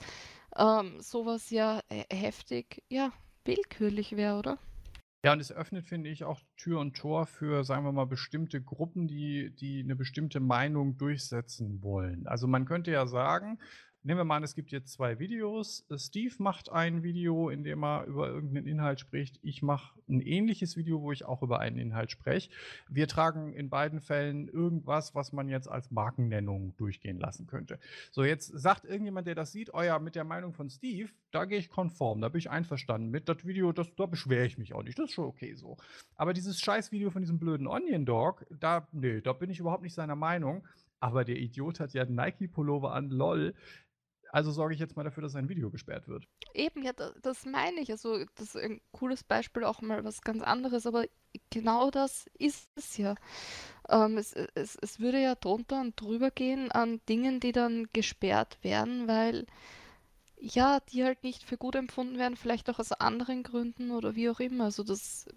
[0.56, 3.12] ähm, sowas ja he- heftig, ja,
[3.44, 4.60] willkürlich wäre, oder?
[5.26, 8.62] Ja, und es öffnet, finde ich, auch Tür und Tor für, sagen wir mal, bestimmte
[8.62, 12.28] Gruppen, die, die eine bestimmte Meinung durchsetzen wollen.
[12.28, 13.58] Also man könnte ja sagen,
[14.06, 15.86] nehmen wir mal an, es gibt jetzt zwei Videos.
[15.90, 19.40] Äh, Steve macht ein Video, in dem er über irgendeinen Inhalt spricht.
[19.42, 22.52] Ich mache ein ähnliches Video, wo ich auch über einen Inhalt spreche.
[22.88, 27.80] Wir tragen in beiden Fällen irgendwas, was man jetzt als Markennennung durchgehen lassen könnte.
[28.12, 31.46] So, jetzt sagt irgendjemand, der das sieht, oh ja, mit der Meinung von Steve, da
[31.46, 33.28] gehe ich konform, da bin ich einverstanden mit.
[33.28, 35.00] Das Video, das, da beschwere ich mich auch nicht.
[35.00, 35.78] Das ist schon okay so.
[36.16, 39.96] Aber dieses Scheißvideo von diesem blöden Onion Dog, da, nee, da bin ich überhaupt nicht
[39.96, 40.64] seiner Meinung.
[41.00, 43.54] aber der Idiot hat ja einen Nike-Pullover an, lol.
[44.36, 46.28] Also sorge ich jetzt mal dafür, dass sein Video gesperrt wird.
[46.54, 47.90] Eben, ja, das, das meine ich.
[47.90, 51.06] Also, das ist ein cooles Beispiel, auch mal was ganz anderes, aber
[51.52, 53.16] genau das ist es ja.
[53.88, 58.62] Ähm, es, es, es würde ja drunter und drüber gehen an Dingen, die dann gesperrt
[58.62, 59.46] werden, weil
[60.38, 64.30] ja, die halt nicht für gut empfunden werden, vielleicht auch aus anderen Gründen oder wie
[64.30, 64.66] auch immer.
[64.66, 65.28] Also das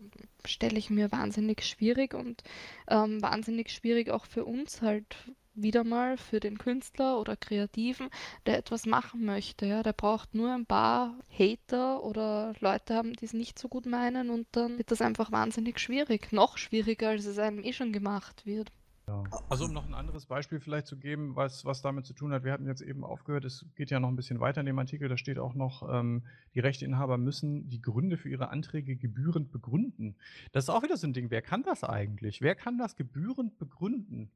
[0.44, 2.42] stelle ich mir wahnsinnig schwierig und
[2.88, 5.14] ähm, wahnsinnig schwierig auch für uns halt
[5.62, 8.08] wieder mal für den Künstler oder Kreativen,
[8.46, 9.66] der etwas machen möchte.
[9.66, 13.86] Ja, der braucht nur ein paar Hater oder Leute haben, die es nicht so gut
[13.86, 16.32] meinen und dann wird das einfach wahnsinnig schwierig.
[16.32, 18.72] Noch schwieriger, als es einem eh schon gemacht wird.
[19.08, 19.24] Ja.
[19.48, 22.44] Also um noch ein anderes Beispiel vielleicht zu geben, was, was damit zu tun hat,
[22.44, 25.08] wir hatten jetzt eben aufgehört, es geht ja noch ein bisschen weiter in dem Artikel,
[25.08, 26.24] da steht auch noch, ähm,
[26.54, 30.16] die Rechteinhaber müssen die Gründe für ihre Anträge gebührend begründen.
[30.52, 32.42] Das ist auch wieder so ein Ding, wer kann das eigentlich?
[32.42, 34.30] Wer kann das gebührend begründen?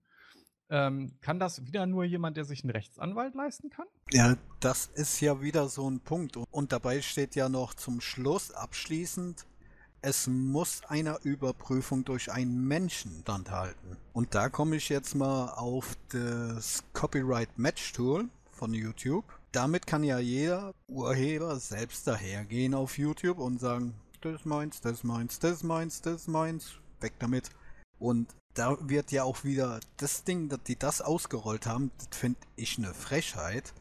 [0.73, 3.85] Ähm, kann das wieder nur jemand, der sich einen Rechtsanwalt leisten kann?
[4.11, 6.39] Ja, das ist ja wieder so ein Punkt.
[6.51, 9.45] Und dabei steht ja noch zum Schluss abschließend,
[10.01, 13.99] es muss einer Überprüfung durch einen Menschen standhalten.
[14.15, 19.27] Und da komme ich jetzt mal auf das Copyright Match Tool von YouTube.
[19.53, 24.93] Damit kann ja jeder Urheber selbst dahergehen auf YouTube und sagen, das ist meins, das
[24.93, 27.51] ist meins, das ist meins, das ist meins, weg damit.
[27.99, 32.41] Und da wird ja auch wieder das Ding, dass die das ausgerollt haben, das finde
[32.57, 33.73] ich eine Frechheit,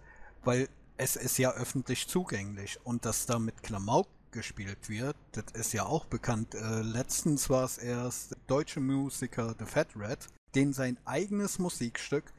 [0.44, 5.74] weil es ist ja öffentlich zugänglich und dass da mit Klamauk gespielt wird, das ist
[5.74, 6.56] ja auch bekannt.
[6.56, 12.34] Äh, letztens war es erst deutsche Musiker The Fat Red, den sein eigenes Musikstück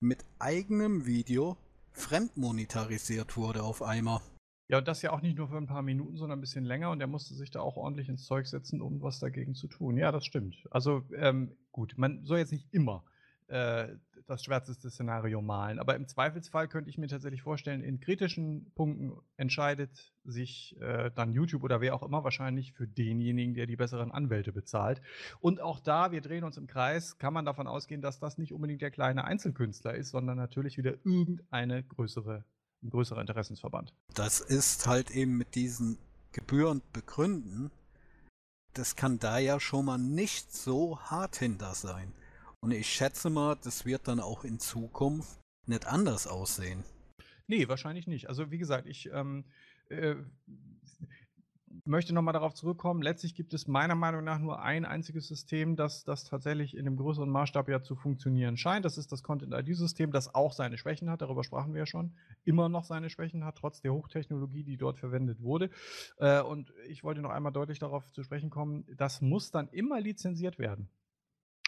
[0.00, 1.56] mit eigenem Video
[1.92, 4.20] fremdmonetarisiert wurde auf einmal.
[4.68, 6.90] Ja, und das ja auch nicht nur für ein paar Minuten, sondern ein bisschen länger
[6.90, 9.98] und er musste sich da auch ordentlich ins Zeug setzen, um was dagegen zu tun.
[9.98, 10.56] Ja, das stimmt.
[10.70, 13.04] Also ähm, gut, man soll jetzt nicht immer
[13.48, 13.88] äh,
[14.26, 15.78] das schwärzeste Szenario malen.
[15.78, 21.32] Aber im Zweifelsfall könnte ich mir tatsächlich vorstellen, in kritischen Punkten entscheidet sich äh, dann
[21.32, 25.02] YouTube oder wer auch immer wahrscheinlich für denjenigen, der die besseren Anwälte bezahlt.
[25.40, 28.54] Und auch da, wir drehen uns im Kreis, kann man davon ausgehen, dass das nicht
[28.54, 32.44] unbedingt der kleine Einzelkünstler ist, sondern natürlich wieder irgendeine größere,
[32.82, 33.92] ein größerer Interessensverband.
[34.14, 35.98] Das ist halt eben mit diesen
[36.32, 37.70] Gebühren begründen.
[38.74, 42.12] Das kann da ja schon mal nicht so hart hinter sein.
[42.60, 46.82] Und ich schätze mal, das wird dann auch in Zukunft nicht anders aussehen.
[47.46, 48.28] Nee, wahrscheinlich nicht.
[48.28, 49.44] Also wie gesagt, ich ähm,
[49.90, 50.16] äh,
[51.84, 53.02] möchte nochmal darauf zurückkommen.
[53.02, 56.96] Letztlich gibt es meiner Meinung nach nur ein einziges System, das, das tatsächlich in einem
[56.96, 58.84] größeren Maßstab ja zu funktionieren scheint.
[58.84, 61.22] Das ist das Content-ID-System, das auch seine Schwächen hat.
[61.22, 62.12] Darüber sprachen wir ja schon.
[62.44, 65.70] Immer noch seine Schwächen hat, trotz der Hochtechnologie, die dort verwendet wurde.
[66.18, 70.00] Äh, und ich wollte noch einmal deutlich darauf zu sprechen kommen, das muss dann immer
[70.00, 70.88] lizenziert werden.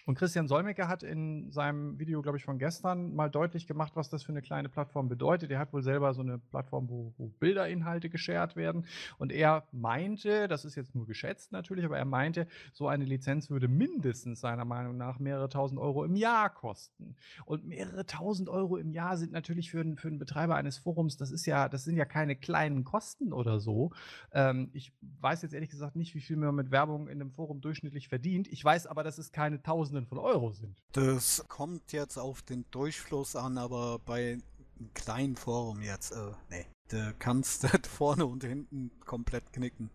[0.06, 4.08] Und Christian Solmecke hat in seinem Video, glaube ich, von gestern mal deutlich gemacht, was
[4.08, 5.50] das für eine kleine Plattform bedeutet.
[5.50, 8.86] Er hat wohl selber so eine Plattform, wo, wo Bilderinhalte geshared werden.
[9.18, 13.50] Und er meinte, das ist jetzt nur geschätzt natürlich, aber er meinte, so eine Lizenz
[13.50, 17.16] würde mindestens seiner Meinung nach mehrere tausend Euro im Jahr kosten.
[17.44, 21.16] Und mehrere tausend Euro im Jahr sind natürlich für, einen, für einen Betreiber eines Forums,
[21.16, 23.90] das ist ja, das sind ja keine kleinen Kosten oder so.
[24.30, 27.60] Ähm, ich weiß jetzt ehrlich gesagt nicht, wie viel man mit Werbung in einem Forum
[27.60, 28.46] durchschnittlich verdient.
[28.46, 30.77] Ich weiß aber, dass es keine tausend Tausenden von Euro sind.
[30.93, 34.39] Das kommt jetzt auf den Durchfluss an, aber bei
[34.78, 36.66] einem kleinen Forum jetzt, äh, nee.
[36.89, 39.90] Da kannst du vorne und hinten komplett knicken.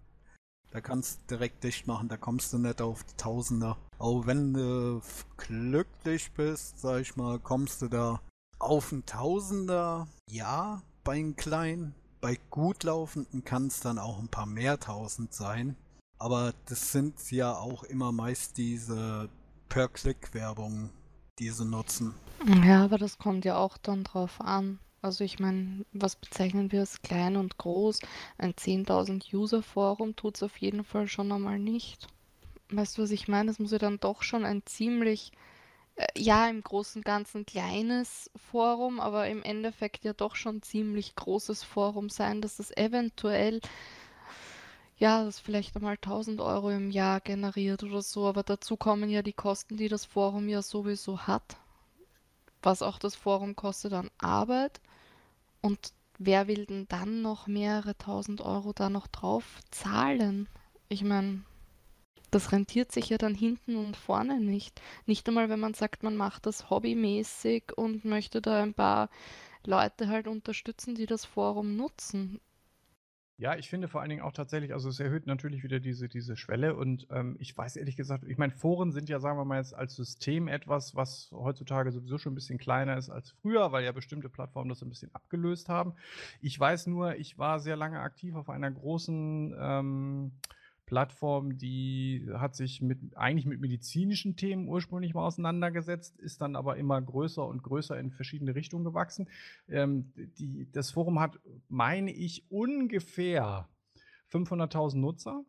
[0.72, 3.78] Da kannst du direkt dicht machen, da kommst du nicht auf die Tausender.
[3.98, 5.02] Auch wenn du
[5.38, 8.22] glücklich bist, sag ich mal, kommst du da
[8.58, 11.94] auf einen Tausender, ja, bei einem kleinen.
[12.22, 15.76] Bei gut laufenden kann es dann auch ein paar mehr tausend sein.
[16.20, 19.28] Aber das sind ja auch immer meist diese
[19.72, 20.90] Per-Click-Werbung,
[21.40, 22.14] die sie nutzen.
[22.66, 24.80] Ja, aber das kommt ja auch dann drauf an.
[25.02, 28.02] Also ich meine, was bezeichnen wir als klein und groß?
[28.38, 32.10] Ein 10.000 User-Forum tut es auf jeden Fall schon einmal nicht.
[32.70, 33.48] Weißt du, was ich meine?
[33.48, 35.32] Das muss ja dann doch schon ein ziemlich,
[35.96, 41.16] äh, ja, im Großen und Ganzen kleines Forum, aber im Endeffekt ja doch schon ziemlich
[41.16, 43.62] großes Forum sein, dass das eventuell
[45.02, 49.24] ja, das vielleicht einmal 1000 Euro im Jahr generiert oder so, aber dazu kommen ja
[49.24, 51.58] die Kosten, die das Forum ja sowieso hat.
[52.62, 54.80] Was auch das Forum kostet an Arbeit.
[55.60, 60.48] Und wer will denn dann noch mehrere tausend Euro da noch drauf zahlen?
[60.88, 61.42] Ich meine,
[62.30, 64.80] das rentiert sich ja dann hinten und vorne nicht.
[65.08, 69.10] Nicht einmal, wenn man sagt, man macht das hobbymäßig und möchte da ein paar
[69.66, 72.40] Leute halt unterstützen, die das Forum nutzen.
[73.42, 76.38] Ja, ich finde vor allen Dingen auch tatsächlich, also es erhöht natürlich wieder diese, diese
[76.38, 79.58] Schwelle und ähm, ich weiß ehrlich gesagt, ich meine, Foren sind ja, sagen wir mal
[79.58, 83.84] jetzt als System etwas, was heutzutage sowieso schon ein bisschen kleiner ist als früher, weil
[83.84, 85.94] ja bestimmte Plattformen das ein bisschen abgelöst haben.
[86.40, 90.32] Ich weiß nur, ich war sehr lange aktiv auf einer großen ähm,
[90.92, 96.76] Plattform, die hat sich mit, eigentlich mit medizinischen Themen ursprünglich mal auseinandergesetzt, ist dann aber
[96.76, 99.30] immer größer und größer in verschiedene Richtungen gewachsen.
[99.70, 101.40] Ähm, die, das Forum hat,
[101.70, 103.70] meine ich, ungefähr
[104.34, 105.46] 500.000 Nutzer.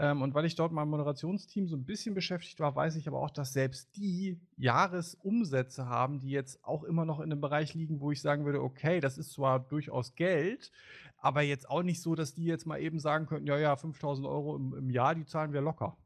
[0.00, 3.20] Ähm, und weil ich dort im Moderationsteam so ein bisschen beschäftigt war, weiß ich aber
[3.20, 8.00] auch, dass selbst die Jahresumsätze haben, die jetzt auch immer noch in einem Bereich liegen,
[8.00, 10.70] wo ich sagen würde, okay, das ist zwar durchaus Geld,
[11.18, 14.26] aber jetzt auch nicht so, dass die jetzt mal eben sagen könnten, ja, ja, 5000
[14.26, 15.96] Euro im, im Jahr, die zahlen wir locker.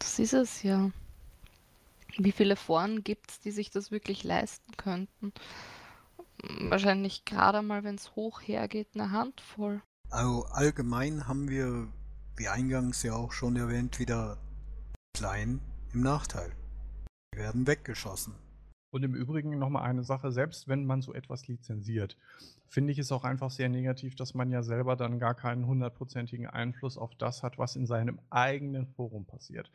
[0.00, 0.90] Das ist es ja.
[2.18, 5.32] Wie viele Foren gibt es, die sich das wirklich leisten könnten?
[6.68, 9.82] Wahrscheinlich gerade mal, wenn es hoch hergeht, eine Handvoll.
[10.10, 11.88] Also allgemein haben wir
[12.36, 14.38] wie eingangs ja auch schon erwähnt, wieder
[15.16, 15.60] klein
[15.92, 16.50] im Nachteil.
[17.32, 18.34] Die werden weggeschossen.
[18.90, 22.16] Und im Übrigen nochmal eine Sache, selbst wenn man so etwas lizenziert,
[22.68, 26.46] finde ich es auch einfach sehr negativ, dass man ja selber dann gar keinen hundertprozentigen
[26.46, 29.70] Einfluss auf das hat, was in seinem eigenen Forum passiert.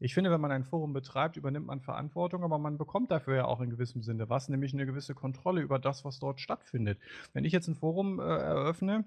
[0.00, 3.44] Ich finde, wenn man ein Forum betreibt, übernimmt man Verantwortung, aber man bekommt dafür ja
[3.44, 6.98] auch in gewissem Sinne was, nämlich eine gewisse Kontrolle über das, was dort stattfindet.
[7.32, 9.04] Wenn ich jetzt ein Forum äh, eröffne,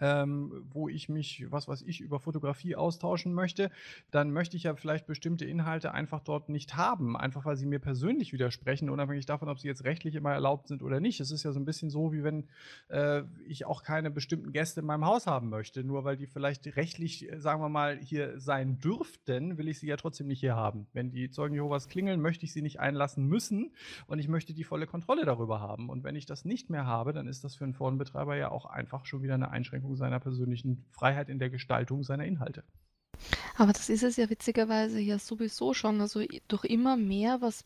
[0.00, 3.70] ähm, wo ich mich, was weiß ich, über Fotografie austauschen möchte,
[4.10, 7.78] dann möchte ich ja vielleicht bestimmte Inhalte einfach dort nicht haben, einfach weil sie mir
[7.78, 11.20] persönlich widersprechen, unabhängig davon, ob sie jetzt rechtlich immer erlaubt sind oder nicht.
[11.20, 12.48] Es ist ja so ein bisschen so, wie wenn
[12.88, 16.76] äh, ich auch keine bestimmten Gäste in meinem Haus haben möchte, nur weil die vielleicht
[16.76, 20.56] rechtlich, äh, sagen wir mal, hier sein dürften, will ich sie ja trotzdem nicht hier
[20.56, 20.86] haben.
[20.92, 23.72] Wenn die Zeugen Jehovas klingeln, möchte ich sie nicht einlassen müssen
[24.06, 25.90] und ich möchte die volle Kontrolle darüber haben.
[25.90, 28.66] Und wenn ich das nicht mehr habe, dann ist das für einen Forenbetreiber ja auch
[28.66, 32.64] einfach schon wieder eine Einschränkung Einschränkung seiner persönlichen Freiheit in der Gestaltung seiner Inhalte.
[33.56, 36.00] Aber das ist es ja witzigerweise ja sowieso schon.
[36.00, 37.64] Also durch immer mehr, was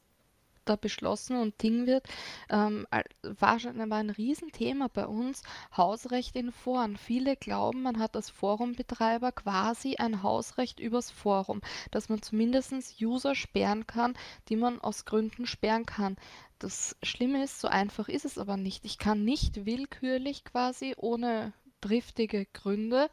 [0.65, 2.09] da beschlossen und Ding wird,
[2.49, 2.87] ähm,
[3.23, 5.43] war schon war ein Riesenthema bei uns,
[5.77, 6.97] Hausrecht in Foren.
[6.97, 11.61] Viele glauben, man hat als Forumbetreiber quasi ein Hausrecht übers Forum,
[11.91, 14.15] dass man zumindest User sperren kann,
[14.49, 16.17] die man aus Gründen sperren kann.
[16.59, 18.87] Das Schlimme ist, so einfach ist es aber nicht.
[18.87, 21.53] Ich kann nicht willkürlich quasi ohne
[21.85, 23.11] triftige Gründe,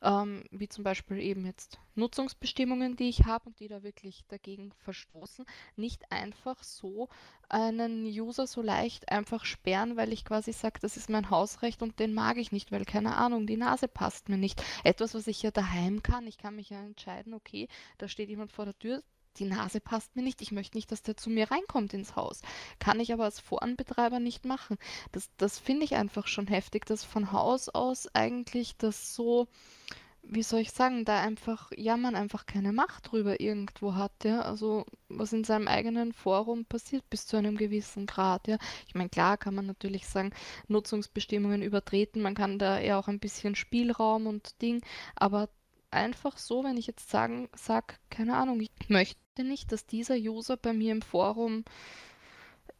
[0.00, 4.72] ähm, wie zum Beispiel eben jetzt Nutzungsbestimmungen, die ich habe und die da wirklich dagegen
[4.84, 5.44] verstoßen,
[5.74, 7.08] nicht einfach so
[7.48, 11.98] einen User so leicht einfach sperren, weil ich quasi sage, das ist mein Hausrecht und
[11.98, 14.62] den mag ich nicht, weil keine Ahnung, die Nase passt mir nicht.
[14.84, 17.68] Etwas, was ich ja daheim kann, ich kann mich ja entscheiden, okay,
[17.98, 19.02] da steht jemand vor der Tür,
[19.38, 22.42] die Nase passt mir nicht, ich möchte nicht, dass der zu mir reinkommt ins Haus.
[22.78, 24.78] Kann ich aber als Voranbetreiber nicht machen.
[25.12, 29.48] Das, das finde ich einfach schon heftig, dass von Haus aus eigentlich das so,
[30.22, 34.42] wie soll ich sagen, da einfach, ja, man einfach keine Macht drüber irgendwo hat, ja.
[34.42, 38.58] Also was in seinem eigenen Forum passiert bis zu einem gewissen Grad, ja.
[38.86, 40.32] Ich meine, klar kann man natürlich sagen,
[40.68, 44.82] Nutzungsbestimmungen übertreten, man kann da eher auch ein bisschen Spielraum und Ding,
[45.16, 45.48] aber
[45.92, 50.56] einfach so, wenn ich jetzt sagen, sag, keine Ahnung, ich möchte nicht, dass dieser User
[50.56, 51.64] bei mir im Forum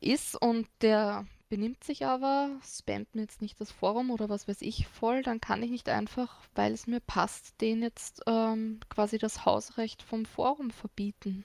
[0.01, 4.62] ist und der benimmt sich aber, spammt mir jetzt nicht das Forum oder was weiß
[4.62, 9.18] ich voll, dann kann ich nicht einfach, weil es mir passt, den jetzt ähm, quasi
[9.18, 11.44] das Hausrecht vom Forum verbieten.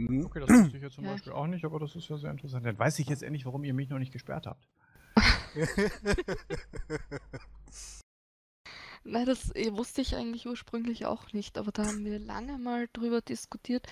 [0.00, 0.26] Mhm.
[0.26, 1.12] Okay, das wusste ich jetzt zum ja.
[1.12, 2.64] Beispiel auch nicht, aber das ist ja sehr interessant.
[2.64, 4.68] Dann weiß ich jetzt endlich, warum ihr mich noch nicht gesperrt habt.
[9.04, 12.88] Nein, das eh, wusste ich eigentlich ursprünglich auch nicht, aber da haben wir lange mal
[12.92, 13.86] drüber diskutiert.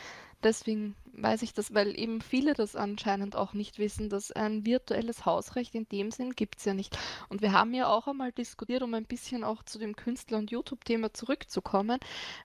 [0.46, 5.26] Deswegen weiß ich das, weil eben viele das anscheinend auch nicht wissen, dass ein virtuelles
[5.26, 6.96] Hausrecht in dem Sinn gibt es ja nicht.
[7.28, 10.52] Und wir haben ja auch einmal diskutiert, um ein bisschen auch zu dem Künstler- und
[10.52, 11.98] YouTube-Thema zurückzukommen,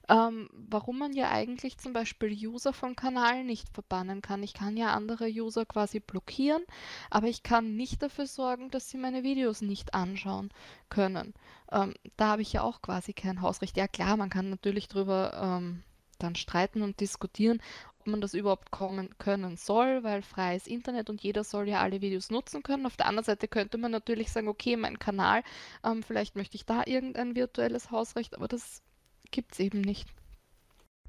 [0.10, 4.42] ähm, warum man ja eigentlich zum Beispiel User vom Kanal nicht verbannen kann.
[4.42, 6.64] Ich kann ja andere User quasi blockieren,
[7.12, 10.50] aber ich kann nicht dafür sorgen, dass sie meine Videos nicht anschauen
[10.90, 11.36] können.
[11.72, 13.78] Ähm, da habe ich ja auch quasi kein Hausrecht.
[13.78, 15.84] Ja klar, man kann natürlich drüber ähm,
[16.22, 17.62] dann streiten und diskutieren,
[18.02, 22.02] ob man das überhaupt kommen können soll, weil freies Internet und jeder soll ja alle
[22.02, 22.88] Videos nutzen können.
[22.88, 25.44] Auf der anderen Seite könnte man natürlich sagen, okay, mein Kanal,
[25.84, 28.82] ähm, vielleicht möchte ich da irgendein virtuelles Hausrecht, aber das
[29.30, 30.10] gibt es eben nicht.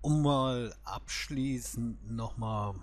[0.02, 2.74] Um mal abschließend nochmal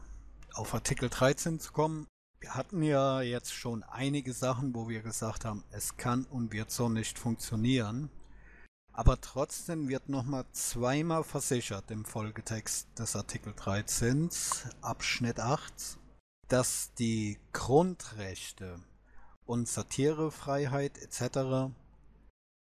[0.56, 2.07] auf Artikel 13 zu kommen.
[2.40, 6.72] Wir hatten ja jetzt schon einige Sachen, wo wir gesagt haben, es kann und wird
[6.72, 8.10] so nicht funktionieren.
[9.00, 14.30] Aber trotzdem wird nochmal zweimal versichert im Folgetext des Artikel 13
[14.82, 15.98] Abschnitt 8,
[16.50, 18.82] dass die Grundrechte
[19.46, 21.72] und Satirefreiheit etc.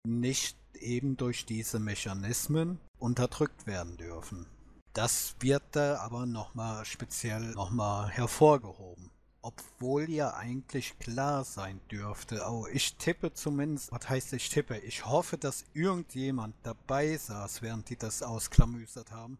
[0.06, 4.44] nicht eben durch diese Mechanismen unterdrückt werden dürfen.
[4.92, 9.10] Das wird da aber nochmal speziell nochmal hervorgehoben.
[9.46, 14.76] Obwohl ja eigentlich klar sein dürfte, oh, ich tippe zumindest, was heißt ich tippe?
[14.78, 19.38] Ich hoffe, dass irgendjemand dabei saß, während die das ausklamüsert haben,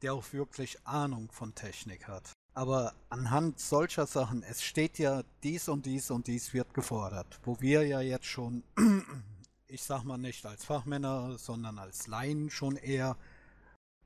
[0.00, 2.32] der auch wirklich Ahnung von Technik hat.
[2.54, 7.60] Aber anhand solcher Sachen, es steht ja dies und dies und dies wird gefordert, wo
[7.60, 8.62] wir ja jetzt schon,
[9.66, 13.18] ich sag mal nicht als Fachmänner, sondern als Laien schon eher,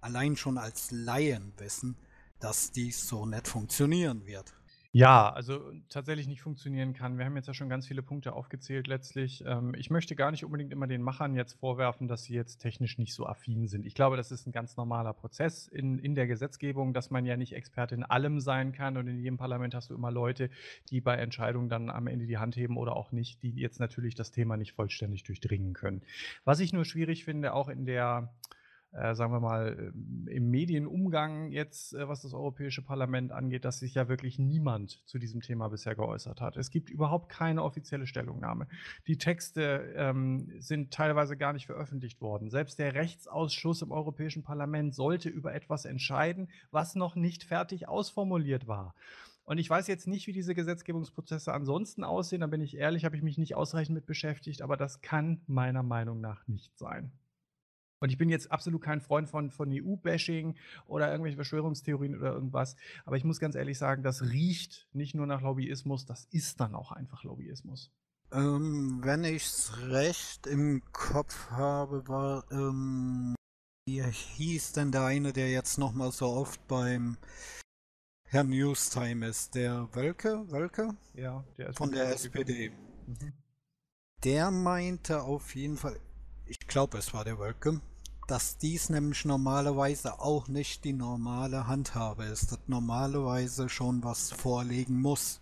[0.01, 1.97] allein schon als Laien wissen,
[2.41, 4.55] dass dies so nicht funktionieren wird.
[4.93, 7.17] Ja, also tatsächlich nicht funktionieren kann.
[7.17, 9.45] Wir haben jetzt ja schon ganz viele Punkte aufgezählt letztlich.
[9.47, 12.99] Ähm, ich möchte gar nicht unbedingt immer den Machern jetzt vorwerfen, dass sie jetzt technisch
[12.99, 13.87] nicht so affin sind.
[13.87, 17.37] Ich glaube, das ist ein ganz normaler Prozess in, in der Gesetzgebung, dass man ja
[17.37, 20.51] nicht Experte in allem sein kann und in jedem Parlament hast du immer Leute,
[20.91, 24.17] die bei Entscheidungen dann am Ende die Hand heben oder auch nicht, die jetzt natürlich
[24.17, 26.03] das Thema nicht vollständig durchdringen können.
[26.45, 28.35] Was ich nur schwierig finde, auch in der
[28.93, 33.79] äh, sagen wir mal, ähm, im Medienumgang jetzt, äh, was das Europäische Parlament angeht, dass
[33.79, 36.57] sich ja wirklich niemand zu diesem Thema bisher geäußert hat.
[36.57, 38.67] Es gibt überhaupt keine offizielle Stellungnahme.
[39.07, 42.51] Die Texte ähm, sind teilweise gar nicht veröffentlicht worden.
[42.51, 48.67] Selbst der Rechtsausschuss im Europäischen Parlament sollte über etwas entscheiden, was noch nicht fertig ausformuliert
[48.67, 48.95] war.
[49.45, 52.41] Und ich weiß jetzt nicht, wie diese Gesetzgebungsprozesse ansonsten aussehen.
[52.41, 55.83] Da bin ich ehrlich, habe ich mich nicht ausreichend mit beschäftigt, aber das kann meiner
[55.83, 57.13] Meinung nach nicht sein.
[58.01, 60.57] Und ich bin jetzt absolut kein Freund von, von EU-Bashing
[60.87, 62.77] oder irgendwelche Verschwörungstheorien oder irgendwas.
[63.05, 66.75] Aber ich muss ganz ehrlich sagen, das riecht nicht nur nach Lobbyismus, das ist dann
[66.75, 67.93] auch einfach Lobbyismus.
[68.33, 73.35] Ähm, wenn ich's recht im Kopf habe, war, ähm,
[73.87, 77.19] wie hieß denn der eine, der jetzt nochmal so oft beim
[78.29, 79.55] Herrn Newstime ist?
[79.57, 80.51] Der Wölke?
[80.51, 80.97] Wölke?
[81.15, 82.71] Ja, der ist von der SPD.
[83.07, 83.33] Mhm.
[84.23, 85.99] Der meinte auf jeden Fall,
[86.47, 87.81] ich glaube, es war der Wölke,
[88.31, 95.01] dass dies nämlich normalerweise auch nicht die normale Handhabe ist, dass normalerweise schon was vorlegen
[95.01, 95.41] muss.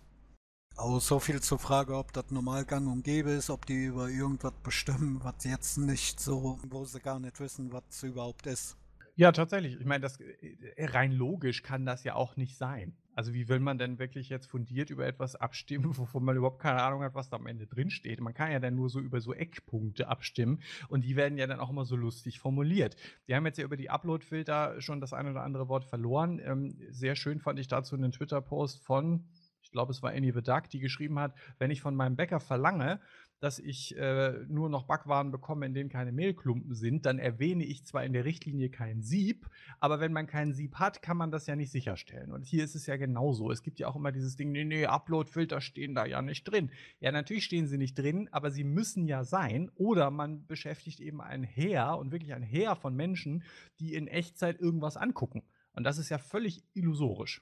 [0.75, 4.09] Aber so viel zur Frage, ob das normal gang und gäbe ist, ob die über
[4.09, 8.75] irgendwas bestimmen, was jetzt nicht so, wo sie gar nicht wissen, was es überhaupt ist.
[9.15, 9.79] Ja, tatsächlich.
[9.79, 12.97] Ich meine, das äh, rein logisch kann das ja auch nicht sein.
[13.15, 16.81] Also, wie will man denn wirklich jetzt fundiert über etwas abstimmen, wovon man überhaupt keine
[16.81, 18.21] Ahnung hat, was da am Ende drinsteht?
[18.21, 21.59] Man kann ja dann nur so über so Eckpunkte abstimmen und die werden ja dann
[21.59, 22.95] auch immer so lustig formuliert.
[23.25, 26.39] Wir haben jetzt ja über die Upload-Filter schon das ein oder andere Wort verloren.
[26.43, 29.25] Ähm, sehr schön fand ich dazu einen Twitter-Post von,
[29.61, 32.99] ich glaube, es war Annie Duck, die geschrieben hat, wenn ich von meinem Bäcker verlange,
[33.39, 37.85] dass ich äh, nur noch Backwaren bekomme, in denen keine Mehlklumpen sind, dann erwähne ich
[37.85, 39.49] zwar in der Richtlinie kein Sieb,
[39.79, 42.31] aber wenn man kein Sieb hat, kann man das ja nicht sicherstellen.
[42.31, 43.51] Und hier ist es ja genauso.
[43.51, 46.71] Es gibt ja auch immer dieses Ding, nee, nee, Upload-Filter stehen da ja nicht drin.
[46.99, 49.71] Ja, natürlich stehen sie nicht drin, aber sie müssen ja sein.
[49.75, 53.43] Oder man beschäftigt eben ein Heer und wirklich ein Heer von Menschen,
[53.79, 55.43] die in Echtzeit irgendwas angucken.
[55.73, 57.41] Und das ist ja völlig illusorisch.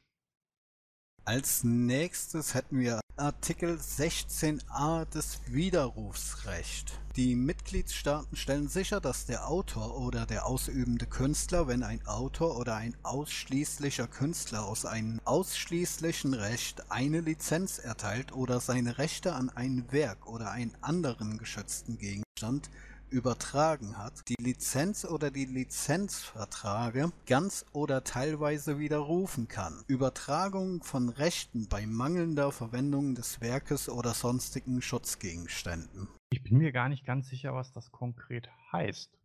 [1.25, 6.99] Als nächstes hätten wir Artikel 16a des Widerrufsrecht.
[7.15, 12.75] Die Mitgliedstaaten stellen sicher, dass der Autor oder der ausübende Künstler, wenn ein Autor oder
[12.75, 19.85] ein ausschließlicher Künstler aus einem ausschließlichen Recht eine Lizenz erteilt oder seine Rechte an ein
[19.89, 22.69] Werk oder einen anderen geschützten Gegenstand
[23.09, 29.83] übertragen hat, die Lizenz oder die Lizenzvertrage ganz oder teilweise widerrufen kann.
[29.87, 36.07] Übertragung von Rechten bei mangelnder Verwendung des Werkes oder sonstigen Schutzgegenständen.
[36.29, 39.17] Ich bin mir gar nicht ganz sicher, was das konkret heißt.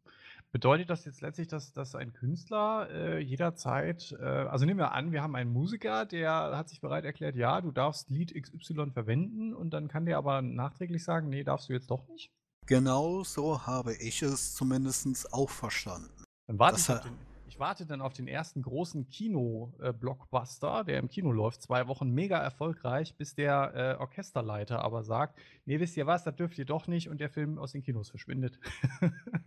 [0.53, 5.11] Bedeutet das jetzt letztlich, dass, dass ein Künstler äh, jederzeit, äh, also nehmen wir an,
[5.11, 9.55] wir haben einen Musiker, der hat sich bereit erklärt, ja, du darfst Lied XY verwenden
[9.55, 12.31] und dann kann der aber nachträglich sagen, nee, darfst du jetzt doch nicht?
[12.67, 16.25] Genau so habe ich es zumindest auch verstanden.
[16.47, 17.19] Dann warte ich, den,
[17.49, 22.39] ich, warte dann auf den ersten großen Kino-Blockbuster, der im Kino läuft, zwei Wochen mega
[22.39, 26.87] erfolgreich, bis der äh, Orchesterleiter aber sagt, nee, wisst ihr was, das dürft ihr doch
[26.87, 28.59] nicht und der Film aus den Kinos verschwindet.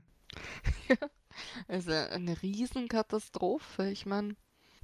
[1.68, 4.36] also eine Riesenkatastrophe, ich meine.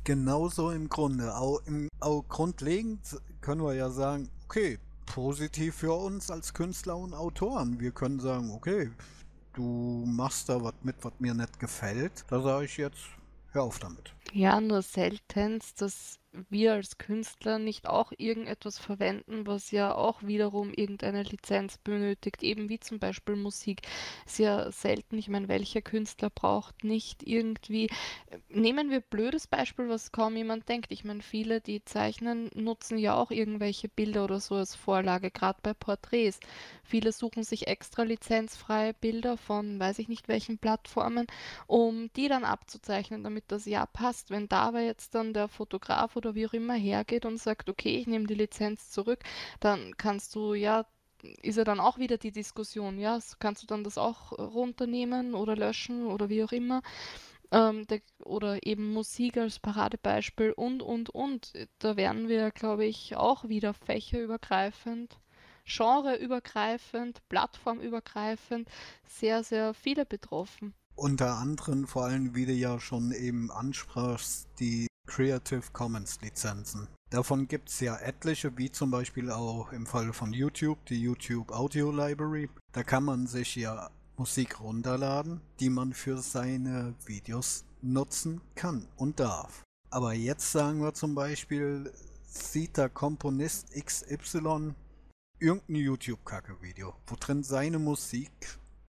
[0.03, 1.35] Genauso im Grunde.
[1.35, 3.01] Auch, im, auch grundlegend
[3.41, 4.79] können wir ja sagen, okay,
[5.11, 7.81] positiv für uns als Künstler und Autoren.
[7.81, 8.91] Wir können sagen, okay,
[9.53, 12.23] du machst da was mit, was mir nicht gefällt.
[12.29, 13.09] Da sage ich jetzt,
[13.51, 14.13] hör auf damit.
[14.31, 16.17] Ja, nur seltenst, dass
[16.49, 22.69] wir als Künstler nicht auch irgendetwas verwenden, was ja auch wiederum irgendeine Lizenz benötigt, eben
[22.69, 23.81] wie zum Beispiel Musik.
[24.25, 27.89] Sehr selten, ich meine, welcher Künstler braucht nicht irgendwie.
[28.49, 30.91] Nehmen wir blödes Beispiel, was kaum jemand denkt.
[30.91, 35.59] Ich meine, viele, die zeichnen, nutzen ja auch irgendwelche Bilder oder so als Vorlage, gerade
[35.61, 36.39] bei Porträts.
[36.83, 41.27] Viele suchen sich extra lizenzfreie Bilder von weiß ich nicht welchen Plattformen,
[41.67, 44.29] um die dann abzuzeichnen, damit das ja passt.
[44.29, 47.97] Wenn da aber jetzt dann der Fotograf oder wie auch immer hergeht und sagt, okay,
[47.97, 49.19] ich nehme die Lizenz zurück,
[49.59, 50.85] dann kannst du ja
[51.41, 55.55] ist ja dann auch wieder die Diskussion, ja, kannst du dann das auch runternehmen oder
[55.55, 56.81] löschen oder wie auch immer.
[57.51, 61.53] Ähm, der, oder eben Musik als Paradebeispiel und, und, und.
[61.79, 65.19] Da wären wir, glaube ich, auch wieder fächerübergreifend,
[65.65, 68.69] genreübergreifend, plattformübergreifend
[69.05, 70.73] sehr, sehr viele betroffen.
[70.95, 76.87] Unter anderem vor allem, wie du ja schon eben ansprachst, die Creative Commons Lizenzen.
[77.09, 81.51] Davon gibt es ja etliche, wie zum Beispiel auch im Fall von YouTube, die YouTube
[81.51, 82.49] Audio Library.
[82.71, 89.19] Da kann man sich ja Musik runterladen, die man für seine Videos nutzen kann und
[89.19, 89.63] darf.
[89.89, 91.91] Aber jetzt sagen wir zum Beispiel,
[92.23, 94.75] sieht der Komponist XY
[95.39, 98.31] irgendein YouTube-Kacke-Video, wo drin seine Musik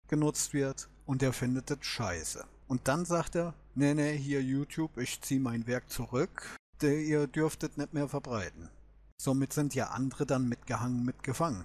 [0.06, 2.44] genutzt wird und er findet das scheiße.
[2.68, 7.78] Und dann sagt er, nee, nee, hier YouTube, ich ziehe mein Werk zurück, ihr dürftet
[7.78, 8.68] nicht mehr verbreiten.
[9.20, 11.64] Somit sind ja andere dann mitgehangen, mitgefangen.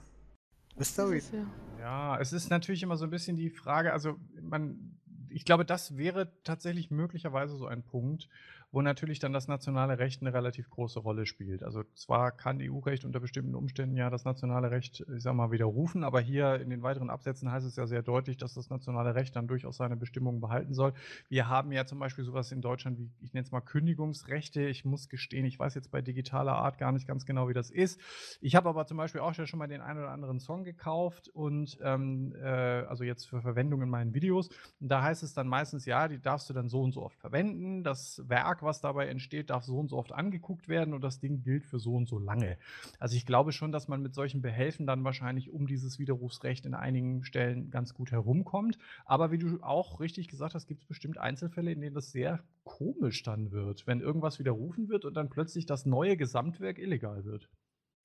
[0.76, 1.48] Wisst ihr?
[1.80, 5.98] Ja, es ist natürlich immer so ein bisschen die Frage, also man, ich glaube, das
[5.98, 8.30] wäre tatsächlich möglicherweise so ein Punkt,
[8.72, 11.64] wo natürlich dann das nationale Recht eine relativ große Rolle spielt.
[11.64, 16.04] Also zwar kann EU-Recht unter bestimmten Umständen ja das nationale Recht, ich sag mal, widerrufen,
[16.04, 19.36] aber hier in den weiteren Absätzen heißt es ja sehr deutlich, dass das nationale Recht
[19.36, 20.94] dann durchaus seine Bestimmungen behalten soll.
[21.30, 24.68] Wir haben ja zum Beispiel sowas in Deutschland wie, ich nenne es mal Kündigungsrechte.
[24.68, 27.70] Ich muss gestehen, ich weiß jetzt bei digitaler Art gar nicht ganz genau, wie das
[27.70, 28.00] ist.
[28.42, 31.78] Ich habe aber zum Beispiel auch schon mal den einen oder anderen Song gekauft und
[31.82, 34.50] ähm, äh, also jetzt für Verwendung in meinen Videos.
[34.80, 37.20] Und da heißt es dann meistens, ja, die darfst du dann so und so oft
[37.20, 37.84] verwenden.
[37.84, 41.20] Das Werk Werk, was dabei entsteht, darf so und so oft angeguckt werden und das
[41.20, 42.58] Ding gilt für so und so lange.
[43.00, 46.74] Also ich glaube schon, dass man mit solchen Behelfen dann wahrscheinlich um dieses Widerrufsrecht in
[46.74, 48.78] einigen Stellen ganz gut herumkommt.
[49.06, 52.44] Aber wie du auch richtig gesagt hast, gibt es bestimmt Einzelfälle, in denen das sehr
[52.64, 57.50] komisch dann wird, wenn irgendwas widerrufen wird und dann plötzlich das neue Gesamtwerk illegal wird.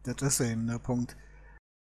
[0.05, 1.17] Das ist eben der Punkt.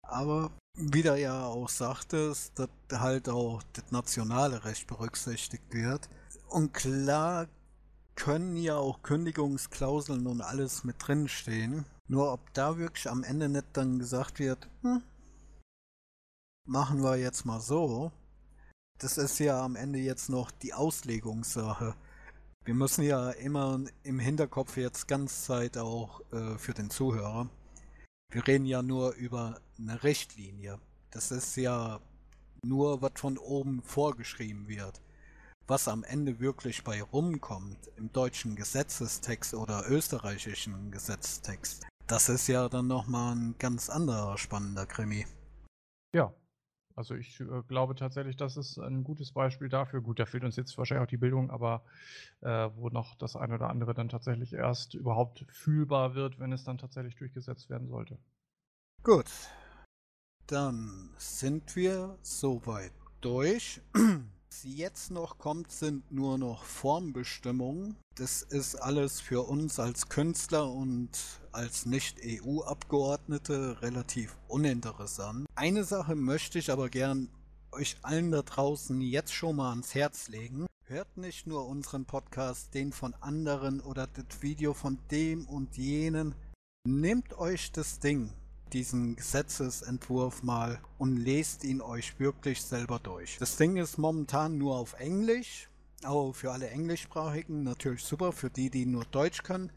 [0.03, 6.09] Aber wie du ja auch sagtest, dass halt auch das nationale Recht berücksichtigt wird.
[6.49, 7.47] Und klar
[8.16, 11.85] können ja auch Kündigungsklauseln und alles mit drin stehen.
[12.07, 15.03] Nur ob da wirklich am Ende nicht dann gesagt wird, hm,
[16.66, 18.12] machen wir jetzt mal so.
[18.99, 21.95] Das ist ja am Ende jetzt noch die Auslegungssache.
[22.65, 27.49] Wir müssen ja immer im Hinterkopf jetzt ganz Zeit auch äh, für den Zuhörer.
[28.31, 30.78] Wir reden ja nur über eine Richtlinie.
[31.11, 32.01] Das ist ja
[32.65, 35.04] nur, was von oben vorgeschrieben wird
[35.66, 42.69] was am Ende wirklich bei rumkommt im deutschen Gesetzestext oder österreichischen Gesetzestext, das ist ja
[42.69, 45.27] dann nochmal ein ganz anderer spannender Krimi.
[46.15, 46.35] Ja,
[46.97, 50.01] also ich äh, glaube tatsächlich, das ist ein gutes Beispiel dafür.
[50.01, 51.82] Gut, da fehlt uns jetzt wahrscheinlich auch die Bildung, aber
[52.41, 56.65] äh, wo noch das eine oder andere dann tatsächlich erst überhaupt fühlbar wird, wenn es
[56.65, 58.19] dann tatsächlich durchgesetzt werden sollte.
[59.03, 59.31] Gut,
[60.47, 63.81] dann sind wir soweit durch.
[64.63, 67.97] jetzt noch kommt, sind nur noch Formbestimmungen.
[68.15, 71.11] Das ist alles für uns als Künstler und
[71.51, 75.47] als Nicht-EU-Abgeordnete relativ uninteressant.
[75.57, 77.29] Eine Sache möchte ich aber gern
[77.73, 80.67] euch allen da draußen jetzt schon mal ans Herz legen.
[80.85, 86.35] Hört nicht nur unseren Podcast, den von anderen oder das Video von dem und jenen.
[86.87, 88.31] Nehmt euch das Ding,
[88.75, 93.39] diesen Gesetzesentwurf mal und lest ihn euch wirklich selber durch.
[93.39, 95.71] Das Ding ist momentan nur auf Englisch,
[96.03, 99.71] aber für alle Englischsprachigen natürlich super, für die, die nur Deutsch können.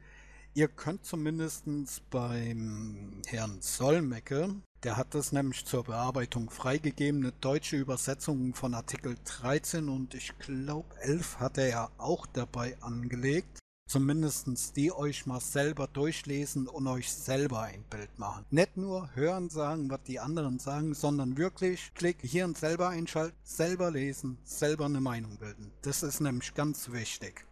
[0.55, 1.65] Ihr könnt zumindest
[2.09, 9.15] beim Herrn Solmecke, der hat das nämlich zur Bearbeitung freigegeben, eine deutsche Übersetzung von Artikel
[9.23, 15.39] 13 und ich glaube 11 hat er ja auch dabei angelegt zumindest die euch mal
[15.39, 18.45] selber durchlesen und euch selber ein Bild machen.
[18.51, 23.37] Nicht nur hören sagen, was die anderen sagen, sondern wirklich Klick hier und selber einschalten,
[23.43, 25.71] selber lesen, selber eine Meinung bilden.
[25.81, 27.47] Das ist nämlich ganz wichtig.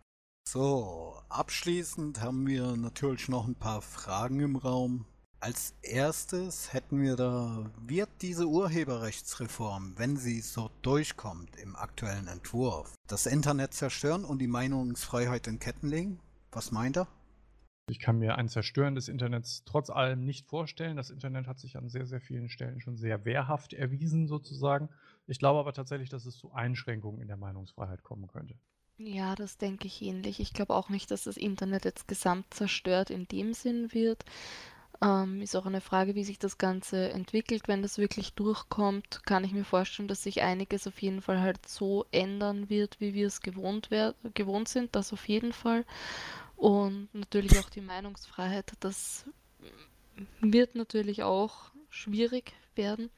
[0.48, 5.06] So, abschließend haben wir natürlich noch ein paar Fragen im Raum.
[5.40, 12.94] Als erstes hätten wir da, wird diese Urheberrechtsreform, wenn sie so durchkommt im aktuellen Entwurf,
[13.08, 16.20] das Internet zerstören und die Meinungsfreiheit in Ketten legen?
[16.56, 17.08] Was meint er?
[17.90, 20.96] Ich kann mir ein Zerstören des Internets trotz allem nicht vorstellen.
[20.96, 24.88] Das Internet hat sich an sehr, sehr vielen Stellen schon sehr wehrhaft erwiesen, sozusagen.
[25.28, 28.56] Ich glaube aber tatsächlich, dass es zu Einschränkungen in der Meinungsfreiheit kommen könnte.
[28.98, 30.40] Ja, das denke ich ähnlich.
[30.40, 34.24] Ich glaube auch nicht, dass das Internet jetzt gesamt zerstört in dem Sinn wird.
[35.02, 37.68] Ähm, ist auch eine Frage, wie sich das Ganze entwickelt.
[37.68, 41.68] Wenn das wirklich durchkommt, kann ich mir vorstellen, dass sich einiges auf jeden Fall halt
[41.68, 43.90] so ändern wird, wie wir es gewohnt,
[44.34, 44.96] gewohnt sind.
[44.96, 45.84] Das auf jeden Fall.
[46.58, 48.74] Und natürlich auch die Meinungsfreiheit.
[48.80, 49.26] Das
[50.42, 53.10] wird natürlich auch schwierig werden,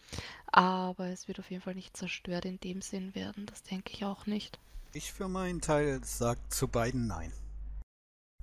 [0.47, 3.45] aber es wird auf jeden Fall nicht zerstört in dem Sinn werden.
[3.45, 4.59] Das denke ich auch nicht.
[4.93, 7.31] Ich für meinen Teil sage zu beiden Nein.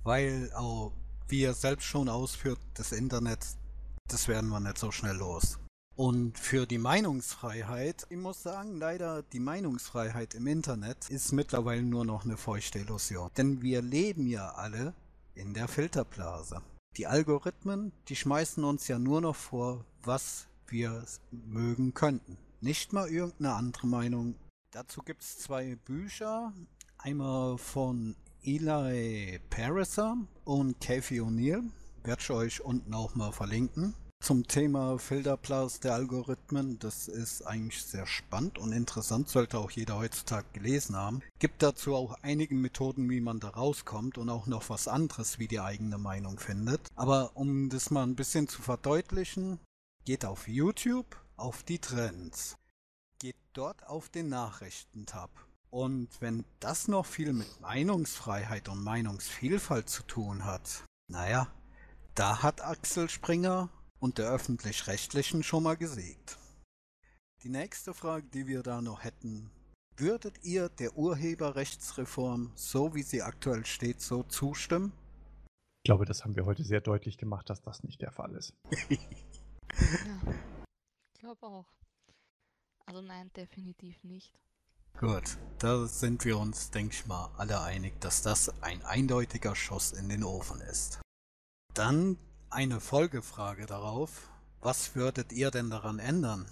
[0.03, 0.93] Weil auch,
[1.27, 3.39] wie er selbst schon ausführt, das Internet,
[4.07, 5.57] das werden wir nicht so schnell los.
[5.95, 12.03] Und für die Meinungsfreiheit, ich muss sagen, leider die Meinungsfreiheit im Internet ist mittlerweile nur
[12.03, 13.31] noch eine feuchte Illusion.
[13.37, 14.93] Denn wir leben ja alle
[15.35, 16.61] in der Filterblase.
[16.97, 22.37] Die Algorithmen, die schmeißen uns ja nur noch vor, was wir mögen könnten.
[22.59, 24.35] Nicht mal irgendeine andere Meinung.
[24.71, 26.51] Dazu gibt es zwei Bücher.
[26.97, 31.63] Einmal von Eli Pariser und Kathy O'Neill.
[32.03, 33.95] Werde ich euch unten auch mal verlinken
[34.25, 36.79] zum Thema Filterblase der Algorithmen.
[36.79, 41.21] Das ist eigentlich sehr spannend und interessant, sollte auch jeder heutzutage gelesen haben.
[41.37, 45.47] Gibt dazu auch einige Methoden, wie man da rauskommt und auch noch was anderes, wie
[45.47, 46.81] die eigene Meinung findet.
[46.95, 49.59] Aber um das mal ein bisschen zu verdeutlichen,
[50.05, 52.57] geht auf YouTube auf die Trends.
[53.19, 55.29] Geht dort auf den Nachrichten-Tab.
[55.69, 61.47] Und wenn das noch viel mit Meinungsfreiheit und Meinungsvielfalt zu tun hat, naja,
[62.15, 63.69] da hat Axel Springer
[64.05, 66.37] und der öffentlich-rechtlichen schon mal gesiegt.
[67.41, 69.49] Die nächste Frage, die wir da noch hätten,
[69.97, 74.93] würdet ihr der Urheberrechtsreform, so wie sie aktuell steht, so zustimmen?
[75.83, 78.53] Ich glaube, das haben wir heute sehr deutlich gemacht, dass das nicht der Fall ist.
[78.89, 78.97] ja,
[81.13, 81.65] ich glaube auch.
[82.85, 84.39] Also nein, definitiv nicht.
[84.99, 89.93] Gut, da sind wir uns, denke ich mal, alle einig, dass das ein eindeutiger Schuss
[89.93, 91.01] in den Ofen ist.
[91.73, 92.17] Dann
[92.49, 94.29] eine Folgefrage darauf.
[94.61, 96.45] Was würdet ihr denn daran ändern?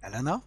[0.00, 0.42] Elena?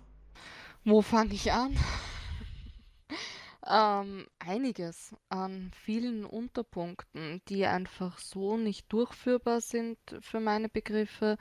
[0.84, 1.76] Wo fange ich an?
[3.68, 11.38] ähm, einiges an vielen Unterpunkten, die einfach so nicht durchführbar sind für meine Begriffe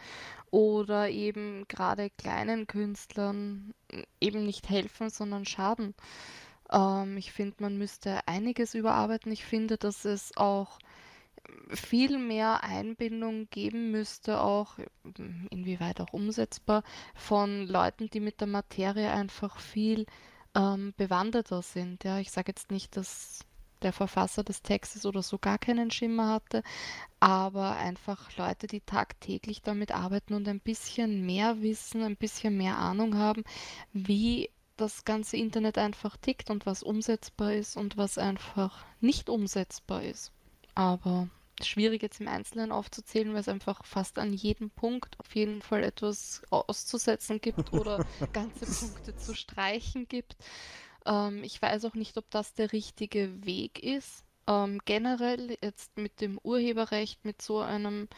[0.50, 3.72] oder eben gerade kleinen Künstlern
[4.20, 5.94] eben nicht helfen, sondern schaden.
[6.70, 9.32] Ähm, ich finde, man müsste einiges überarbeiten.
[9.32, 10.78] Ich finde, dass es auch
[11.68, 14.78] viel mehr Einbindung geben müsste, auch
[15.50, 16.82] inwieweit auch umsetzbar,
[17.14, 20.06] von Leuten, die mit der Materie einfach viel
[20.54, 22.04] ähm, bewanderter sind.
[22.04, 23.40] Ja, ich sage jetzt nicht, dass
[23.82, 26.62] der Verfasser des Textes oder so gar keinen Schimmer hatte,
[27.20, 32.78] aber einfach Leute, die tagtäglich damit arbeiten und ein bisschen mehr wissen, ein bisschen mehr
[32.78, 33.44] Ahnung haben,
[33.92, 40.02] wie das ganze Internet einfach tickt und was umsetzbar ist und was einfach nicht umsetzbar
[40.02, 40.32] ist.
[40.76, 41.28] Aber
[41.62, 45.82] schwierig jetzt im Einzelnen aufzuzählen, weil es einfach fast an jedem Punkt auf jeden Fall
[45.82, 50.36] etwas auszusetzen gibt oder ganze Punkte zu streichen gibt.
[51.06, 54.22] Ähm, ich weiß auch nicht, ob das der richtige Weg ist.
[54.46, 58.08] Ähm, generell jetzt mit dem Urheberrecht, mit so einem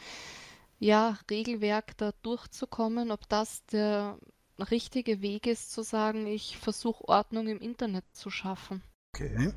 [0.81, 4.19] ja, Regelwerk da durchzukommen, ob das der
[4.59, 8.83] richtige Weg ist, zu sagen, ich versuche Ordnung im Internet zu schaffen.
[9.15, 9.53] Okay.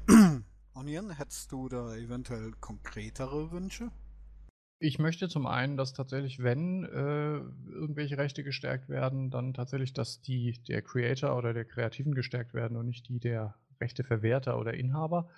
[0.73, 3.91] Onion, hättest du da eventuell konkretere Wünsche?
[4.80, 7.38] Ich möchte zum einen, dass tatsächlich, wenn äh,
[7.69, 12.77] irgendwelche Rechte gestärkt werden, dann tatsächlich, dass die der Creator oder der Kreativen gestärkt werden
[12.77, 15.30] und nicht die der Rechteverwerter oder Inhaber.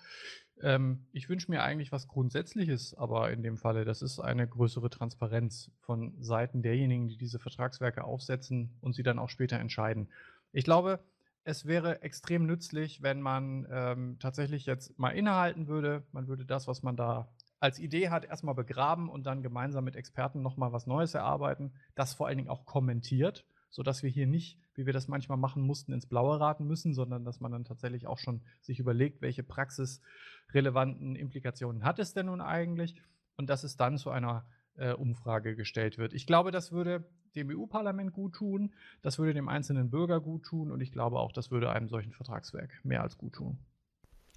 [0.62, 4.90] Ähm, ich wünsche mir eigentlich was Grundsätzliches, aber in dem Falle, das ist eine größere
[4.90, 10.10] Transparenz von Seiten derjenigen, die diese Vertragswerke aufsetzen und sie dann auch später entscheiden.
[10.52, 11.00] Ich glaube,
[11.44, 16.04] es wäre extrem nützlich, wenn man ähm, tatsächlich jetzt mal innehalten würde.
[16.12, 17.28] Man würde das, was man da
[17.60, 21.74] als Idee hat, erstmal begraben und dann gemeinsam mit Experten nochmal was Neues erarbeiten.
[21.96, 25.64] Das vor allen Dingen auch kommentiert, sodass wir hier nicht, wie wir das manchmal machen
[25.64, 29.44] mussten, ins Blaue raten müssen, sondern dass man dann tatsächlich auch schon sich überlegt, welche
[29.44, 33.02] praxisrelevanten Implikationen hat es denn nun eigentlich
[33.38, 34.46] und dass es dann zu einer
[34.76, 36.14] äh, Umfrage gestellt wird.
[36.14, 40.72] Ich glaube, das würde dem EU-Parlament gut tun, das würde dem einzelnen Bürger gut tun
[40.72, 43.58] und ich glaube auch, das würde einem solchen Vertragswerk mehr als gut tun.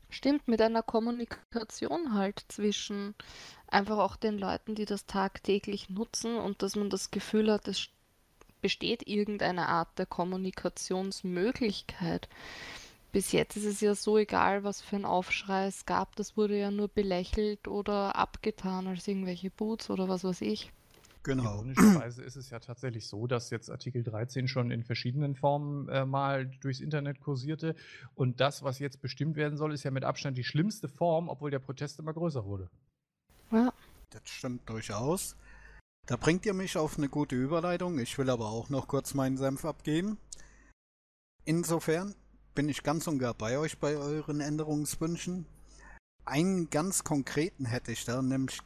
[0.08, 3.14] Stimmt, mit einer Kommunikation halt zwischen
[3.66, 7.88] einfach auch den Leuten, die das tagtäglich nutzen und dass man das Gefühl hat, es
[8.62, 12.28] besteht irgendeine Art der Kommunikationsmöglichkeit
[13.16, 16.14] bis jetzt ist es ja so egal, was für ein Aufschrei es gab.
[16.16, 20.70] Das wurde ja nur belächelt oder abgetan als irgendwelche Boots oder was weiß ich.
[21.26, 21.56] Genau.
[21.56, 26.06] Ironischerweise ist es ja tatsächlich so, dass jetzt Artikel 13 schon in verschiedenen Formen äh,
[26.06, 27.74] mal durchs Internet kursierte.
[28.14, 31.50] Und das, was jetzt bestimmt werden soll, ist ja mit Abstand die schlimmste Form, obwohl
[31.50, 32.70] der Protest immer größer wurde.
[33.50, 33.72] Ja.
[34.10, 35.34] Das stimmt durchaus.
[36.06, 37.98] Da bringt ihr mich auf eine gute Überleitung.
[37.98, 40.18] Ich will aber auch noch kurz meinen Senf abgeben.
[41.44, 42.14] Insofern
[42.54, 45.44] bin ich ganz und gar bei euch bei euren Änderungswünschen.
[46.24, 48.60] Einen ganz konkreten hätte ich da, nämlich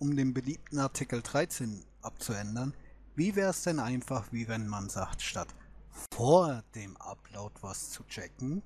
[0.00, 2.74] um den beliebten Artikel 13 abzuändern.
[3.14, 5.48] Wie wäre es denn einfach, wie wenn man sagt, statt
[6.14, 8.62] vor dem Upload was zu checken,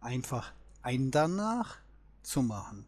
[0.00, 1.78] einfach ein danach
[2.22, 2.86] zu machen.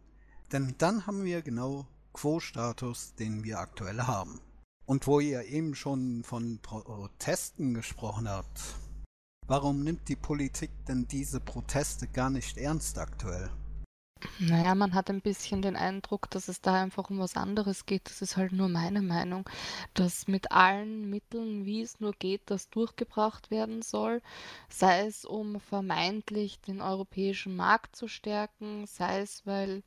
[0.52, 4.40] Denn dann haben wir genau Quo-Status, den wir aktuell haben.
[4.86, 8.60] Und wo ihr eben schon von Protesten gesprochen habt,
[9.48, 13.48] Warum nimmt die Politik denn diese Proteste gar nicht ernst aktuell?
[14.38, 18.08] Naja, man hat ein bisschen den Eindruck, dass es da einfach um was anderes geht.
[18.08, 19.48] Das ist halt nur meine Meinung,
[19.94, 24.22] dass mit allen Mitteln, wie es nur geht, das durchgebracht werden soll.
[24.68, 29.82] Sei es, um vermeintlich den europäischen Markt zu stärken, sei es, weil,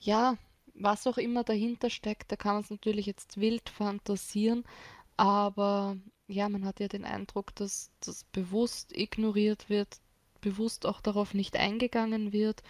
[0.00, 0.36] ja,
[0.74, 4.64] was auch immer dahinter steckt, da kann man es natürlich jetzt wild fantasieren,
[5.16, 5.96] aber
[6.28, 9.98] ja, man hat ja den Eindruck, dass das bewusst ignoriert wird,
[10.40, 12.62] bewusst auch darauf nicht eingegangen wird,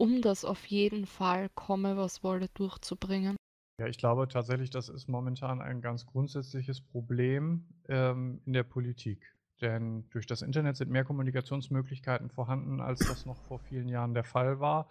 [0.00, 3.36] um das auf jeden Fall komme, was wolle, durchzubringen.
[3.78, 9.36] Ja, ich glaube tatsächlich, das ist momentan ein ganz grundsätzliches Problem ähm, in der Politik.
[9.60, 14.24] Denn durch das Internet sind mehr Kommunikationsmöglichkeiten vorhanden, als das noch vor vielen Jahren der
[14.24, 14.88] Fall war.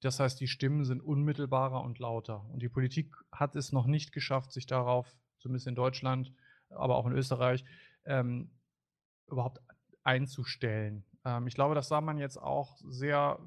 [0.00, 2.44] Das heißt, die Stimmen sind unmittelbarer und lauter.
[2.50, 6.32] Und die Politik hat es noch nicht geschafft, sich darauf, zumindest in Deutschland,
[6.68, 7.64] aber auch in Österreich,
[8.04, 8.50] ähm,
[9.28, 9.60] überhaupt
[10.02, 11.04] einzustellen.
[11.24, 13.38] Ähm, ich glaube, das sah man jetzt auch sehr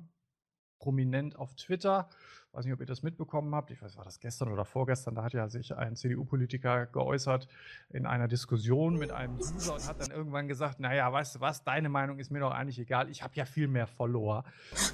[0.81, 2.09] prominent auf Twitter.
[2.49, 3.71] Ich weiß nicht, ob ihr das mitbekommen habt.
[3.71, 5.15] Ich weiß, war das gestern oder vorgestern?
[5.15, 7.47] Da hat ja sich ein CDU-Politiker geäußert
[7.91, 11.63] in einer Diskussion mit einem User und hat dann irgendwann gesagt: Naja, weißt du was,
[11.63, 13.09] deine Meinung ist mir doch eigentlich egal.
[13.09, 14.43] Ich habe ja viel mehr Follower.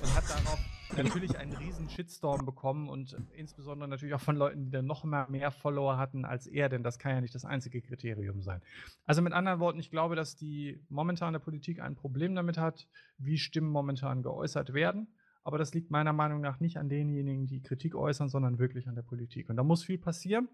[0.04, 0.60] Und hat darauf
[0.96, 5.28] natürlich einen riesen Shitstorm bekommen und insbesondere natürlich auch von Leuten, die dann noch mal
[5.30, 8.62] mehr Follower hatten als er, denn das kann ja nicht das einzige Kriterium sein.
[9.06, 12.88] Also mit anderen Worten, ich glaube, dass die momentane Politik ein Problem damit hat,
[13.18, 15.08] wie Stimmen momentan geäußert werden.
[15.48, 18.96] Aber das liegt meiner Meinung nach nicht an denjenigen, die Kritik äußern, sondern wirklich an
[18.96, 19.50] der Politik.
[19.50, 20.50] Und da muss viel passieren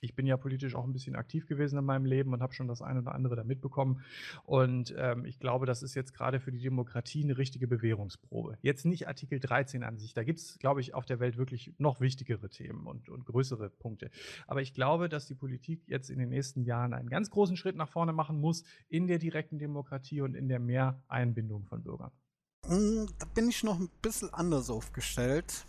[0.00, 2.68] ich bin ja politisch auch ein bisschen aktiv gewesen in meinem Leben und habe schon
[2.68, 4.02] das eine oder andere da mitbekommen.
[4.44, 8.58] Und ähm, ich glaube, das ist jetzt gerade für die Demokratie eine richtige Bewährungsprobe.
[8.62, 10.14] Jetzt nicht Artikel 13 an sich.
[10.14, 13.70] Da gibt es, glaube ich, auf der Welt wirklich noch wichtigere Themen und, und größere
[13.70, 14.10] Punkte.
[14.46, 17.76] Aber ich glaube, dass die Politik jetzt in den nächsten Jahren einen ganz großen Schritt
[17.76, 22.10] nach vorne machen muss in der direkten Demokratie und in der Mehreinbindung von Bürgern.
[22.70, 25.66] Hm, da bin ich noch ein bisschen anders aufgestellt,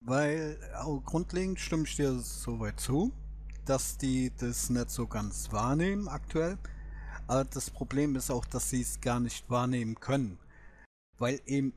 [0.00, 0.58] weil
[1.04, 3.12] grundlegend stimme ich dir soweit zu
[3.64, 6.58] dass die das nicht so ganz wahrnehmen aktuell.
[7.26, 10.38] Aber das Problem ist auch, dass sie es gar nicht wahrnehmen können.
[11.18, 11.72] Weil eben,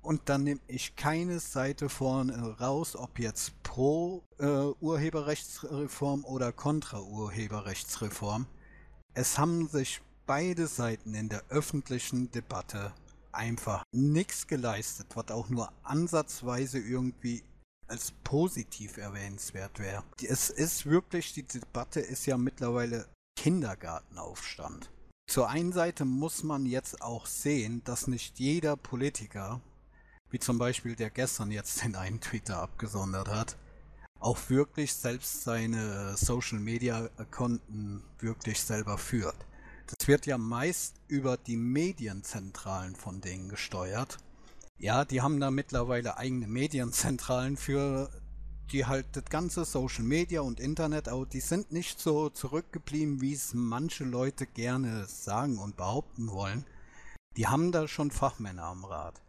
[0.00, 4.46] und dann nehme ich keine Seite vorne raus, ob jetzt pro äh,
[4.80, 8.46] Urheberrechtsreform oder kontra Urheberrechtsreform.
[9.14, 12.92] Es haben sich beide Seiten in der öffentlichen Debatte
[13.32, 17.42] einfach nichts geleistet, was auch nur ansatzweise irgendwie
[17.88, 20.04] als positiv erwähnenswert wäre.
[20.22, 23.06] Es ist wirklich, die Debatte ist ja mittlerweile
[23.36, 24.90] Kindergartenaufstand.
[25.28, 29.60] Zur einen Seite muss man jetzt auch sehen, dass nicht jeder Politiker,
[30.30, 33.56] wie zum Beispiel der gestern jetzt den einen Twitter abgesondert hat,
[34.18, 39.36] auch wirklich selbst seine Social Media Konten wirklich selber führt.
[39.98, 44.18] Das wird ja meist über die Medienzentralen von denen gesteuert.
[44.78, 48.10] Ja, die haben da mittlerweile eigene Medienzentralen für
[48.72, 53.34] die halt das ganze Social Media und Internet, auch die sind nicht so zurückgeblieben, wie
[53.34, 56.64] es manche Leute gerne sagen und behaupten wollen.
[57.36, 59.20] Die haben da schon Fachmänner am Rat.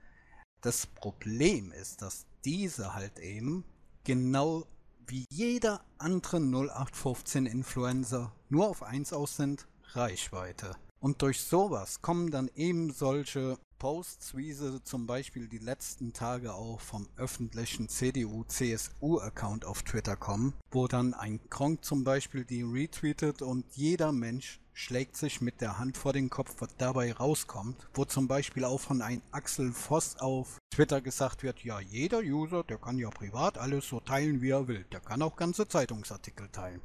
[0.62, 3.66] Das Problem ist, dass diese halt eben
[4.06, 4.66] genau
[5.08, 10.76] wie jeder andere 0815 Influencer nur auf eins aus sind, Reichweite.
[11.00, 16.54] Und durch sowas kommen dann eben solche Posts, wie sie zum Beispiel die letzten Tage
[16.54, 23.42] auch vom öffentlichen CDU-CSU-Account auf Twitter kommen, wo dann ein Kronk zum Beispiel die retweetet
[23.42, 28.06] und jeder Mensch schlägt sich mit der Hand vor den Kopf, was dabei rauskommt, wo
[28.06, 32.78] zum Beispiel auch von einem Axel Voss auf Twitter gesagt wird, ja, jeder User, der
[32.78, 34.86] kann ja privat alles so teilen, wie er will.
[34.94, 36.80] Der kann auch ganze Zeitungsartikel teilen.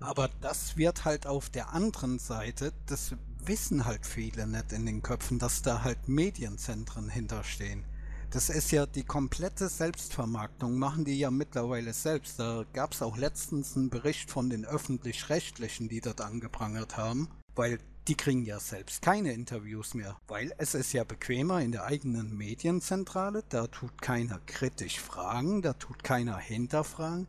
[0.00, 3.14] Aber das wird halt auf der anderen Seite, das
[3.44, 7.84] wissen halt viele nicht in den Köpfen, dass da halt Medienzentren hinterstehen.
[8.30, 12.40] Das ist ja die komplette Selbstvermarktung, machen die ja mittlerweile selbst.
[12.40, 17.78] Da gab es auch letztens einen Bericht von den öffentlich-rechtlichen, die dort angeprangert haben, weil
[18.08, 22.36] die kriegen ja selbst keine Interviews mehr, weil es ist ja bequemer in der eigenen
[22.36, 27.28] Medienzentrale, da tut keiner kritisch fragen, da tut keiner hinterfragen,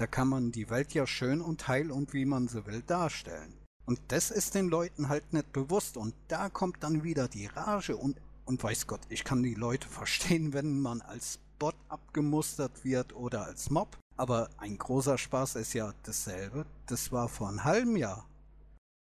[0.00, 3.52] da kann man die Welt ja schön und heil und wie man sie will darstellen.
[3.84, 7.96] Und das ist den Leuten halt nicht bewusst und da kommt dann wieder die Rage
[7.96, 8.16] und
[8.46, 13.44] und weiß Gott, ich kann die Leute verstehen, wenn man als Bot abgemustert wird oder
[13.44, 13.98] als Mob.
[14.16, 16.64] Aber ein großer Spaß ist ja dasselbe.
[16.86, 18.26] Das war vor einem halben Jahr.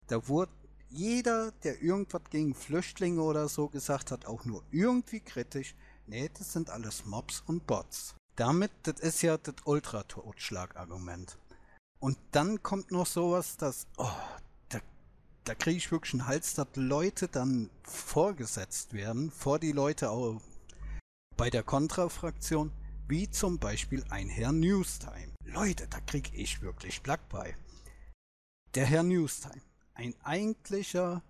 [0.07, 0.51] Da wurde
[0.89, 5.75] jeder, der irgendwas gegen Flüchtlinge oder so gesagt hat, auch nur irgendwie kritisch.
[6.07, 8.15] Nee, das sind alles Mobs und Bots.
[8.39, 11.37] Damit, das ist ja das Ultra-Totschlag-Argument.
[11.99, 14.09] Und dann kommt noch sowas, dass, oh,
[15.43, 20.39] da kriege ich wirklich einen Hals, dass Leute dann vorgesetzt werden, vor die Leute auch
[21.35, 22.71] bei der Kontrafraktion,
[23.09, 25.33] wie zum Beispiel ein Herr Newstime.
[25.43, 27.57] Leute, da kriege ich wirklich Plack bei.
[28.73, 29.61] Der Herr Newstime,
[29.95, 31.23] ein eigentlicher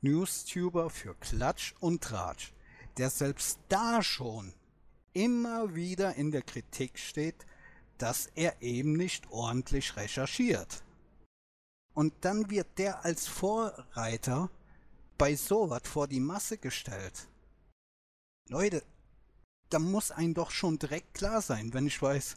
[0.00, 2.52] Newstuber für Klatsch und Tratsch,
[2.98, 4.54] der selbst da schon
[5.12, 7.46] immer wieder in der Kritik steht,
[7.98, 10.82] dass er eben nicht ordentlich recherchiert.
[11.94, 14.50] Und dann wird der als Vorreiter
[15.18, 17.28] bei sowas vor die Masse gestellt.
[18.48, 18.82] Leute,
[19.68, 22.36] da muss einem doch schon direkt klar sein, wenn ich weiß,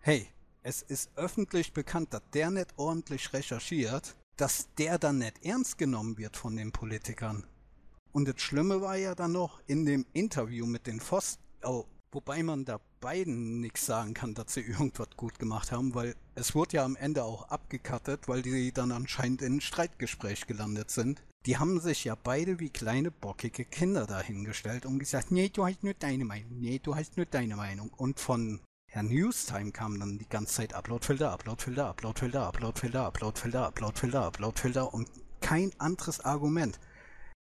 [0.00, 0.28] hey,
[0.62, 6.18] es ist öffentlich bekannt, dass der nicht ordentlich recherchiert, dass der dann nicht ernst genommen
[6.18, 7.46] wird von den Politikern.
[8.12, 11.84] Und das Schlimme war ja dann noch in dem Interview mit den Voss, oh,
[12.16, 16.54] wobei man da beiden nichts sagen kann, dass sie irgendwas gut gemacht haben, weil es
[16.54, 21.22] wurde ja am Ende auch abgekattet, weil die dann anscheinend in ein Streitgespräch gelandet sind.
[21.44, 25.84] Die haben sich ja beide wie kleine bockige Kinder dahingestellt und gesagt, nee, du hast
[25.84, 27.90] nur deine Meinung, nee, du hast nur deine Meinung.
[27.90, 28.60] Und von
[28.90, 35.10] Herr Newstime kam dann die ganze Zeit Uploadfilter, Uploadfilter, Uploadfilter, Uploadfilter, Uploadfilter, Uploadfilter, Uploadfilter und
[35.42, 36.80] kein anderes Argument.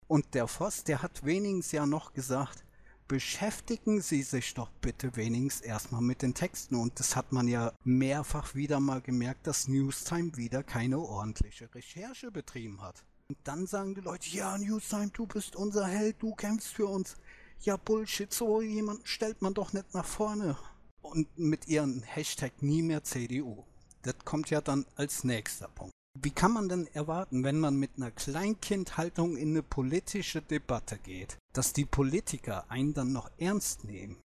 [0.07, 2.65] Und der Voss, der hat wenigstens ja noch gesagt,
[3.13, 6.77] beschäftigen Sie sich doch bitte wenigstens erstmal mit den Texten.
[6.77, 12.31] Und das hat man ja mehrfach wieder mal gemerkt, dass Newstime wieder keine ordentliche Recherche
[12.31, 13.05] betrieben hat.
[13.29, 17.17] Und dann sagen die Leute, ja, Newstime, du bist unser Held, du kämpfst für uns.
[17.61, 20.57] Ja, Bullshit, so jemand stellt man doch nicht nach vorne.
[21.03, 23.65] Und mit ihren Hashtag nie mehr CDU.
[24.01, 25.93] Das kommt ja dann als nächster Punkt.
[26.21, 31.39] Wie kann man denn erwarten, wenn man mit einer Kleinkindhaltung in eine politische Debatte geht,
[31.55, 34.21] dass die Politiker einen dann noch ernst nehmen?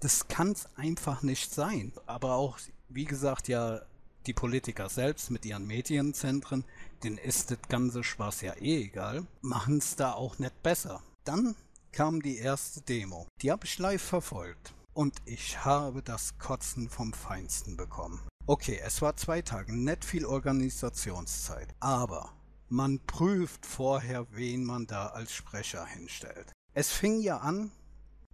[0.00, 1.92] Das kann's einfach nicht sein.
[2.06, 2.58] Aber auch,
[2.88, 3.80] wie gesagt, ja,
[4.26, 6.64] die Politiker selbst mit ihren Medienzentren,
[7.04, 11.02] denen ist das ganze Spaß ja eh egal, machen's da auch nicht besser.
[11.24, 11.54] Dann
[11.92, 13.26] kam die erste Demo.
[13.40, 14.74] Die habe ich live verfolgt.
[14.92, 18.20] Und ich habe das Kotzen vom Feinsten bekommen.
[18.50, 22.32] Okay, es war zwei Tage, nicht viel Organisationszeit, aber
[22.68, 26.50] man prüft vorher, wen man da als Sprecher hinstellt.
[26.74, 27.70] Es fing ja an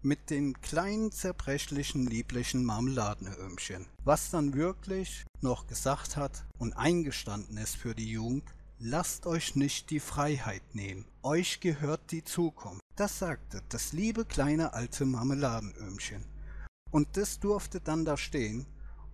[0.00, 7.76] mit den kleinen, zerbrechlichen, lieblichen Marmeladenöhmchen, was dann wirklich noch gesagt hat und eingestanden ist
[7.76, 8.44] für die Jugend,
[8.78, 12.80] lasst euch nicht die Freiheit nehmen, euch gehört die Zukunft.
[12.96, 16.24] Das sagte das liebe kleine alte Marmeladenöhmchen.
[16.90, 18.64] Und das durfte dann da stehen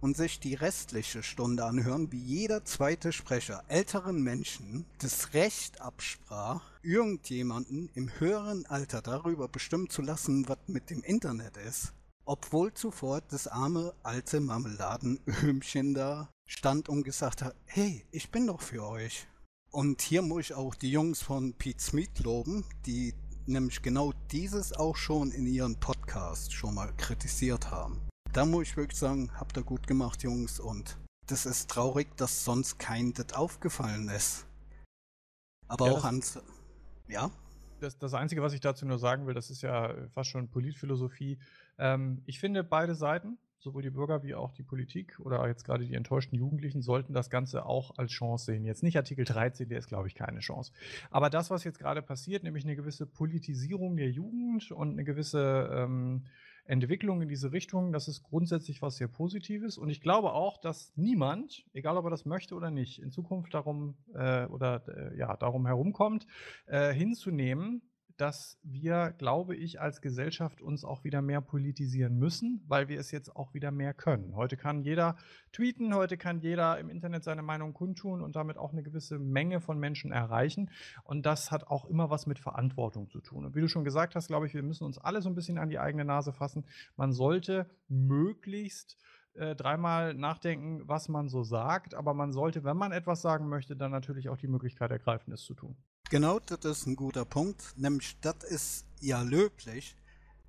[0.02, 6.60] und sich die restliche Stunde anhören, wie jeder zweite Sprecher älteren Menschen das Recht absprach,
[6.82, 11.92] irgendjemanden im höheren Alter darüber bestimmen zu lassen, was mit dem Internet ist,
[12.24, 18.60] obwohl zuvor das arme alte Marmeladenöhmchen da stand und gesagt hat, hey, ich bin doch
[18.60, 19.28] für euch.
[19.70, 23.14] Und hier muss ich auch die Jungs von Pete Smith loben, die
[23.46, 28.02] nämlich genau dieses auch schon in ihren Podcast schon mal kritisiert haben
[28.32, 30.58] da muss ich wirklich sagen, habt ihr gut gemacht, Jungs.
[30.58, 34.46] Und das ist traurig, dass sonst kein das aufgefallen ist.
[35.68, 36.40] Aber ja, auch ans.
[37.08, 37.30] Ja?
[37.80, 41.38] Das, das Einzige, was ich dazu nur sagen will, das ist ja fast schon Politphilosophie.
[41.78, 45.84] Ähm, ich finde, beide Seiten, sowohl die Bürger wie auch die Politik oder jetzt gerade
[45.84, 48.64] die enttäuschten Jugendlichen, sollten das Ganze auch als Chance sehen.
[48.64, 50.72] Jetzt nicht Artikel 13, der ist, glaube ich, keine Chance.
[51.10, 55.70] Aber das, was jetzt gerade passiert, nämlich eine gewisse Politisierung der Jugend und eine gewisse.
[55.72, 56.24] Ähm,
[56.64, 59.78] Entwicklung in diese Richtung, das ist grundsätzlich was sehr Positives.
[59.78, 63.52] Und ich glaube auch, dass niemand, egal ob er das möchte oder nicht, in Zukunft
[63.52, 66.26] darum äh, oder äh, ja darum herumkommt,
[66.66, 67.82] äh, hinzunehmen,
[68.16, 73.10] dass wir, glaube ich, als Gesellschaft uns auch wieder mehr politisieren müssen, weil wir es
[73.10, 74.34] jetzt auch wieder mehr können.
[74.36, 75.16] Heute kann jeder
[75.52, 79.60] tweeten, heute kann jeder im Internet seine Meinung kundtun und damit auch eine gewisse Menge
[79.60, 80.70] von Menschen erreichen.
[81.04, 83.44] Und das hat auch immer was mit Verantwortung zu tun.
[83.44, 85.58] Und wie du schon gesagt hast, glaube ich, wir müssen uns alle so ein bisschen
[85.58, 86.64] an die eigene Nase fassen.
[86.96, 88.96] Man sollte möglichst
[89.34, 93.76] äh, dreimal nachdenken, was man so sagt, aber man sollte, wenn man etwas sagen möchte,
[93.76, 95.76] dann natürlich auch die Möglichkeit ergreifen, es zu tun.
[96.12, 97.72] Genau, das ist ein guter Punkt.
[97.74, 99.96] Nämlich, das ist ja löblich,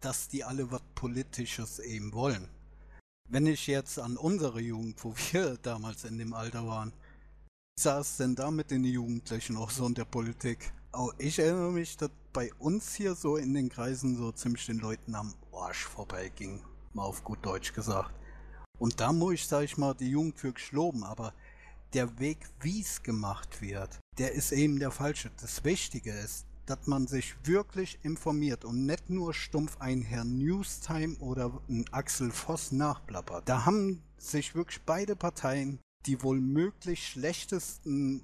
[0.01, 2.49] dass die alle was Politisches eben wollen.
[3.29, 6.91] Wenn ich jetzt an unsere Jugend, wo wir damals in dem Alter waren,
[7.79, 10.73] saß denn da mit den Jugendlichen auch so in der Politik?
[10.91, 14.79] Auch ich erinnere mich, dass bei uns hier so in den Kreisen so ziemlich den
[14.79, 16.61] Leuten am Arsch vorbeiging.
[16.91, 18.13] Mal auf gut Deutsch gesagt.
[18.79, 21.33] Und da muss ich, sag ich mal, die Jugend wirklich loben, aber
[21.93, 25.31] der Weg, wie es gemacht wird, der ist eben der falsche.
[25.41, 31.17] Das Wichtige ist, dass man sich wirklich informiert und nicht nur stumpf ein Herr Newstime
[31.17, 33.49] oder ein Axel Voss nachplappert.
[33.49, 38.21] Da haben sich wirklich beide Parteien die wohl möglich schlechtesten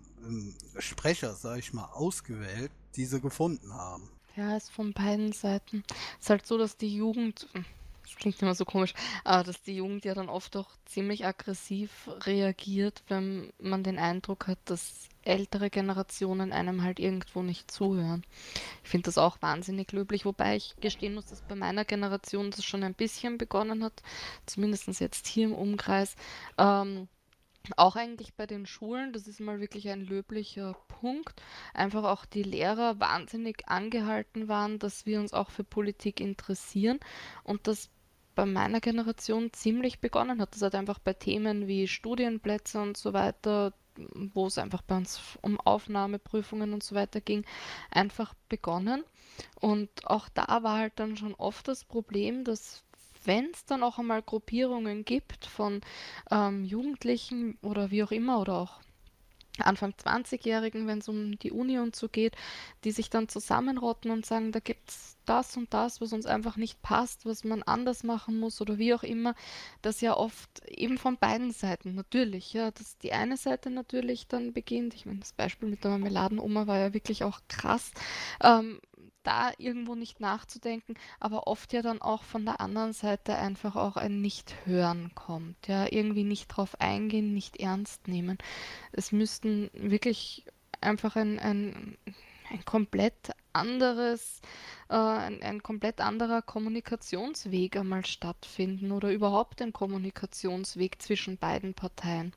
[0.76, 4.10] äh, Sprecher, sag ich mal, ausgewählt, die sie gefunden haben.
[4.36, 5.84] Ja, ist von beiden Seiten.
[6.20, 7.48] Ist halt so, dass die Jugend
[8.10, 12.10] das klingt immer so komisch, aber dass die Jugend ja dann oft auch ziemlich aggressiv
[12.26, 18.26] reagiert, wenn man den Eindruck hat, dass ältere Generationen einem halt irgendwo nicht zuhören.
[18.84, 22.66] Ich finde das auch wahnsinnig löblich, wobei ich gestehen muss, dass bei meiner Generation das
[22.66, 24.02] schon ein bisschen begonnen hat,
[24.48, 26.16] zumindest jetzt hier im Umkreis.
[26.58, 27.08] Ähm,
[27.78, 31.42] auch eigentlich bei den Schulen, das ist mal wirklich ein löblicher Punkt,
[31.74, 37.00] einfach auch die Lehrer wahnsinnig angehalten waren, dass wir uns auch für Politik interessieren
[37.44, 37.90] und das
[38.40, 40.56] bei meiner Generation ziemlich begonnen hat.
[40.56, 43.74] Das hat einfach bei Themen wie Studienplätze und so weiter,
[44.34, 47.44] wo es einfach bei uns um Aufnahmeprüfungen und so weiter ging,
[47.92, 49.04] einfach begonnen.
[49.60, 52.86] Und auch da war halt dann schon oft das Problem, dass
[53.26, 55.82] wenn es dann auch einmal Gruppierungen gibt von
[56.32, 58.80] ähm, Jugendlichen oder wie auch immer oder auch
[59.62, 62.36] Anfang 20-Jährigen, wenn es um die Uni und so geht,
[62.84, 66.58] die sich dann zusammenrotten und sagen, da gibt es das und das, was uns einfach
[66.58, 69.36] nicht passt, was man anders machen muss oder wie auch immer,
[69.82, 74.54] das ja oft eben von beiden Seiten natürlich, ja, dass die eine Seite natürlich dann
[74.54, 77.92] beginnt, ich meine, das Beispiel mit der Marmeladenoma war ja wirklich auch krass,
[78.44, 78.80] ähm,
[79.24, 83.98] da irgendwo nicht nachzudenken, aber oft ja dann auch von der anderen Seite einfach auch
[83.98, 88.38] ein Nicht-Hören kommt, ja, irgendwie nicht drauf eingehen, nicht ernst nehmen.
[88.92, 90.46] Es müssten wirklich
[90.82, 91.98] einfach ein, ein,
[92.50, 94.42] ein komplett anderes,
[94.90, 102.34] äh, ein, ein komplett anderer Kommunikationsweg einmal stattfinden oder überhaupt ein Kommunikationsweg zwischen beiden Parteien.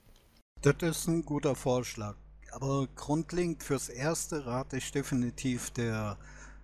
[0.62, 2.16] Das ist ein guter Vorschlag.
[2.52, 6.18] Aber grundlegend fürs Erste rate ich definitiv der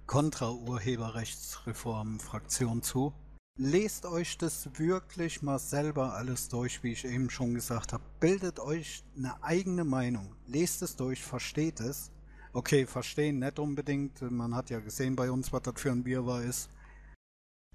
[0.08, 3.12] Kontra-Urheberrechtsreform-Fraktion zu.
[3.58, 8.02] Lest euch das wirklich mal selber alles durch, wie ich eben schon gesagt habe.
[8.18, 10.34] Bildet euch eine eigene Meinung.
[10.46, 12.10] Lest es durch, versteht es.
[12.54, 14.22] Okay, verstehen nicht unbedingt.
[14.22, 16.70] Man hat ja gesehen bei uns, was das für ein Wirrwarr ist.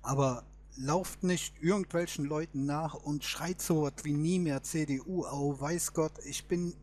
[0.01, 0.43] Aber
[0.75, 5.27] lauft nicht irgendwelchen Leuten nach und schreit so was wie nie mehr CDU.
[5.27, 6.73] Oh, weiß Gott, ich bin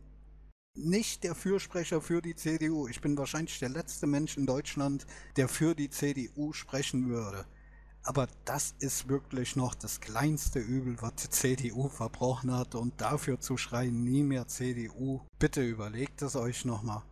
[0.75, 2.87] nicht der Fürsprecher für die CDU.
[2.87, 7.45] Ich bin wahrscheinlich der letzte Mensch in Deutschland, der für die CDU sprechen würde.
[8.03, 12.73] Aber das ist wirklich noch das kleinste Übel, was die CDU verbrochen hat.
[12.73, 17.03] Und dafür zu schreien, nie mehr CDU, bitte überlegt es euch nochmal.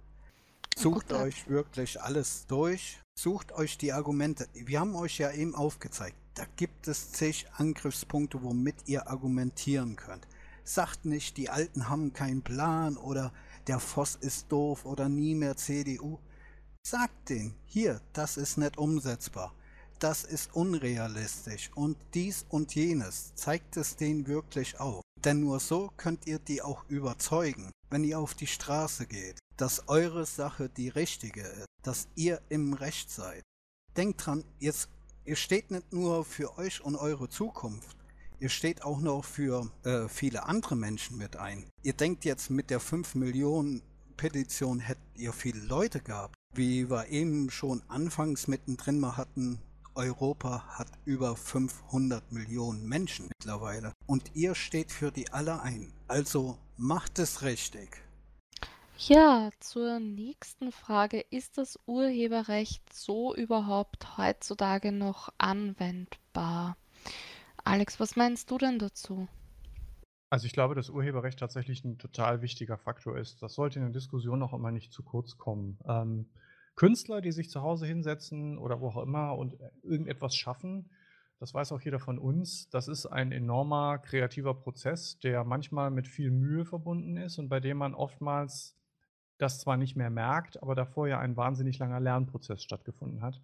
[0.76, 1.24] Sucht okay.
[1.24, 3.00] euch wirklich alles durch.
[3.14, 4.48] Sucht euch die Argumente.
[4.54, 6.16] Wir haben euch ja eben aufgezeigt.
[6.36, 10.26] Da gibt es zig Angriffspunkte, womit ihr argumentieren könnt.
[10.64, 13.34] Sagt nicht, die Alten haben keinen Plan oder
[13.70, 16.18] der Voss ist doof oder nie mehr CDU.
[16.82, 19.54] Sagt denen, hier, das ist nicht umsetzbar.
[20.00, 23.36] Das ist unrealistisch und dies und jenes.
[23.36, 25.04] Zeigt es denen wirklich auf.
[25.24, 29.88] Denn nur so könnt ihr die auch überzeugen, wenn ihr auf die Straße geht, dass
[29.88, 33.44] eure Sache die richtige ist, dass ihr im Recht seid.
[33.96, 37.99] Denkt dran, ihr steht nicht nur für euch und eure Zukunft,
[38.42, 41.66] Ihr steht auch noch für äh, viele andere Menschen mit ein.
[41.84, 43.82] Ihr denkt jetzt mit der 5 Millionen
[44.16, 46.36] Petition hättet ihr viele Leute gehabt.
[46.54, 49.60] Wie wir eben schon anfangs mittendrin mal hatten,
[49.96, 53.94] Europa hat über 500 Millionen Menschen mittlerweile.
[54.08, 55.94] Und ihr steht für die alle ein.
[56.08, 58.02] Also macht es richtig.
[58.98, 61.22] Ja, zur nächsten Frage.
[61.30, 66.76] Ist das Urheberrecht so überhaupt heutzutage noch anwendbar?
[67.70, 69.28] Alex, was meinst du denn dazu?
[70.32, 73.44] Also ich glaube, dass Urheberrecht tatsächlich ein total wichtiger Faktor ist.
[73.44, 75.78] Das sollte in der Diskussion auch immer nicht zu kurz kommen.
[75.88, 76.32] Ähm,
[76.76, 80.90] Künstler, die sich zu Hause hinsetzen oder wo auch immer und äh, irgendetwas schaffen,
[81.40, 86.08] das weiß auch jeder von uns, das ist ein enormer kreativer Prozess, der manchmal mit
[86.08, 88.76] viel Mühe verbunden ist und bei dem man oftmals
[89.38, 93.40] das zwar nicht mehr merkt, aber davor ja ein wahnsinnig langer Lernprozess stattgefunden hat.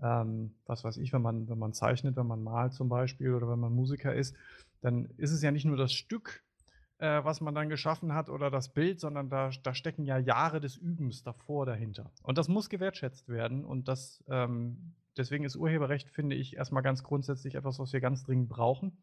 [0.00, 3.48] Ähm, was weiß ich, wenn man, wenn man zeichnet, wenn man malt zum Beispiel oder
[3.48, 4.34] wenn man Musiker ist,
[4.80, 6.42] dann ist es ja nicht nur das Stück,
[6.98, 10.60] äh, was man dann geschaffen hat oder das Bild, sondern da, da stecken ja Jahre
[10.60, 12.10] des Übens davor dahinter.
[12.22, 17.02] Und das muss gewertschätzt werden und das, ähm, deswegen ist Urheberrecht, finde ich, erstmal ganz
[17.02, 18.96] grundsätzlich etwas, was wir ganz dringend brauchen.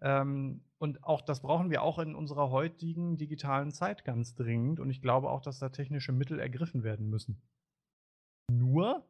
[0.00, 4.80] Ähm, und auch das brauchen wir auch in unserer heutigen digitalen Zeit ganz dringend.
[4.80, 7.40] Und ich glaube auch, dass da technische Mittel ergriffen werden müssen.
[8.50, 9.06] Nur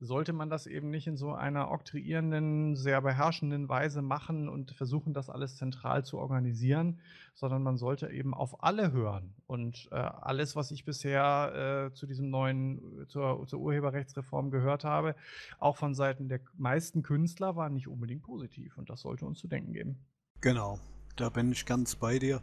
[0.00, 5.14] sollte man das eben nicht in so einer oktroyierenden, sehr beherrschenden Weise machen und versuchen,
[5.14, 7.00] das alles zentral zu organisieren,
[7.34, 9.34] sondern man sollte eben auf alle hören.
[9.46, 15.14] Und äh, alles, was ich bisher äh, zu diesem neuen, zur, zur, Urheberrechtsreform gehört habe,
[15.58, 18.76] auch von Seiten der meisten Künstler, war nicht unbedingt positiv.
[18.78, 20.04] Und das sollte uns zu denken geben.
[20.40, 20.80] Genau,
[21.16, 22.42] da bin ich ganz bei dir.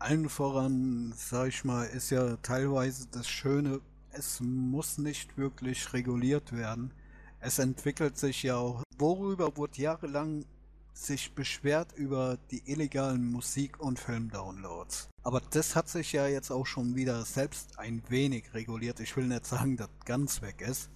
[0.00, 3.80] Allen voran, sag ich mal, ist ja teilweise das Schöne,
[4.16, 6.92] es muss nicht wirklich reguliert werden.
[7.40, 8.82] Es entwickelt sich ja auch.
[8.96, 10.44] Worüber wurde jahrelang
[10.92, 15.08] sich beschwert über die illegalen Musik- und Filmdownloads.
[15.24, 19.00] Aber das hat sich ja jetzt auch schon wieder selbst ein wenig reguliert.
[19.00, 20.90] Ich will nicht sagen, dass ganz weg ist.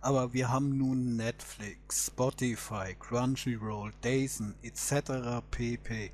[0.00, 5.44] Aber wir haben nun Netflix, Spotify, Crunchyroll, Dazen etc.
[5.50, 6.10] pp.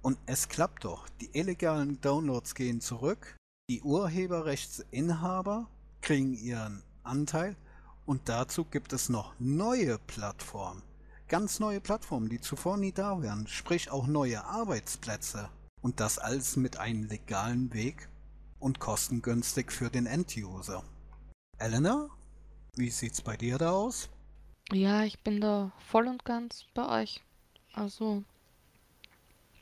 [0.00, 1.08] Und es klappt doch.
[1.20, 3.36] Die illegalen Downloads gehen zurück
[3.72, 5.66] die Urheberrechtsinhaber
[6.02, 7.56] kriegen ihren Anteil
[8.04, 10.82] und dazu gibt es noch neue Plattformen.
[11.26, 15.48] Ganz neue Plattformen, die zuvor nie da wären, sprich auch neue Arbeitsplätze.
[15.80, 18.10] Und das alles mit einem legalen Weg
[18.60, 20.84] und kostengünstig für den Enduser.
[21.56, 22.10] Elena,
[22.76, 24.10] wie sieht's bei dir da aus?
[24.70, 27.22] Ja, ich bin da voll und ganz bei euch.
[27.72, 28.22] Also,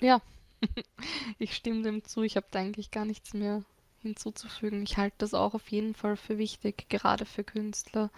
[0.01, 0.21] ja,
[1.39, 2.23] ich stimme dem zu.
[2.23, 3.63] Ich habe da eigentlich gar nichts mehr
[4.01, 4.83] hinzuzufügen.
[4.83, 8.11] Ich halte das auch auf jeden Fall für wichtig, gerade für Künstler.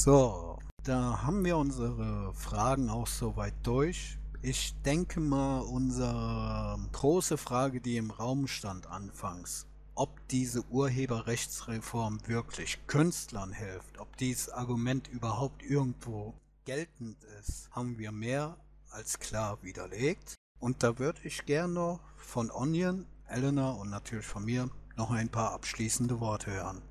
[0.00, 4.18] So, da haben wir unsere Fragen auch soweit durch.
[4.40, 9.66] Ich denke mal, unsere große Frage, die im Raum stand anfangs,
[9.96, 16.34] ob diese Urheberrechtsreform wirklich Künstlern hilft, ob dieses Argument überhaupt irgendwo
[16.64, 18.56] geltend ist, haben wir mehr
[18.90, 20.36] als klar widerlegt.
[20.60, 25.52] Und da würde ich gerne von Onion, Elena und natürlich von mir noch ein paar
[25.52, 26.82] abschließende Worte hören.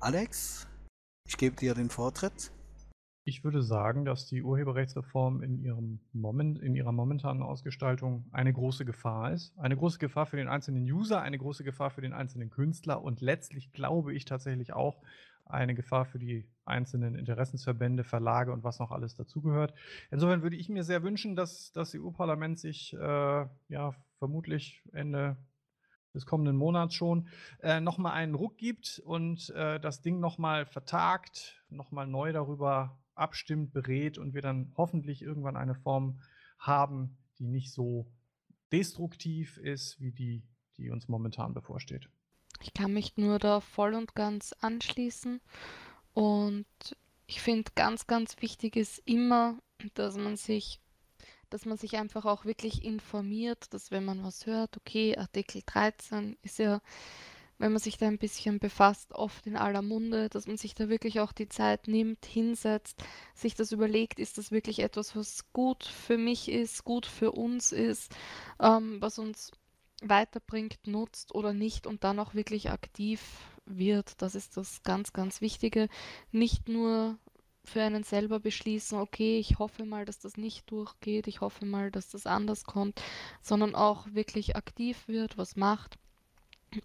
[0.00, 0.66] Alex,
[1.28, 2.52] ich gebe dir den Vortritt.
[3.24, 8.86] Ich würde sagen, dass die Urheberrechtsreform in, ihrem Moment, in ihrer momentanen Ausgestaltung eine große
[8.86, 9.56] Gefahr ist.
[9.58, 13.20] Eine große Gefahr für den einzelnen User, eine große Gefahr für den einzelnen Künstler und
[13.20, 15.02] letztlich glaube ich tatsächlich auch
[15.44, 19.74] eine Gefahr für die einzelnen Interessensverbände, Verlage und was noch alles dazugehört.
[20.10, 25.36] Insofern würde ich mir sehr wünschen, dass das EU-Parlament sich äh, ja vermutlich Ende
[26.14, 27.28] des kommenden Monats schon,
[27.60, 33.72] äh, nochmal einen Ruck gibt und äh, das Ding nochmal vertagt, nochmal neu darüber abstimmt,
[33.72, 36.20] berät und wir dann hoffentlich irgendwann eine Form
[36.58, 38.10] haben, die nicht so
[38.72, 40.42] destruktiv ist, wie die,
[40.76, 42.08] die uns momentan bevorsteht.
[42.62, 45.40] Ich kann mich nur da voll und ganz anschließen
[46.12, 46.66] und
[47.26, 49.58] ich finde ganz, ganz wichtig ist immer,
[49.94, 50.80] dass man sich
[51.50, 56.36] dass man sich einfach auch wirklich informiert, dass wenn man was hört, okay, Artikel 13
[56.42, 56.80] ist ja,
[57.58, 60.88] wenn man sich da ein bisschen befasst, oft in aller Munde, dass man sich da
[60.88, 63.04] wirklich auch die Zeit nimmt, hinsetzt,
[63.34, 67.72] sich das überlegt, ist das wirklich etwas, was gut für mich ist, gut für uns
[67.72, 68.14] ist,
[68.60, 69.50] ähm, was uns
[70.02, 73.20] weiterbringt, nutzt oder nicht und dann auch wirklich aktiv
[73.66, 74.22] wird.
[74.22, 75.88] Das ist das ganz, ganz Wichtige.
[76.32, 77.18] Nicht nur
[77.64, 81.90] für einen selber beschließen, okay, ich hoffe mal, dass das nicht durchgeht, ich hoffe mal,
[81.90, 83.00] dass das anders kommt,
[83.42, 85.98] sondern auch wirklich aktiv wird, was macht.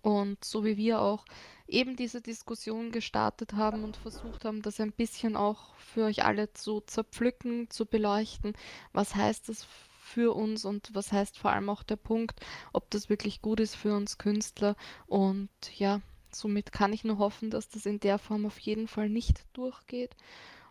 [0.01, 1.25] Und so wie wir auch
[1.67, 6.51] eben diese Diskussion gestartet haben und versucht haben, das ein bisschen auch für euch alle
[6.53, 8.53] zu zerpflücken, zu beleuchten,
[8.93, 9.67] was heißt das
[10.01, 12.39] für uns und was heißt vor allem auch der Punkt,
[12.73, 14.75] ob das wirklich gut ist für uns Künstler.
[15.05, 19.09] Und ja, somit kann ich nur hoffen, dass das in der Form auf jeden Fall
[19.09, 20.15] nicht durchgeht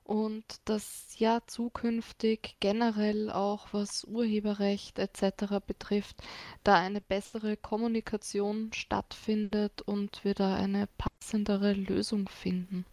[0.05, 5.64] und dass ja zukünftig generell auch was Urheberrecht etc.
[5.66, 6.22] betrifft,
[6.62, 12.85] da eine bessere Kommunikation stattfindet und wir da eine passendere Lösung finden.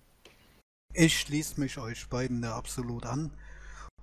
[0.94, 3.32] Ich schließe mich euch beiden da absolut an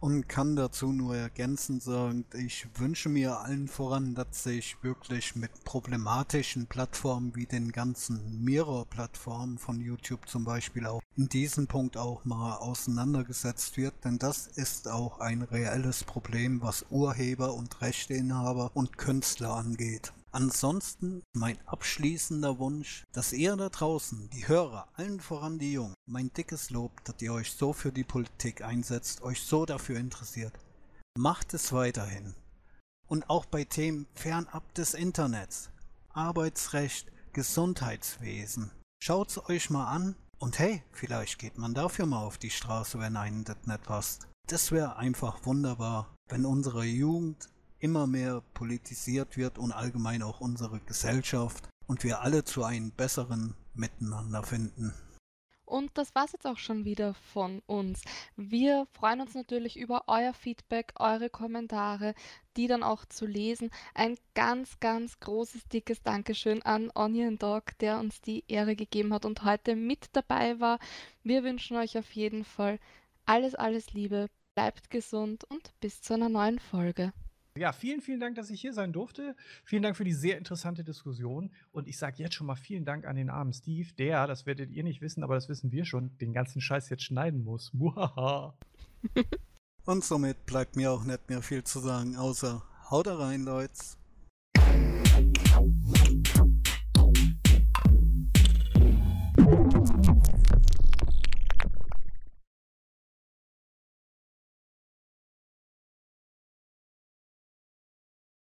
[0.01, 5.51] und kann dazu nur ergänzend sagen, ich wünsche mir allen voran, dass sich wirklich mit
[5.65, 12.25] problematischen Plattformen wie den ganzen Mirror-Plattformen von YouTube zum Beispiel auch in diesem Punkt auch
[12.25, 18.99] mal auseinandergesetzt wird, denn das ist auch ein reelles Problem, was Urheber und Rechteinhaber und
[18.99, 20.12] Künstler angeht.
[20.31, 26.31] Ansonsten mein abschließender Wunsch, dass ihr da draußen, die Hörer, allen voran die Jungen, mein
[26.33, 30.53] dickes Lob, dass ihr euch so für die Politik einsetzt, euch so dafür interessiert.
[31.19, 32.35] Macht es weiterhin.
[33.07, 35.71] Und auch bei Themen fernab des Internets,
[36.11, 38.71] Arbeitsrecht, Gesundheitswesen.
[39.03, 43.17] Schaut's euch mal an und hey, vielleicht geht man dafür mal auf die Straße, wenn
[43.17, 44.29] einen das nicht passt.
[44.47, 47.49] Das wäre einfach wunderbar, wenn unsere Jugend
[47.81, 53.55] immer mehr politisiert wird und allgemein auch unsere Gesellschaft und wir alle zu einem besseren
[53.75, 54.93] Miteinander finden.
[55.69, 58.03] Und das war's jetzt auch schon wieder von uns.
[58.37, 62.15] Wir freuen uns natürlich über euer Feedback, eure Kommentare,
[62.57, 63.71] die dann auch zu lesen.
[63.93, 69.27] Ein ganz, ganz großes, dickes Dankeschön an Onion Dog, der uns die Ehre gegeben hat
[69.27, 70.79] und heute mit dabei war.
[71.23, 72.79] Wir wünschen euch auf jeden Fall
[73.27, 77.13] alles, alles Liebe, bleibt gesund und bis zu einer neuen Folge.
[77.59, 79.35] Ja, vielen, vielen Dank, dass ich hier sein durfte.
[79.64, 81.51] Vielen Dank für die sehr interessante Diskussion.
[81.72, 84.70] Und ich sage jetzt schon mal vielen Dank an den armen Steve, der, das werdet
[84.70, 87.74] ihr nicht wissen, aber das wissen wir schon, den ganzen Scheiß jetzt schneiden muss.
[87.74, 88.55] Muhaha.
[89.86, 93.72] Und somit bleibt mir auch nicht mehr viel zu sagen, außer haut rein, Leute.